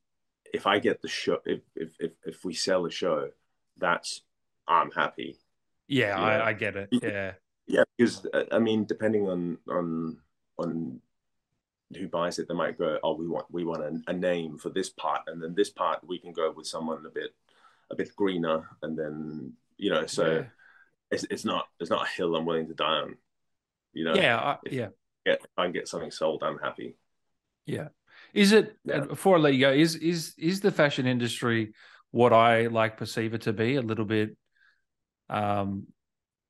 if 0.53 0.67
I 0.67 0.79
get 0.79 1.01
the 1.01 1.07
show, 1.07 1.39
if 1.45 1.61
if 1.75 1.95
if, 1.99 2.11
if 2.25 2.45
we 2.45 2.53
sell 2.53 2.83
the 2.83 2.91
show, 2.91 3.29
that's 3.77 4.21
I'm 4.67 4.91
happy. 4.91 5.37
Yeah, 5.87 6.17
Yeah. 6.19 6.43
I, 6.43 6.47
I 6.49 6.53
get 6.53 6.75
it. 6.75 6.89
Yeah. 6.91 7.33
Yeah, 7.69 7.83
because 7.97 8.25
uh, 8.33 8.45
I 8.51 8.57
mean, 8.57 8.85
depending 8.85 9.29
on 9.29 9.59
on 9.69 10.17
on 10.57 11.01
who 11.95 12.07
buys 12.07 12.37
it, 12.39 12.47
they 12.47 12.53
might 12.53 12.77
go, 12.77 12.99
"Oh, 13.03 13.15
we 13.15 13.27
want 13.27 13.47
we 13.51 13.63
want 13.65 13.83
a, 13.83 14.11
a 14.11 14.13
name 14.13 14.57
for 14.57 14.69
this 14.69 14.89
part, 14.89 15.21
and 15.27 15.41
then 15.41 15.55
this 15.55 15.69
part 15.69 15.99
we 16.07 16.19
can 16.19 16.31
go 16.33 16.51
with 16.55 16.67
someone 16.67 17.05
a 17.05 17.09
bit 17.09 17.31
a 17.91 17.95
bit 17.95 18.15
greener, 18.15 18.67
and 18.83 18.97
then 18.97 19.53
you 19.77 19.89
know, 19.89 20.05
so 20.05 20.31
yeah. 20.31 20.43
it's 21.11 21.25
it's 21.29 21.45
not 21.45 21.65
it's 21.79 21.89
not 21.89 22.05
a 22.05 22.09
hill 22.09 22.35
I'm 22.35 22.45
willing 22.45 22.67
to 22.67 22.73
die 22.73 22.85
on. 23.01 23.15
You 23.93 24.05
know, 24.05 24.13
Yeah, 24.15 24.37
I, 24.37 24.57
if- 24.65 24.73
yeah. 24.73 24.87
Get, 25.25 25.39
if 25.43 25.49
I 25.57 25.63
can 25.63 25.73
get 25.73 25.87
something 25.87 26.11
sold, 26.11 26.43
I'm 26.43 26.59
happy. 26.59 26.95
Yeah. 27.65 27.89
Is 28.33 28.51
it 28.51 28.75
Yeah. 28.85 29.01
before 29.01 29.37
I 29.37 29.39
let 29.39 29.53
you 29.53 29.59
go, 29.61 29.71
is 29.71 29.95
is 29.95 30.33
is 30.37 30.61
the 30.61 30.71
fashion 30.71 31.07
industry 31.07 31.73
what 32.11 32.33
I 32.33 32.67
like 32.67 32.97
perceive 32.97 33.33
it 33.33 33.41
to 33.41 33.53
be? 33.53 33.75
A 33.75 33.81
little 33.81 34.05
bit 34.05 34.37
um 35.29 35.87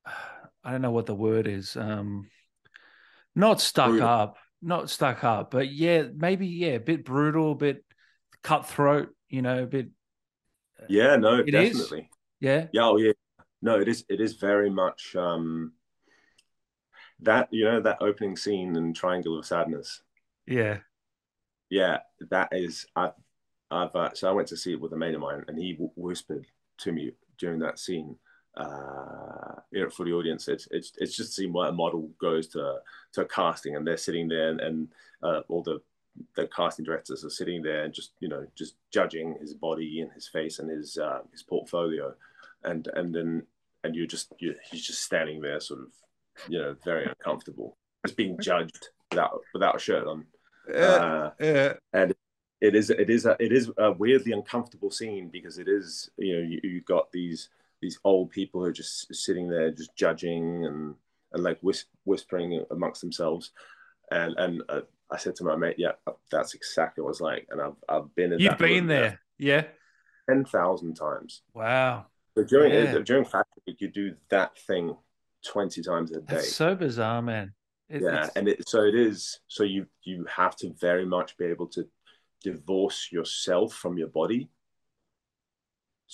I 0.64 0.70
don't 0.72 0.82
know 0.82 0.90
what 0.90 1.06
the 1.06 1.14
word 1.14 1.46
is. 1.46 1.76
Um 1.76 2.28
not 3.34 3.60
stuck 3.60 3.90
Brutal. 3.90 4.08
up. 4.08 4.36
Not 4.62 4.90
stuck 4.90 5.24
up, 5.24 5.50
but 5.50 5.70
yeah, 5.72 6.04
maybe 6.14 6.46
yeah, 6.46 6.72
a 6.72 6.80
bit 6.80 7.04
brutal, 7.04 7.52
a 7.52 7.54
bit 7.54 7.84
cutthroat, 8.42 9.14
you 9.28 9.42
know, 9.42 9.62
a 9.62 9.66
bit 9.66 9.88
Yeah, 10.88 11.16
no, 11.16 11.36
It 11.36 11.54
is? 11.54 11.70
definitely. 11.72 12.10
yeah. 12.40 12.66
Yeah, 12.72 12.84
oh 12.84 12.96
yeah. 12.98 13.12
No, 13.62 13.80
it 13.80 13.88
is. 13.88 14.04
It 14.08 14.20
is 14.20 14.34
very 14.34 14.70
much 14.70 15.14
um, 15.16 15.72
that 17.20 17.48
you 17.50 17.64
know 17.64 17.80
that 17.80 17.98
opening 18.00 18.36
scene 18.36 18.76
in 18.76 18.94
Triangle 18.94 19.38
of 19.38 19.46
Sadness. 19.46 20.02
Yeah. 20.46 20.78
Yeah, 21.68 21.98
that 22.30 22.48
is. 22.52 22.86
I've, 22.96 23.12
I've. 23.70 23.94
Uh, 23.94 24.10
so 24.14 24.28
I 24.28 24.32
went 24.32 24.48
to 24.48 24.56
see 24.56 24.72
it 24.72 24.80
with 24.80 24.92
a 24.92 24.96
mate 24.96 25.14
of 25.14 25.20
mine, 25.20 25.44
and 25.48 25.58
he 25.58 25.72
w- 25.74 25.92
whispered 25.96 26.46
to 26.78 26.92
me 26.92 27.12
during 27.38 27.60
that 27.60 27.78
scene. 27.78 28.16
Uh, 28.60 29.60
you 29.70 29.82
know, 29.82 29.90
for 29.90 30.04
the 30.04 30.12
audience, 30.12 30.48
it's 30.48 30.68
it's 30.70 30.92
it's 30.98 31.16
just 31.16 31.34
seeing 31.34 31.52
where 31.52 31.68
a 31.68 31.72
model 31.72 32.10
goes 32.20 32.48
to 32.48 32.76
to 33.12 33.24
casting, 33.26 33.76
and 33.76 33.86
they're 33.86 33.96
sitting 33.96 34.28
there, 34.28 34.50
and, 34.50 34.60
and 34.60 34.88
uh, 35.22 35.40
all 35.48 35.62
the 35.62 35.80
the 36.34 36.46
casting 36.48 36.84
directors 36.84 37.24
are 37.24 37.30
sitting 37.30 37.62
there 37.62 37.84
and 37.84 37.94
just 37.94 38.12
you 38.20 38.28
know 38.28 38.46
just 38.56 38.74
judging 38.92 39.36
his 39.40 39.54
body 39.54 40.00
and 40.00 40.12
his 40.12 40.26
face 40.28 40.58
and 40.58 40.70
his 40.70 40.98
uh, 40.98 41.20
his 41.30 41.42
portfolio, 41.42 42.14
and 42.64 42.88
and 42.94 43.14
then 43.14 43.46
and 43.84 43.94
you're 43.94 44.06
just 44.06 44.32
you 44.38 44.54
he's 44.70 44.86
just 44.86 45.02
standing 45.02 45.40
there, 45.40 45.60
sort 45.60 45.80
of 45.80 45.88
you 46.48 46.58
know 46.58 46.76
very 46.84 47.06
uncomfortable, 47.06 47.76
just 48.04 48.16
being 48.16 48.38
judged 48.40 48.88
without 49.10 49.40
without 49.52 49.76
a 49.76 49.78
shirt 49.78 50.06
on. 50.06 50.26
Uh, 50.72 51.30
yeah. 51.40 51.72
And 51.92 52.14
it 52.60 52.74
is 52.74 52.90
it 52.90 53.08
is 53.08 53.26
a, 53.26 53.36
it 53.40 53.52
is 53.52 53.70
a 53.78 53.92
weirdly 53.92 54.32
uncomfortable 54.32 54.90
scene 54.90 55.28
because 55.28 55.58
it 55.58 55.68
is 55.68 56.10
you 56.18 56.36
know 56.36 56.42
you, 56.42 56.60
you've 56.62 56.84
got 56.84 57.10
these 57.10 57.48
these 57.80 57.98
old 58.04 58.30
people 58.30 58.60
who 58.60 58.66
are 58.66 58.72
just 58.72 59.12
sitting 59.14 59.48
there 59.48 59.70
just 59.70 59.94
judging 59.96 60.64
and 60.66 60.94
and 61.32 61.42
like 61.42 61.58
whis- 61.60 61.86
whispering 62.04 62.64
amongst 62.70 63.00
themselves 63.00 63.52
and 64.10 64.34
and 64.38 64.62
uh, 64.68 64.80
I 65.10 65.16
said 65.16 65.34
to 65.36 65.44
my 65.44 65.56
mate 65.56 65.76
yeah 65.78 65.92
that's 66.30 66.54
exactly 66.54 67.02
what 67.02 67.10
it's 67.10 67.20
like 67.20 67.46
and 67.50 67.60
I've 67.60 67.76
I've 67.88 68.14
been 68.14 68.32
in 68.32 68.38
You've 68.40 68.50
that 68.52 68.58
been 68.58 68.86
there. 68.86 69.20
Yeah. 69.38 69.64
ten 70.28 70.44
thousand 70.44 70.94
times 70.94 71.42
Wow. 71.54 72.06
during 72.48 72.72
Yeah. 72.72 72.98
during 72.98 73.24
fashion 73.24 73.62
week 73.66 73.80
you 73.80 73.88
do 73.88 74.14
that 74.30 74.58
thing 74.58 74.96
twenty 75.46 75.82
times 75.82 76.10
a 76.10 76.20
day 76.20 76.34
That's 76.34 76.52
so 76.54 76.74
bizarre, 76.74 77.22
man. 77.22 77.54
It, 77.88 78.02
yeah, 78.02 78.08
it's- 78.18 78.30
and 78.36 78.46
it, 78.48 78.68
so 78.68 78.82
it 78.82 78.94
is. 78.94 79.40
So 79.48 79.64
you 79.64 79.86
you 80.04 80.24
have 80.26 80.54
to 80.56 80.72
very 80.80 81.04
much 81.06 81.36
be 81.38 81.46
able 81.46 81.66
to 81.68 81.88
divorce 82.42 83.08
yourself 83.10 83.74
from 83.74 83.98
your 83.98 84.08
body, 84.08 84.48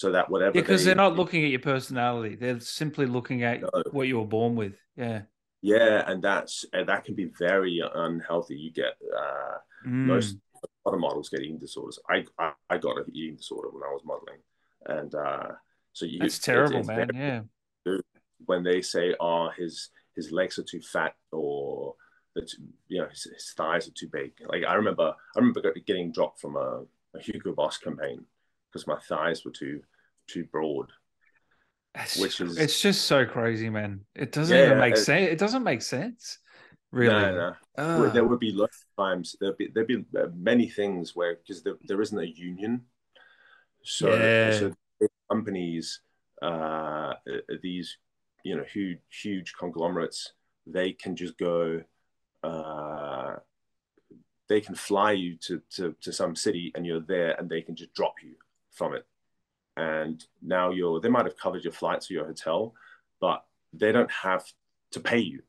so 0.01 0.13
that 0.13 0.29
whatever 0.31 0.53
yeah, 0.55 0.61
because 0.61 0.83
they- 0.85 0.91
they're 0.91 0.95
not 1.07 1.17
looking 1.17 1.43
at 1.43 1.51
your 1.51 1.61
personality; 1.73 2.35
they're 2.37 2.61
simply 2.61 3.07
looking 3.07 3.43
at 3.43 3.63
No. 3.63 3.71
what 3.93 4.07
you 4.09 4.19
were 4.19 4.27
born 4.39 4.55
with. 4.55 4.75
Yeah. 4.97 5.23
Yeah, 5.63 6.05
and 6.11 6.23
that's 6.23 6.65
and 6.75 6.87
that 6.91 7.05
can 7.05 7.15
be 7.15 7.25
very 7.39 7.81
unhealthy. 8.07 8.57
You 8.65 8.71
get 8.73 8.95
uh, 9.23 9.57
Mm. 9.87 10.07
most 10.15 10.37
other 10.85 10.99
models 10.99 11.29
get 11.31 11.41
eating 11.41 11.59
disorders. 11.59 11.99
I, 12.11 12.27
I 12.39 12.53
I 12.69 12.77
got 12.79 12.99
an 12.99 13.11
eating 13.15 13.37
disorder 13.37 13.71
when 13.71 13.83
I 13.83 13.93
was 13.97 14.05
modeling, 14.05 14.41
and 14.85 15.15
uh, 15.15 15.49
so 15.95 16.05
you 16.05 16.17
it's- 16.17 16.39
terrible, 16.41 16.79
it's 16.81 16.89
man. 16.89 17.09
very- 17.13 17.43
Yeah. 17.87 18.01
when 18.45 18.63
they 18.65 18.83
say, 18.83 19.15
"Oh, 19.19 19.49
his 19.57 19.91
his 20.15 20.31
legs 20.31 20.59
are 20.59 20.63
too 20.73 20.83
fat," 20.83 21.15
or 21.33 21.95
that 22.35 22.53
you 22.89 22.99
know 23.01 23.09
his, 23.09 23.23
his 23.25 23.53
thighs 23.57 23.89
are 23.89 23.93
too 24.01 24.09
big. 24.09 24.31
Like 24.53 24.65
I 24.65 24.75
remember, 24.75 25.15
I 25.35 25.39
remember 25.39 25.63
getting 25.91 26.13
dropped 26.13 26.39
from 26.43 26.55
a, 26.57 26.85
a 27.15 27.21
Hugo 27.21 27.55
Boss 27.55 27.79
campaign 27.79 28.27
because 28.77 28.87
my 28.87 28.99
thighs 29.09 29.45
were 29.45 29.51
too 29.51 29.81
too 30.27 30.45
broad. 30.45 30.91
It's 31.95 32.21
Which 32.21 32.37
just, 32.39 32.51
is- 32.53 32.59
it's 32.59 32.81
just 32.81 33.03
so 33.07 33.25
crazy, 33.25 33.71
man. 33.71 34.01
It 34.15 34.33
doesn't 34.33 34.57
Yeah, 34.57 34.67
even 34.67 34.79
make 34.79 34.97
sense. 34.97 35.31
It 35.31 35.39
doesn't 35.39 35.65
make 35.65 35.81
sense, 35.81 36.39
really. 36.91 37.11
No, 37.15 37.55
no. 37.79 38.13
There 38.13 38.25
would 38.25 38.41
be 38.41 38.53
lots 38.53 38.85
of 38.85 39.05
times 39.05 39.37
there'd 39.41 39.57
be 39.57 39.69
there'd 39.69 39.87
be 39.87 40.05
uh, 40.19 40.27
many 40.35 40.69
things 40.69 41.17
where 41.17 41.37
because 41.37 41.63
there, 41.63 41.77
there 41.87 42.03
isn't 42.03 42.19
a 42.19 42.27
union, 42.27 42.83
so, 43.83 44.11
Yeah. 44.11 44.51
so 44.51 44.73
companies, 45.31 46.01
uh, 46.43 46.45
uh, 46.45 47.15
these 47.63 47.97
you 48.45 48.57
know 48.57 48.65
huge 48.65 48.99
huge 49.23 49.55
conglomerates, 49.59 50.33
they 50.67 50.93
can 50.93 51.17
just 51.17 51.39
go, 51.39 51.83
uh, 52.43 53.37
they 54.49 54.61
can 54.61 54.75
fly 54.75 55.13
you 55.13 55.37
to, 55.37 55.63
to 55.71 55.95
to 56.03 56.13
some 56.13 56.37
city 56.37 56.73
and 56.75 56.85
you're 56.87 57.01
there 57.01 57.33
and 57.39 57.49
they 57.49 57.63
can 57.63 57.75
just 57.75 57.95
drop 57.95 58.15
you 58.23 58.35
from 58.77 58.95
it, 58.95 59.05
and 59.77 60.23
now 60.43 60.71
you're 60.71 61.01
they 61.01 61.09
might 61.09 61.27
have 61.27 61.37
covered 61.37 61.65
your 61.65 61.73
flights 61.73 62.11
or 62.11 62.15
your 62.15 62.27
hotel, 62.27 62.75
but 63.21 63.45
they 63.73 63.91
don't 63.91 64.11
have 64.11 64.45
to 64.93 65.01
pay 65.01 65.19
you 65.19 65.43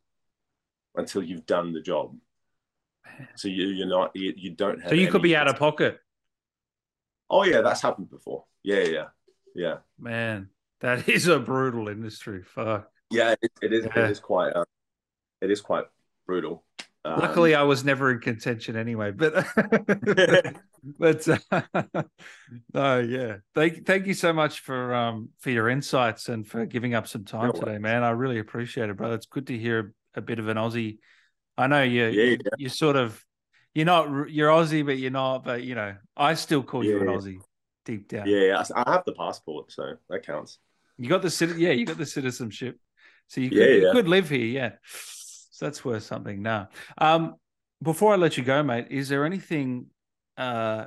until 0.95 1.21
you've 1.21 1.45
done 1.45 1.73
the 1.73 1.81
job. 1.81 2.15
So 3.35 3.47
you, 3.47 3.67
you're 3.67 3.87
not 3.87 4.11
you, 4.15 4.33
you 4.35 4.51
don't 4.51 4.81
have. 4.81 4.89
so 4.89 4.95
you 4.95 5.09
could 5.09 5.21
be 5.21 5.35
out 5.35 5.47
of 5.47 5.57
pocket, 5.57 5.99
Oh 7.29 7.43
yeah, 7.43 7.61
that's 7.61 7.81
happened 7.81 8.09
before. 8.09 8.45
Yeah, 8.63 8.83
yeah, 8.83 9.05
yeah, 9.55 9.77
man. 9.99 10.49
That 10.81 11.09
is 11.09 11.27
a 11.27 11.39
brutal 11.39 11.89
industry. 11.89 12.43
Fuck. 12.43 12.89
yeah. 13.11 13.35
It, 13.41 13.51
it 13.61 13.73
is. 13.73 13.85
Yeah. 13.85 14.05
It 14.05 14.11
is 14.11 14.19
quite. 14.19 14.51
Uh, 14.53 14.65
it 15.41 15.51
is 15.51 15.61
quite 15.61 15.85
brutal. 16.25 16.63
Um, 17.05 17.19
Luckily, 17.19 17.55
I 17.55 17.63
was 17.63 17.83
never 17.85 18.11
in 18.11 18.19
contention 18.19 18.75
anyway. 18.75 19.11
But 19.11 19.33
but 20.99 21.27
uh, 21.27 22.03
no, 22.73 22.99
yeah. 22.99 23.37
Thank 23.55 23.85
thank 23.85 24.07
you 24.07 24.13
so 24.13 24.33
much 24.33 24.59
for 24.59 24.93
um 24.93 25.29
for 25.39 25.51
your 25.51 25.69
insights 25.69 26.29
and 26.29 26.45
for 26.45 26.65
giving 26.65 26.93
up 26.95 27.07
some 27.07 27.23
time 27.23 27.47
No 27.47 27.51
today, 27.53 27.77
man. 27.77 28.03
I 28.03 28.09
really 28.11 28.39
appreciate 28.39 28.89
it, 28.89 28.97
brother. 28.97 29.15
It's 29.15 29.25
good 29.25 29.47
to 29.47 29.57
hear 29.57 29.93
a 30.15 30.21
bit 30.21 30.39
of 30.39 30.47
an 30.47 30.57
Aussie. 30.57 30.97
I 31.57 31.67
know 31.67 31.83
you 31.83 32.05
Yeah, 32.05 32.09
you 32.09 32.31
yeah. 32.31 32.37
you're 32.57 32.69
sort 32.69 32.95
of 32.95 33.23
you're 33.73 33.85
not 33.85 34.29
you're 34.29 34.49
Aussie, 34.49 34.85
but 34.85 34.97
you're 34.97 35.11
not. 35.11 35.43
But 35.43 35.63
you 35.63 35.75
know, 35.75 35.95
I 36.15 36.33
still 36.33 36.63
call 36.63 36.83
you 36.83 36.99
an 36.99 37.07
Yeah. 37.07 37.15
Aussie 37.15 37.37
deep 37.85 38.09
down. 38.09 38.27
yeah, 38.27 38.39
yeah. 38.39 38.63
I 38.75 38.91
have 38.91 39.05
the 39.05 39.13
passport, 39.13 39.71
so 39.71 39.93
that 40.09 40.25
counts. 40.25 40.59
You 40.97 41.09
got 41.09 41.21
the 41.21 41.55
yeah, 41.57 41.71
you 41.71 41.85
got 41.85 41.97
the 41.97 42.05
citizenship, 42.05 42.79
so 43.27 43.39
you 43.39 43.49
could, 43.49 43.57
Yeah, 43.59 43.65
you 43.67 43.91
could 43.91 44.07
live 44.07 44.29
here. 44.29 44.45
Yeah, 44.45 44.71
so 45.57 45.65
that's 45.65 45.83
worth 45.83 46.03
something. 46.03 46.43
Now, 46.43 46.69
um, 46.99 47.33
before 47.81 48.13
I 48.13 48.15
let 48.15 48.37
you 48.37 48.43
go, 48.43 48.61
mate, 48.61 48.89
is 48.91 49.09
there 49.09 49.25
anything? 49.25 49.87
Uh, 50.37 50.85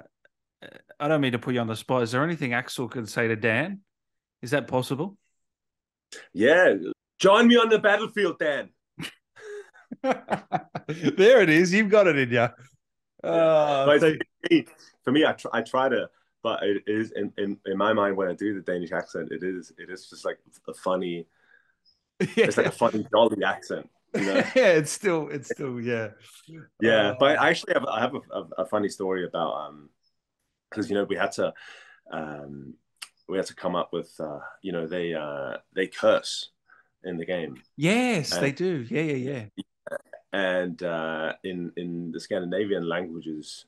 I 1.00 1.08
don't 1.08 1.20
mean 1.20 1.32
to 1.32 1.40
put 1.40 1.54
you 1.54 1.60
on 1.60 1.66
the 1.66 1.74
spot. 1.74 2.04
Is 2.04 2.12
there 2.12 2.22
anything 2.22 2.52
Aksel 2.52 2.88
can 2.88 3.04
say 3.04 3.26
to 3.26 3.34
Dan? 3.34 3.80
Is 4.42 4.52
that 4.52 4.68
possible? 4.68 5.16
Yeah, 6.32 6.74
join 7.18 7.48
me 7.48 7.56
on 7.56 7.68
the 7.68 7.80
battlefield, 7.80 8.38
Dan. 8.38 8.68
there 10.04 11.40
it 11.42 11.48
is. 11.48 11.74
You've 11.74 11.90
got 11.90 12.06
it 12.06 12.16
in 12.16 12.30
you. 12.30 12.48
Uh, 13.28 13.98
for 15.02 15.10
me, 15.10 15.24
I 15.24 15.32
try, 15.32 15.50
I 15.52 15.62
try 15.62 15.88
to, 15.88 16.08
but 16.44 16.62
it 16.62 16.84
is 16.86 17.10
in, 17.10 17.32
in 17.38 17.58
in 17.66 17.76
my 17.76 17.92
mind 17.92 18.16
when 18.16 18.28
I 18.28 18.34
do 18.34 18.54
the 18.54 18.60
Danish 18.60 18.92
accent, 18.92 19.32
it 19.32 19.42
is 19.42 19.72
it 19.78 19.90
is 19.90 20.08
just 20.08 20.24
like 20.24 20.38
a 20.68 20.74
funny. 20.74 21.26
It's 22.36 22.56
like 22.56 22.66
a 22.66 22.70
funny 22.70 23.04
jolly 23.10 23.42
accent. 23.42 23.90
You 24.14 24.24
know? 24.24 24.34
yeah, 24.56 24.72
it's 24.78 24.90
still, 24.90 25.28
it's 25.28 25.50
still, 25.50 25.80
yeah, 25.80 26.10
Yeah, 26.80 27.10
Uh, 27.10 27.16
but 27.18 27.38
I 27.38 27.50
actually 27.50 27.74
have 27.74 27.84
I 27.84 28.00
have 28.00 28.14
a, 28.14 28.42
a, 28.58 28.66
funny 28.66 28.88
story 28.88 29.24
about 29.24 29.52
um 29.54 29.90
because 30.68 30.88
you 30.88 30.94
know 30.96 31.04
we 31.04 31.16
had 31.16 31.32
to 31.32 31.52
um 32.10 32.74
we 33.28 33.36
had 33.36 33.46
to 33.46 33.54
come 33.54 33.76
up 33.76 33.92
with 33.92 34.12
uh 34.18 34.40
you 34.62 34.72
know 34.72 34.86
they 34.86 35.14
uh 35.14 35.58
they 35.74 35.86
curse 35.86 36.50
in 37.04 37.16
the 37.16 37.26
game 37.26 37.62
yes, 37.76 38.32
Uh, 38.32 38.40
they 38.40 38.52
do. 38.52 38.86
Yeah, 38.90 39.02
yeah, 39.02 39.30
yeah. 39.30 39.96
and 40.32 40.82
uh 40.82 41.34
in 41.44 41.72
in 41.76 42.12
the 42.12 42.20
Scandinavian 42.20 42.88
languages 42.88 43.66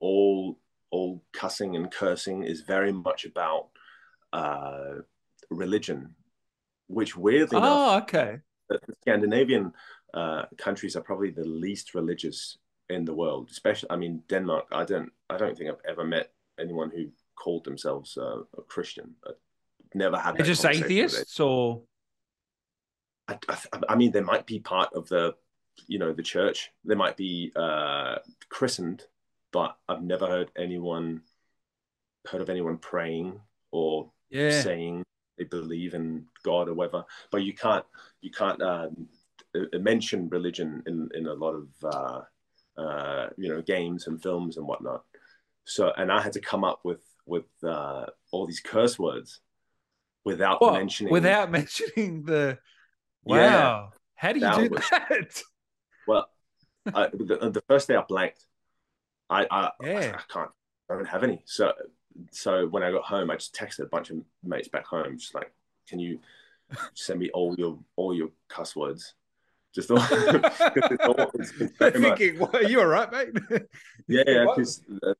all 0.00 0.58
all 0.90 1.22
cussing 1.32 1.76
and 1.76 1.90
cursing 1.90 2.44
is 2.44 2.60
very 2.62 2.92
much 2.92 3.24
about 3.24 3.68
uh 4.32 5.02
religion 5.50 6.14
which 6.86 7.16
weirdly 7.16 7.58
enough 7.58 7.80
Oh, 7.80 7.98
okay. 7.98 8.40
The 8.68 8.80
Scandinavian 9.00 9.72
uh, 10.14 10.44
countries 10.56 10.96
are 10.96 11.02
probably 11.02 11.30
the 11.30 11.44
least 11.44 11.94
religious 11.94 12.58
in 12.88 13.04
the 13.04 13.14
world. 13.14 13.48
Especially, 13.50 13.90
I 13.90 13.96
mean, 13.96 14.22
Denmark. 14.28 14.66
I 14.72 14.84
don't, 14.84 15.10
I 15.30 15.36
don't 15.36 15.56
think 15.56 15.70
I've 15.70 15.84
ever 15.88 16.04
met 16.04 16.32
anyone 16.58 16.90
who 16.90 17.08
called 17.34 17.64
themselves 17.64 18.16
uh, 18.16 18.40
a 18.56 18.62
Christian. 18.62 19.14
I've 19.26 19.34
never 19.94 20.18
had. 20.18 20.36
They're 20.36 20.46
just 20.46 20.64
atheists, 20.64 21.40
or. 21.40 21.82
I, 23.28 23.38
I, 23.48 23.58
I 23.90 23.96
mean, 23.96 24.12
they 24.12 24.20
might 24.20 24.46
be 24.46 24.60
part 24.60 24.92
of 24.94 25.08
the, 25.08 25.34
you 25.88 25.98
know, 25.98 26.12
the 26.12 26.22
church. 26.22 26.70
They 26.84 26.94
might 26.94 27.16
be 27.16 27.52
uh, 27.56 28.16
christened, 28.48 29.02
but 29.52 29.76
I've 29.88 30.02
never 30.02 30.26
heard 30.26 30.52
anyone 30.56 31.22
heard 32.28 32.40
of 32.40 32.50
anyone 32.50 32.78
praying 32.78 33.40
or 33.70 34.10
yeah, 34.30 34.60
saying 34.60 35.04
they 35.38 35.44
believe 35.44 35.94
in 35.94 36.24
God 36.42 36.68
or 36.68 36.74
whatever. 36.74 37.04
But 37.30 37.42
you 37.42 37.54
can't 37.54 37.84
you 38.20 38.30
can't 38.30 38.60
um, 38.62 39.08
uh, 39.54 39.78
mention 39.78 40.28
religion 40.28 40.82
in 40.86 41.08
in 41.14 41.26
a 41.26 41.34
lot 41.34 41.54
of 41.54 41.68
uh, 41.84 42.20
uh, 42.80 43.28
you 43.36 43.48
know 43.48 43.62
games 43.62 44.06
and 44.06 44.22
films 44.22 44.56
and 44.56 44.66
whatnot. 44.66 45.04
So 45.64 45.92
and 45.96 46.10
I 46.12 46.20
had 46.22 46.32
to 46.34 46.40
come 46.40 46.64
up 46.64 46.80
with 46.84 47.02
with 47.26 47.46
uh, 47.64 48.06
all 48.30 48.46
these 48.46 48.60
curse 48.60 48.98
words 48.98 49.40
without 50.24 50.60
What? 50.60 50.74
mentioning 50.74 51.12
without 51.12 51.50
mentioning 51.58 52.24
the. 52.24 52.58
Wow, 53.24 53.36
Yeah. 53.36 53.86
how 54.14 54.32
do 54.32 54.38
you 54.40 54.68
do 54.68 54.74
was- 54.74 54.88
that? 54.90 55.42
well. 56.06 56.28
I, 56.94 57.08
the, 57.12 57.50
the 57.50 57.62
first 57.66 57.88
day 57.88 57.96
I 57.96 58.02
blanked. 58.02 58.46
I 59.28 59.44
I, 59.50 59.70
Yeah. 59.82 60.16
I 60.20 60.32
can't. 60.32 60.50
I 60.88 60.94
don't 60.94 61.04
have 61.08 61.24
any. 61.24 61.42
So 61.44 61.72
so 62.30 62.66
when 62.68 62.82
I 62.82 62.90
got 62.90 63.04
home, 63.04 63.30
I 63.30 63.36
just 63.36 63.54
texted 63.54 63.80
a 63.80 63.86
bunch 63.86 64.10
of 64.10 64.18
mates 64.42 64.68
back 64.68 64.86
home, 64.86 65.18
just 65.18 65.34
like, 65.34 65.52
"Can 65.88 65.98
you 65.98 66.20
send 66.94 67.18
me 67.20 67.30
all 67.30 67.54
your 67.58 67.78
all 67.96 68.14
your 68.14 68.28
cuss 68.48 68.74
words?" 68.76 69.14
Just 69.74 69.90
all, 69.90 69.98
all 70.00 71.30
it's, 71.34 71.52
it's 71.60 71.76
very 71.78 72.00
much- 72.00 72.18
Thinking, 72.18 72.38
well, 72.40 72.62
you 72.70 72.80
all 72.80 72.86
right, 72.86 73.12
mate? 73.12 73.28
yeah, 74.08 74.22
yeah, 74.26 74.44
because 74.48 74.80
the, 74.88 75.14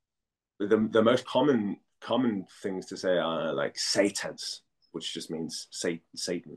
the 0.59 0.89
the 0.91 1.03
most 1.03 1.27
common 1.27 1.77
common 2.01 2.47
things 2.63 2.87
to 2.87 2.97
say 2.97 3.19
are 3.19 3.53
like 3.53 3.79
satans, 3.79 4.63
which 4.93 5.13
just 5.13 5.31
means 5.31 5.67
Satan, 5.71 6.01
Satan, 6.15 6.57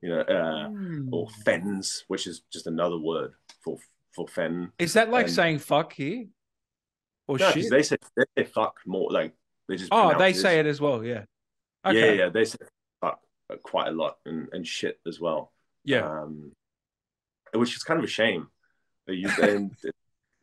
you 0.00 0.10
know, 0.10 0.20
uh, 0.20 0.68
Hmm. 0.68 1.08
or 1.12 1.28
fens, 1.44 2.04
which 2.08 2.26
is 2.28 2.42
just 2.52 2.66
another 2.68 2.98
word 2.98 3.32
for 3.64 3.78
for 4.12 4.28
fen. 4.28 4.70
Is 4.78 4.92
that 4.92 5.10
like 5.10 5.26
and- 5.26 5.34
saying 5.34 5.58
fuck 5.58 5.92
here? 5.92 6.26
Or 7.26 7.38
No, 7.38 7.50
shit? 7.52 7.70
they 7.70 7.82
say 7.82 7.96
they 8.16 8.24
say 8.38 8.44
fuck 8.44 8.80
more 8.86 9.10
like 9.10 9.34
they 9.70 9.76
just 9.76 9.92
oh, 9.92 10.18
they 10.18 10.32
say 10.32 10.58
it 10.58 10.66
as 10.66 10.80
well. 10.80 11.04
Yeah. 11.04 11.22
Yeah, 11.84 11.90
Okay. 11.90 12.18
yeah, 12.18 12.28
they 12.28 12.44
say 12.44 12.58
fuck 13.00 13.20
quite 13.62 13.86
a 13.86 13.92
lot 13.92 14.16
and, 14.26 14.48
and 14.52 14.66
shit 14.66 14.98
as 15.06 15.20
well. 15.20 15.52
Yeah. 15.84 16.06
um, 16.06 16.52
which 17.54 17.76
is 17.76 17.84
kind 17.84 17.98
of 17.98 18.04
a 18.04 18.08
shame. 18.08 18.48
They 19.06 19.24
and 19.40 19.70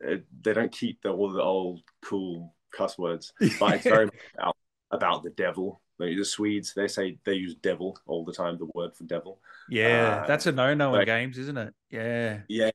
they 0.00 0.52
don't 0.54 0.72
keep 0.72 1.02
the, 1.02 1.10
all 1.10 1.30
the 1.30 1.42
old 1.42 1.82
cool 2.02 2.54
cuss 2.74 2.96
words, 2.98 3.34
but 3.60 3.74
it's 3.74 3.84
very 3.84 4.06
much 4.06 4.14
about, 4.34 4.56
about 4.90 5.22
the 5.22 5.30
devil. 5.30 5.82
Like 5.98 6.16
the 6.16 6.24
Swedes, 6.24 6.72
they 6.74 6.88
say 6.88 7.18
they 7.24 7.34
use 7.34 7.54
devil 7.56 7.98
all 8.06 8.24
the 8.24 8.32
time. 8.32 8.56
The 8.56 8.68
word 8.74 8.96
for 8.96 9.04
devil. 9.04 9.40
yeah, 9.68 10.22
uh, 10.22 10.26
that's 10.26 10.46
a 10.46 10.52
no-no 10.52 10.94
in 10.94 11.04
games, 11.04 11.36
isn't 11.36 11.58
it? 11.58 11.74
Yeah. 11.90 12.40
Yeah, 12.48 12.70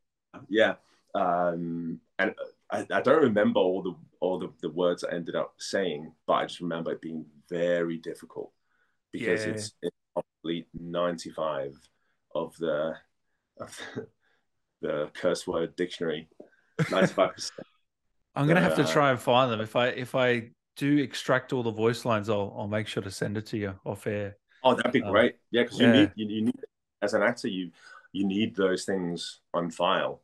yeah. 0.50 0.74
Um, 1.16 2.00
and 2.20 2.36
I, 2.74 2.88
I 2.92 3.02
don't 3.02 3.22
remember 3.22 3.60
all 3.60 3.82
the 3.82 3.96
all 4.20 4.40
the, 4.40 4.50
the 4.62 4.70
words 4.70 5.04
I 5.04 5.14
ended 5.14 5.36
up 5.36 5.54
saying, 5.58 6.12
but 6.26 6.34
I 6.34 6.46
just 6.46 6.62
remember 6.62 6.92
it 6.92 7.02
being 7.02 7.26
very 7.50 7.98
difficult 7.98 8.52
because 9.12 9.46
Yeah. 9.46 9.52
it's, 9.52 9.74
it's 9.82 9.96
probably 10.14 10.68
ninety 10.74 11.30
five 11.30 11.78
of 12.34 12.58
the 12.58 12.96
of 13.60 13.80
the, 13.96 14.08
the 14.82 15.12
curse 15.14 15.46
word 15.46 15.76
dictionary. 15.76 16.28
Ninety 16.90 17.14
five 17.14 17.34
percent. 17.34 17.68
I'm 18.36 18.48
gonna 18.48 18.62
have 18.62 18.76
to 18.76 18.86
try 18.86 19.12
and 19.12 19.20
find 19.20 19.52
them. 19.52 19.62
If 19.62 19.76
I 19.76 19.88
if 19.90 20.16
I 20.16 20.50
do 20.76 20.98
extract 20.98 21.54
all 21.54 21.62
the 21.62 21.72
voice 21.72 22.06
lines, 22.06 22.30
I'll 22.30 22.56
I'll 22.58 22.68
make 22.68 22.88
sure 22.88 23.04
to 23.04 23.12
send 23.12 23.38
it 23.38 23.46
to 23.48 23.58
you 23.58 23.76
off 23.86 24.08
air. 24.08 24.38
Oh, 24.64 24.74
that'd 24.74 24.92
be 24.92 25.04
um, 25.04 25.12
great. 25.12 25.36
Yeah, 25.52 25.64
because 25.64 25.80
you 25.80 25.88
yeah. 25.88 25.94
need 25.94 26.12
you, 26.16 26.28
you, 26.28 26.42
need 26.46 26.56
as 27.02 27.14
an 27.14 27.22
actor 27.22 27.48
you 27.48 27.72
you 28.14 28.26
need 28.26 28.56
those 28.56 28.86
things 28.86 29.42
on 29.54 29.70
file. 29.70 30.22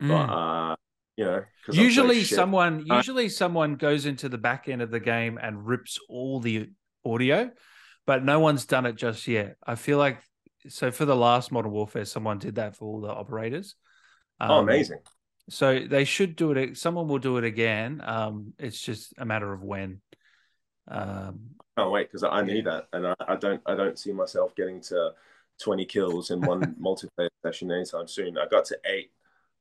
Mm. 0.00 0.08
But 0.08 0.32
uh, 0.32 0.76
you 1.16 1.24
know, 1.24 1.44
usually 1.70 2.24
someone 2.24 2.86
uh, 2.90 2.96
usually 2.96 3.28
someone 3.28 3.76
goes 3.76 4.06
into 4.06 4.28
the 4.28 4.38
back 4.38 4.68
end 4.68 4.82
of 4.82 4.90
the 4.90 5.00
game 5.00 5.38
and 5.40 5.66
rips 5.66 5.98
all 6.08 6.40
the 6.40 6.70
audio, 7.04 7.50
but 8.06 8.24
no 8.24 8.40
one's 8.40 8.64
done 8.64 8.86
it 8.86 8.96
just 8.96 9.28
yet. 9.28 9.56
I 9.66 9.74
feel 9.74 9.98
like 9.98 10.22
so 10.68 10.90
for 10.90 11.04
the 11.04 11.16
last 11.16 11.52
Modern 11.52 11.72
Warfare, 11.72 12.04
someone 12.04 12.38
did 12.38 12.54
that 12.56 12.76
for 12.76 12.86
all 12.86 13.00
the 13.00 13.08
operators. 13.08 13.74
Oh, 14.40 14.44
um, 14.46 14.50
oh, 14.50 14.58
amazing! 14.58 15.00
So 15.50 15.80
they 15.80 16.04
should 16.04 16.36
do 16.36 16.52
it. 16.52 16.78
Someone 16.78 17.08
will 17.08 17.18
do 17.18 17.36
it 17.36 17.44
again. 17.44 18.00
Um, 18.04 18.54
it's 18.58 18.80
just 18.80 19.12
a 19.18 19.24
matter 19.24 19.52
of 19.52 19.62
when. 19.62 20.00
Um, 20.88 21.50
can't 21.76 21.90
wait 21.90 22.08
because 22.08 22.24
I 22.24 22.42
need 22.42 22.66
that, 22.66 22.86
and 22.92 23.06
I, 23.06 23.14
I, 23.26 23.36
don't. 23.36 23.60
I 23.66 23.74
don't 23.74 23.98
see 23.98 24.12
myself 24.12 24.54
getting 24.54 24.80
to 24.82 25.12
twenty 25.62 25.84
kills 25.84 26.30
in 26.30 26.40
one 26.40 26.74
multiplayer 26.82 27.28
session 27.44 27.70
anytime 27.70 28.06
soon. 28.06 28.38
I 28.38 28.46
got 28.46 28.64
to 28.66 28.78
eight, 28.86 29.10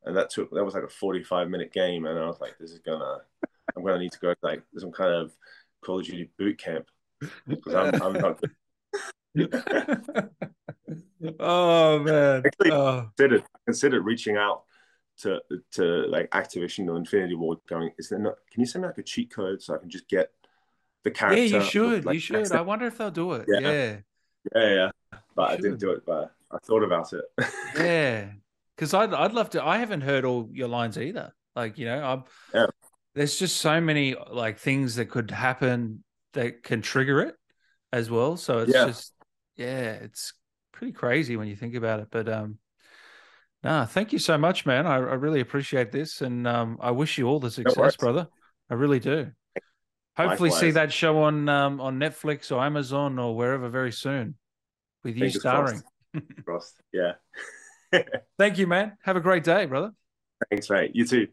and 0.05 0.15
that 0.15 0.29
took 0.29 0.51
that 0.51 0.63
was 0.63 0.73
like 0.73 0.83
a 0.83 0.89
forty-five 0.89 1.49
minute 1.49 1.73
game, 1.73 2.05
and 2.05 2.17
I 2.17 2.25
was 2.25 2.41
like, 2.41 2.57
this 2.59 2.71
is 2.71 2.79
gonna. 2.79 3.17
I'm 3.75 3.83
gonna 3.83 3.99
need 3.99 4.11
to 4.11 4.19
go 4.19 4.33
like 4.41 4.63
some 4.77 4.91
kind 4.91 5.13
of 5.13 5.31
Call 5.81 5.99
of 5.99 6.05
Duty 6.05 6.29
boot 6.37 6.57
camp 6.57 6.87
because 7.47 7.73
I'm, 7.73 8.01
I'm 8.01 8.13
not. 8.13 8.43
oh 11.39 11.99
man! 11.99 12.43
Actually, 12.45 12.71
oh. 12.71 13.09
considered 13.15 13.43
considered 13.65 14.03
reaching 14.03 14.37
out 14.37 14.63
to 15.19 15.39
to 15.73 15.83
like 16.07 16.29
Activision 16.31 16.89
or 16.89 16.97
Infinity 16.97 17.35
Ward 17.35 17.59
going, 17.67 17.91
is 17.97 18.09
there 18.09 18.19
not 18.19 18.35
can 18.51 18.61
you 18.61 18.65
send 18.65 18.81
me 18.81 18.87
like 18.87 18.97
a 18.97 19.03
cheat 19.03 19.33
code 19.33 19.61
so 19.61 19.75
I 19.75 19.77
can 19.77 19.89
just 19.89 20.09
get 20.09 20.31
the 21.03 21.11
character? 21.11 21.43
Yeah, 21.43 21.59
you 21.59 21.63
should. 21.63 22.05
Like, 22.05 22.15
you 22.15 22.19
should. 22.19 22.51
I 22.51 22.61
wonder 22.61 22.87
if 22.87 22.97
they'll 22.97 23.11
do 23.11 23.33
it. 23.33 23.45
Yeah. 23.47 23.59
Yeah. 23.59 23.97
Yeah, 24.55 24.73
yeah. 24.73 24.91
But 25.35 25.51
I 25.51 25.55
didn't 25.55 25.79
do 25.79 25.91
it, 25.91 26.05
but 26.05 26.33
I 26.51 26.57
thought 26.63 26.83
about 26.83 27.13
it. 27.13 27.23
yeah. 27.77 28.31
Cause 28.81 28.95
I'd 28.95 29.13
I'd 29.13 29.33
love 29.33 29.51
to 29.51 29.63
I 29.63 29.77
haven't 29.77 30.01
heard 30.01 30.25
all 30.25 30.49
your 30.51 30.67
lines 30.67 30.97
either. 30.97 31.35
Like, 31.55 31.77
you 31.77 31.85
know, 31.85 32.03
I'm 32.03 32.23
yeah. 32.51 32.65
there's 33.13 33.37
just 33.37 33.57
so 33.57 33.79
many 33.79 34.15
like 34.31 34.57
things 34.57 34.95
that 34.95 35.05
could 35.05 35.29
happen 35.29 36.03
that 36.33 36.63
can 36.63 36.81
trigger 36.81 37.21
it 37.21 37.35
as 37.93 38.09
well. 38.09 38.37
So 38.37 38.59
it's 38.59 38.73
yeah. 38.73 38.85
just 38.87 39.13
yeah, 39.55 39.91
it's 39.91 40.33
pretty 40.71 40.93
crazy 40.93 41.37
when 41.37 41.47
you 41.47 41.55
think 41.55 41.75
about 41.75 41.99
it. 41.99 42.07
But 42.09 42.27
um 42.27 42.57
Nah, 43.63 43.85
thank 43.85 44.11
you 44.11 44.17
so 44.17 44.39
much, 44.39 44.65
man. 44.65 44.87
I, 44.87 44.95
I 44.95 45.13
really 45.13 45.39
appreciate 45.39 45.91
this, 45.91 46.21
and 46.21 46.47
um, 46.47 46.79
I 46.81 46.89
wish 46.89 47.19
you 47.19 47.27
all 47.27 47.39
the 47.39 47.51
success, 47.51 47.95
brother. 47.95 48.27
I 48.71 48.73
really 48.73 48.99
do. 48.99 49.29
Hopefully, 50.17 50.49
Likewise. 50.49 50.59
see 50.59 50.71
that 50.71 50.91
show 50.91 51.21
on 51.21 51.47
um, 51.47 51.79
on 51.79 51.99
Netflix 51.99 52.51
or 52.51 52.59
Amazon 52.63 53.19
or 53.19 53.35
wherever 53.35 53.69
very 53.69 53.91
soon, 53.91 54.33
with 55.03 55.15
you 55.15 55.29
starring. 55.29 55.83
Crossed. 56.43 56.81
Yeah. 56.91 57.13
Thank 58.37 58.57
you, 58.57 58.67
man. 58.67 58.97
Have 59.03 59.15
a 59.17 59.21
great 59.21 59.43
day, 59.43 59.65
brother. 59.65 59.91
Thanks, 60.49 60.69
mate. 60.69 60.91
You 60.95 61.05
too. 61.05 61.27